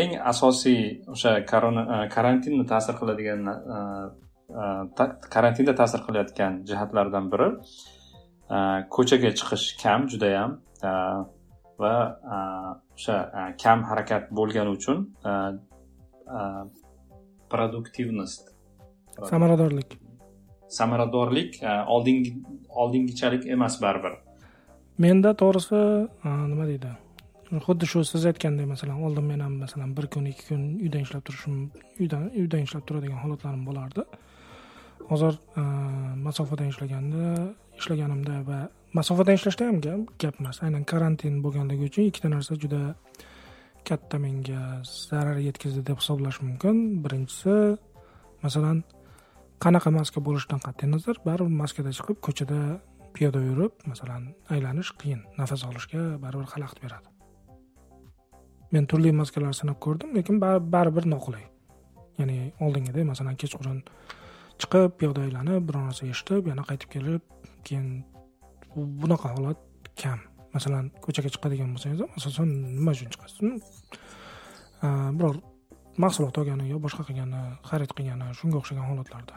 [0.00, 0.80] Eng asosiy
[1.14, 1.32] o'sha
[2.14, 3.40] karantinni ta'sir qiladigan
[5.34, 7.48] karantinda ta'sir qilayotgan jihatlardan biri
[8.96, 10.50] ko'chaga chiqish kam judayam
[11.82, 11.94] va
[12.96, 13.16] o'sha
[13.62, 14.98] kam harakat bo'lgani uchun
[17.52, 18.54] produktivnost.
[19.32, 19.98] Samaradorlik.
[20.68, 22.32] Samaradorlik oldingi
[22.68, 24.14] oldingichalik emas baribir.
[24.98, 25.80] Menda to'g'risi
[26.52, 26.90] nima deydi?
[27.66, 31.22] Xuddi shu siz aytgandek masalan oldin men ham masalan bir kun ikki kun uydan ishlab
[31.28, 31.70] turishim
[32.00, 34.04] uydan uydan ishlab turadigan holatlarim bo'lardi
[35.10, 35.62] hozir e,
[36.26, 37.24] masofadan ishlaganda
[37.78, 38.58] ishlaganimda va
[38.98, 39.80] masofadan ishlashda ham
[40.22, 42.82] gap emas aynan karantin bo'lganligi uchun ikkita narsa juda
[43.88, 46.76] katta menga zarar yetkazdi deb hisoblash mumkin.
[47.04, 47.54] Birinchisi
[48.44, 48.82] masalan
[49.64, 52.60] qanaqa maska bo'lishidan qat'iy nazar baribir maskada chiqib ko'chada
[53.14, 54.22] piyoda yurib masalan
[54.54, 57.08] aylanish qiyin nafas olishga baribir xalaqit beradi.
[58.72, 60.36] Men turli maskalar sinab ko'rdim lekin
[60.74, 61.44] baribir noqulay.
[62.20, 63.78] Ya'ni oldingidek masalan kechqurun
[64.62, 67.22] chiqib piyoda aylanib biror narsa eshitib yana qaytib kelib
[67.66, 67.88] keyin
[69.02, 69.60] bunaqa holat
[70.02, 70.20] kam.
[70.54, 72.48] Masalan ko'chaga chiqadigan bo'lsangiz asosan
[72.78, 73.38] nima uchun chiqasiz?
[74.82, 75.36] Hm, biror
[76.04, 79.34] mahsulot olgani yo boshqa qilgani xarid qilgani shunga o'xshagan holatlarda.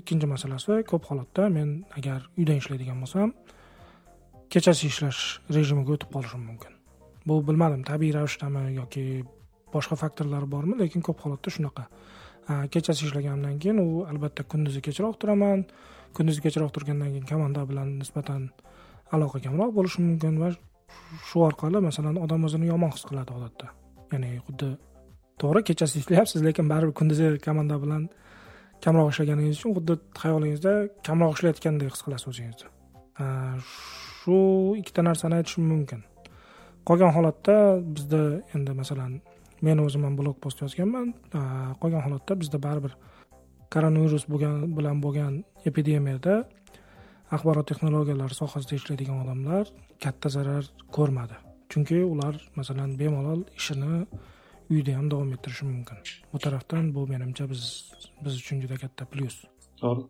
[0.00, 1.68] Ikkinchi masalasi ko'p holatda men
[1.98, 3.34] agar uydan ishlaydigan bo'lsam
[4.52, 5.20] kechasi ishlash
[5.56, 6.72] rejimiga o'tib qolishim mumkin.
[7.26, 9.04] Bu bilmadim tabiiy ravishdami yoki
[9.74, 11.84] boshqa faktorlar bormi lekin ko'p holatda shunaqa.
[12.46, 15.64] Kechasi ishlaganimdan keyin u albatta kunduzi kechroq turaman.
[16.16, 18.50] Kunduzi kechroq turgandan keyin komanda bilan nisbatan
[19.14, 20.48] aloqa kamroq bo'lishi mumkin va
[21.28, 23.66] shu orqali masalan odam o'zini yomon his qiladi odatda.
[24.12, 24.68] Ya'ni xuddi
[25.40, 28.02] to'g'ri kechasi ishlayapsiz lekin baribir kunduzi komanda bilan
[28.84, 30.72] kamroq ishlaganingiz uchun xuddi xayolingizda
[31.06, 32.68] kamroq ishlayotgandek his qilasiz o'zingizni
[34.22, 34.36] shu
[34.80, 36.00] ikkita narsani aytishim mumkin.
[36.88, 37.56] Qolgan holatda
[37.94, 38.22] bizda
[38.54, 39.12] endi masalan
[39.66, 41.14] men o'zim ham blog post yozganman
[41.82, 42.92] qolgan holatda bizda baribir
[43.74, 45.34] koronavirus bo'lgan bilan bo'lgan
[45.68, 46.34] epidemiyada
[47.34, 49.64] axborot texnologiyalari sohasida ishlaydigan odamlar
[50.04, 50.64] katta zarar
[50.96, 51.36] ko'rmadi.
[51.70, 54.06] Chunki ular masalan bemalol ishini
[54.72, 55.98] uyda ham davom ettirishi mumkin.
[56.32, 57.62] Bu tarafdan bu menimcha biz
[58.24, 59.36] biz uchun juda katta plyus
[59.82, 60.02] to'g'ri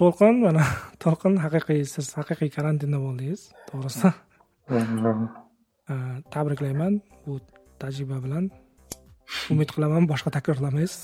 [0.00, 0.64] to'lqin mana
[1.04, 3.40] to'lqin haqiqiy siz haqiqiy karantinda bo'ldingiz
[3.70, 4.08] to'g'risi?
[6.34, 7.40] Tabriklayman bu
[7.82, 8.44] tajriba bilan
[9.52, 11.02] umid qilaman boshqa takrorlamaysiz.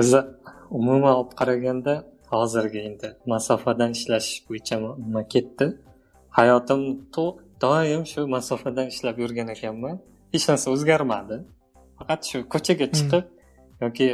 [0.00, 0.20] O'zi
[0.78, 1.94] umuman olib qaraganda
[2.32, 5.66] hozirgi endi masofadan ishlash bo'yicha nima ketdi.
[6.38, 6.82] Hayotim
[7.64, 9.96] doim shu masofadan ishlab yurgan ekanman.
[10.32, 11.36] Hech narsa o'zgarmadi.
[11.98, 13.24] Faqat shu ko'chaga chiqib
[13.82, 14.08] yoki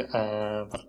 [0.71, 0.81] bir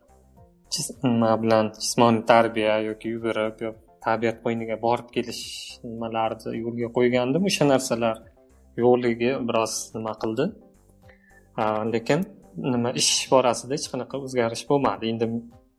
[1.12, 3.70] nima bilan jismoniy tarbiya yoki yugurib yo
[4.06, 5.44] tabiat qo'yniga borib kelish
[5.90, 7.43] nimalarni yo'lga qo'ygandim.
[7.51, 8.16] O'sha narsalar
[8.82, 10.44] yo'qligi biroz nima qildi
[11.95, 12.20] lekin
[12.73, 15.05] nima ish borasida hech qanaqa o'zgarish bo'lmadi.
[15.12, 15.27] Endi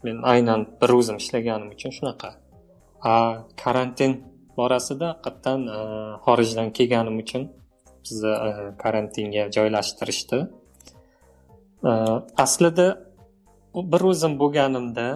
[0.05, 2.29] men aynan bir o'zim ishlaganim uchun shunaqa.
[3.63, 4.11] Karantin
[4.57, 5.79] borasida haqiqatdan e,
[6.25, 7.43] xorijdan kelganim uchun
[8.03, 8.49] bizni e,
[8.83, 10.39] karantinga joylashtirishdi.
[11.89, 11.91] E,
[12.45, 12.87] aslida
[13.93, 15.07] bir o'zim bo'lganimda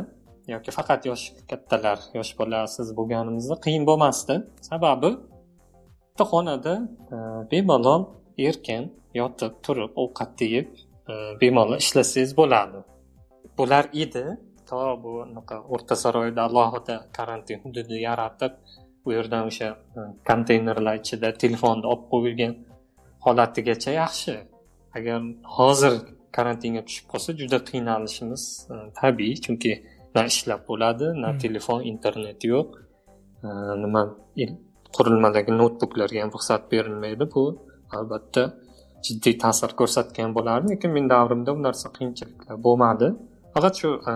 [0.53, 4.35] yoki faqat yosh kattalar yosh bolasiz bo'lganimizda qiyin bo'lmasdi.
[4.69, 5.11] Sababi
[6.09, 6.73] bitta xonada
[7.51, 8.01] bemalol
[8.47, 8.83] erkin
[9.19, 10.67] yotib turib ovqat yeb
[11.41, 12.79] bemalol ishlasangiz bo'ladi
[13.57, 14.25] bular edi
[14.69, 18.53] to bu anaqa o'rta saroyda alohida karantin hududi yaratib
[19.05, 19.69] u yerdan o'sha
[20.29, 22.53] konteynerlar ichida telefonni olib qo'yilgan
[23.25, 24.35] holatigacha yaxshi.
[24.97, 25.19] Agar
[25.57, 25.93] hozir
[26.35, 28.43] karantinga tushib qolsa juda qiynalishimiz
[28.99, 29.71] tabiiy chunki
[30.15, 32.69] na ishlab bo'ladi na telefon internet yo'q.
[33.83, 34.01] Nima
[34.95, 37.25] qurilmadagi noutbuklarga ham ruxsat berilmaydi.
[37.35, 37.43] Bu
[37.99, 38.43] albatta
[39.05, 43.07] jiddiy ta'sir ko'rsatgan bo'lardi lekin meni davrimda bu narsa qiyinchiliklar bo'lmadi.
[43.53, 44.13] Faqat shu e,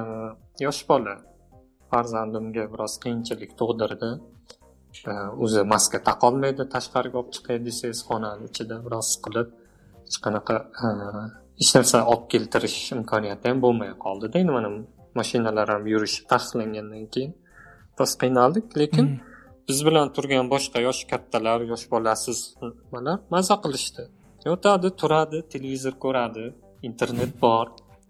[0.66, 1.16] yosh bola
[1.92, 4.10] farzandimga biroz qiyinchilik tug'dirdi.
[5.12, 9.50] E, o'zi maska taqolmaydi tashqariga olib chiqay desangiz xonani ichida biroz siqilib
[10.08, 10.88] hech qanaqa e,
[11.60, 14.36] hech narsa olib keltirish imkoniyati ham bo'lmay qoldida.
[14.44, 14.70] Endi mana
[15.20, 17.34] mashinalar ham yurishi taqiqlangandan keyin
[17.96, 19.29] biroz qiynaldik lekin hmm.
[19.70, 24.04] Biz bilan turgan boshqa yoshi kattalar yosh bolasiz nimalar maza qilishdi.
[24.50, 26.46] Yotadi turadi televizor ko'radi
[26.90, 27.66] internet bor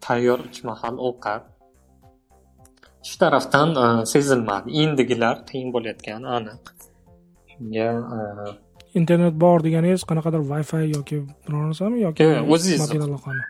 [0.06, 1.44] tayyor uch mahal ovqat.
[3.08, 4.68] Shu tarafdan e, sezilmadi.
[4.84, 6.64] Endigilar qiyin bo'layotgani aniq.
[7.52, 7.88] Shunga
[8.18, 8.20] e,
[9.02, 12.90] internet bor deganingiz qanaqadir wi fi yoki biror narsami yoki o'zingiz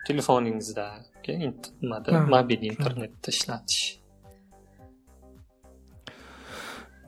[0.08, 0.86] telefoningizda
[1.82, 3.99] nimada mobil internetda ishlatish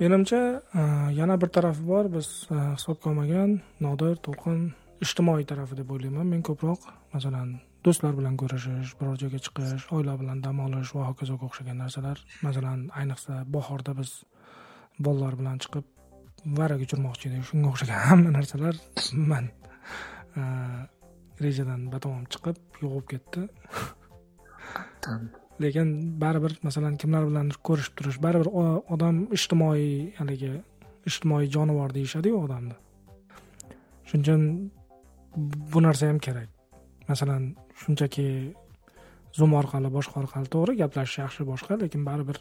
[0.00, 0.80] menimcha e,
[1.20, 3.50] yana bir tarafi bor biz e, hisobga olmagan
[3.80, 4.60] nodir to'lqin
[5.04, 6.26] ijtimoiy tarafi deb o'ylayman.
[6.32, 6.80] Men ko'proq
[7.14, 7.48] masalan
[7.84, 12.16] do'stlar bilan ko'rishish biror joyga chiqish oila bilan dam olish va hokazoga o'xshagan narsalar.
[12.46, 14.10] Masalan ayniqsa bahorda biz
[15.04, 15.86] bolalar bilan chiqib
[16.58, 17.44] varrak uchirmoqchi edik.
[17.50, 18.74] Shunga o'xshagan hamma narsalar
[19.32, 19.44] man
[20.40, 20.42] e,
[21.44, 23.42] rejadan batamom chiqib yo'q bo'lib ketdi
[25.60, 28.48] lekin baribir masalan kimlar bilan ko'rishib turish baribir
[28.94, 30.52] odam ijtimoiy haligi
[31.06, 32.76] ijtimoiy jonivor deyishadiyu odamni
[34.08, 34.42] shuning uchun
[35.72, 36.48] bu narsa ham kerak.
[37.08, 38.54] Masalan shunchaki
[39.36, 42.38] zoom orqali boshqa orqali to'g'ri gaplashish yaxshi boshqa lekin baribir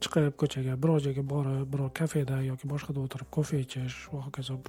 [0.00, 4.60] chiqib ko'chaga biror joyga borib biror kafeda yoki boshqada o'tirib kofe ichish va hokazo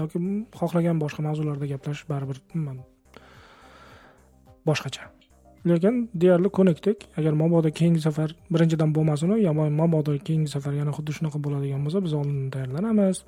[0.00, 0.18] yoki
[0.60, 2.38] xohlagan boshqa mavzularda gaplashish baribir
[4.68, 5.10] boshqacha.
[5.70, 6.98] Lekin deyarli ko'nikdik.
[7.18, 9.52] Agar mabodo keyingi safar birinchidan bo'lmasinu yo
[9.82, 13.18] mabodo keyingi safar yana xuddi shunaqa bo'ladigan bo'lsa biz oldindan tayyorlanamiz.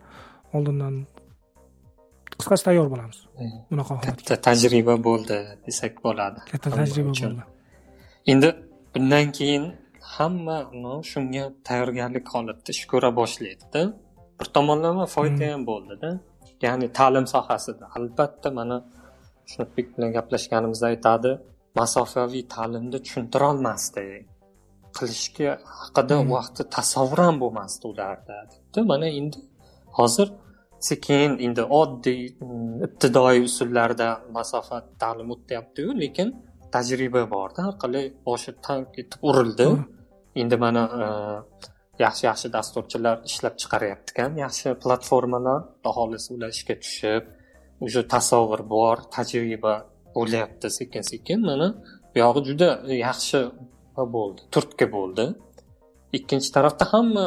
[0.57, 0.95] Oldindan
[2.41, 3.19] qisqasi tayyor bo'lamiz.
[3.71, 5.37] Bunaqa katta tajriba bo'ldi
[5.67, 6.39] desak bo'ladi.
[6.53, 7.43] Katta tajriba bo'ldi.
[8.33, 8.49] Endi
[8.95, 9.65] bundan keyin
[10.15, 10.59] hamma
[11.11, 13.83] shunga tayyorgarlik holatda ish ko'ra boshlaydida.
[14.39, 16.09] Bir tomonlama foyda ham bo'ldida.
[16.67, 17.85] Ya'ni ta'lim sohasida.
[17.97, 18.77] Albatta mana
[19.51, 21.31] shunotbek bilan gaplashganimizda aytadi
[21.79, 24.07] masofaviy ta'limni tushuntirolmasdi.
[24.97, 28.79] Qilishga haqida vaqti tasavvur ham bo'lmasdi ularda debdi.
[28.91, 29.39] Mana endi
[29.99, 30.29] hozir
[30.89, 36.29] sekin endi oddiy mm, ibtidoiy usullarda masofa ta'lim o'tyaptiyu lekin
[36.75, 39.69] tajriba borda har qalay boshi tank etib urildi.
[40.43, 41.07] Endi mana e,
[42.05, 45.61] yaxshi yaxshi dasturchilar ishlab chiqaryapti ekan yaxshi platformalar
[45.97, 47.25] xohlasa ular ishga tushib
[47.81, 49.75] уже tasavvur bor tajriba
[50.17, 51.39] bo'lyapti sekin sekin.
[51.51, 51.69] Mana
[52.15, 52.69] buyog'i juda
[53.07, 53.41] yaxshi
[54.17, 55.25] bo'ldi turtki bo'ldi.
[56.19, 57.25] Ikkinchi tarafda hamma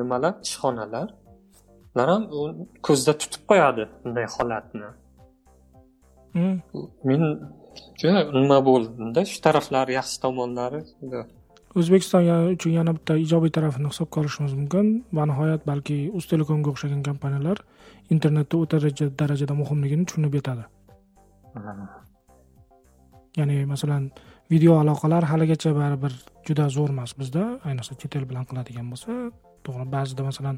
[0.00, 1.08] nimalar ishxonalar.
[1.94, 2.22] Ular ham
[2.86, 4.88] ko'zda tutib qo'yadi bunday holatni.
[6.36, 6.56] Hmm.
[7.08, 7.22] men
[8.00, 10.80] juda nima bo'ldimda shu taraflari yaxshi tomonlari
[11.78, 12.22] o'zbekiston
[12.56, 14.86] uchun yana bitta ijobiy tarafini hisobga olishimiz mumkin.
[15.16, 17.58] Va nihoyat balki uztelekomga o'xshagan kompaniyalar
[18.14, 18.76] internetni o'ta
[19.22, 20.64] darajada muhimligini tushunib yetadi
[23.38, 24.10] ya'ni masalan
[24.50, 26.12] video aloqalar haligacha baribir
[26.46, 27.44] juda zo'r emas bizda.
[27.68, 29.12] Ayniqsa chet el bilan qiladigan bo'lsa
[29.66, 30.56] to'g'ri ba'zida masalan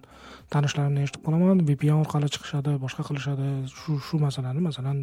[0.53, 3.49] tanishlarimdan eshitib qolaman vpn orqali chiqishadi boshqa qilishadi.
[3.81, 4.99] Shu shu masalani masalan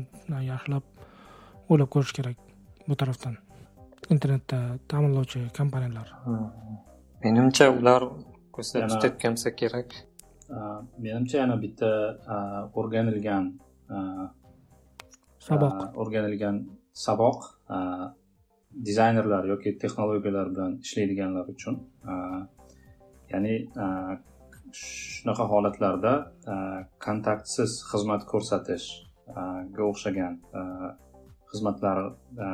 [0.52, 0.84] yaxshilab
[1.72, 2.38] o'ylab ko'rish kerak
[2.88, 3.36] bu tarafdan.
[4.14, 4.60] Internetda
[4.92, 6.08] ta'minlovchi kompaniyalar.
[7.26, 8.02] Menimcha ular
[8.56, 9.90] ko'zda tutayotgan bo'lsa kerak.
[11.04, 11.90] Menimcha yana bitta
[12.80, 13.44] o'rganilgan
[15.48, 15.78] saboq.
[16.02, 16.56] o'rganilgan
[17.06, 17.40] saboq
[17.70, 17.76] Э,
[18.86, 21.76] dizaynerlar yoki texnologiyalar bilan ishlaydiganlar uchun
[22.12, 22.14] э,
[23.34, 24.18] ya'ni э,
[24.76, 26.14] shunaqa holatlarda
[27.06, 30.36] kontaktsiz xizmat ko'rsatishga o'xshagan
[31.52, 32.00] xizmatlar
[32.46, 32.48] e,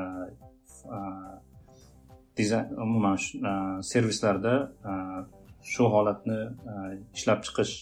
[2.85, 3.17] umuman
[3.49, 3.51] e,
[3.91, 4.53] servislarda
[4.91, 4.93] e,
[5.73, 6.39] shu holatni
[7.17, 7.73] ishlab chiqish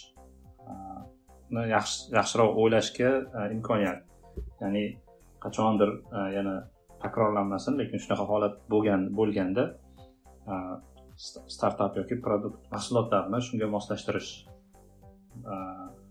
[2.16, 3.12] yaxshiroq o'ylashga
[3.58, 4.00] imkoniyat
[4.62, 4.86] ya'ni
[5.44, 5.92] qachondir
[6.38, 6.56] yana
[7.04, 9.64] takrorlanmasin lekin shunaqa holat bo'lgan bo'lganda
[11.56, 14.32] startap yoki produkt mahsulotlarni shunga moslashtirish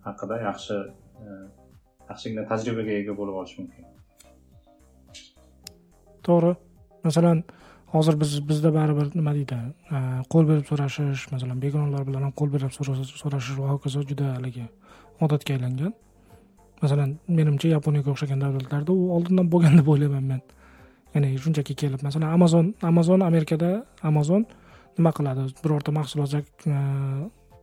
[0.06, 0.76] haqida yaxshi
[1.24, 1.28] e,
[2.10, 3.84] yaxshigina tajribaga ega bo'lib olish mumkin.
[6.26, 6.52] To'g'ri.
[7.06, 7.42] Masalan
[7.94, 9.58] hozir biz bizda baribir nima deydi
[10.32, 12.72] qo'l berib so'rashish masalan begonalar bilan ham qo'l berib
[13.22, 14.66] so'rashish va hokazo juda haligi
[15.24, 15.92] odatga aylangan.
[16.82, 20.42] Masalan menimcha yaponiyaga o'xshagan davlatlarda u oldindan bo'lgan deb o'ylayman men.
[21.14, 23.70] Ya'ni shunchaki kelib masalan amazon amazon amerikada
[24.02, 24.46] amazon
[24.98, 25.46] nima qiladi?
[25.62, 26.42] Birorta mahsulot e,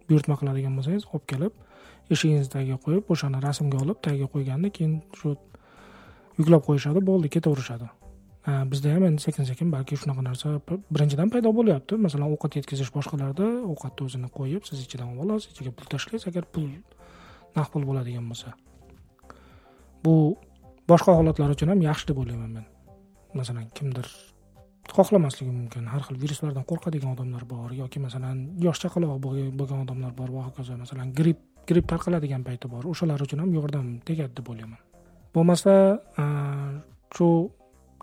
[0.09, 1.53] buyurtma qiladigan bo'lsangiz olib kelib
[2.13, 5.35] eshigingizni tagiga qo'yib o'shani rasmga olib tagiga qo'yganda keyin shu
[6.39, 7.88] yuklab qo'yishadi bo'ldi ketaverishadi.
[8.49, 10.53] E, bizda ham endi sekin sekin balki shunaqa narsa
[10.93, 12.01] birinchidan paydo bo'lyapti.
[12.05, 16.45] Masalan ovqat yetkazish boshqalarda ovqatni o'zini qo'yib siz ichidan olib olasiz ichiga pul tashlaysiz agar
[16.53, 16.69] pul
[17.57, 18.55] naqd pul bo'ladigan bo'lsa.
[20.05, 20.15] Bu
[20.91, 22.65] boshqa holatlar uchun ham yaxshi deb o'ylayman men.
[23.39, 24.07] Masalan kimdir
[24.95, 29.19] xohlamasligi mumkin har xil viruslardan qo'rqadigan odamlar bor yoki masalan yosh chaqaloq
[29.59, 31.39] bo'lgan odamlar bor va hokazo masalan gripp
[31.69, 34.81] gripp tarqaladigan payti bor o'shalar uchun ham yordam tegadi deb o'ylayman.
[35.35, 35.73] Bo'lmasa
[37.15, 37.27] shu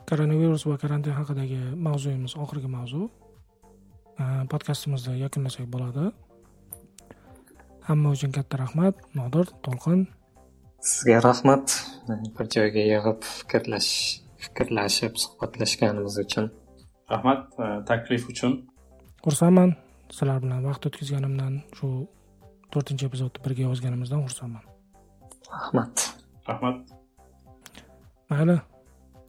[0.09, 3.03] koronavirus va karantin haqidagi mavzuyimiz oxirgi mavzu
[4.53, 6.05] podkastimizni yakunlasak bo'ladi.
[7.89, 10.01] Hamma uchun katta rahmat nodir to'lqin.
[10.91, 11.67] Sizga rahmat.
[12.37, 16.47] Bir joyga yig'ib fikrlash fikrlashib suhbatlashganimiz uchun.
[17.13, 18.53] Rahmat e, taklif uchun.
[19.25, 19.77] Xursandman.
[20.13, 21.89] Sizlar bilan vaqt o'tkazganimdan shu
[22.73, 24.65] to'rtinchi epizodni birga yozganimizdan xursandman.
[25.53, 25.97] Rahmat.
[26.49, 26.79] Rahmat.
[28.31, 28.57] Mayli.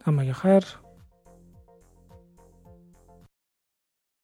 [0.05, 0.63] Hammaga xayr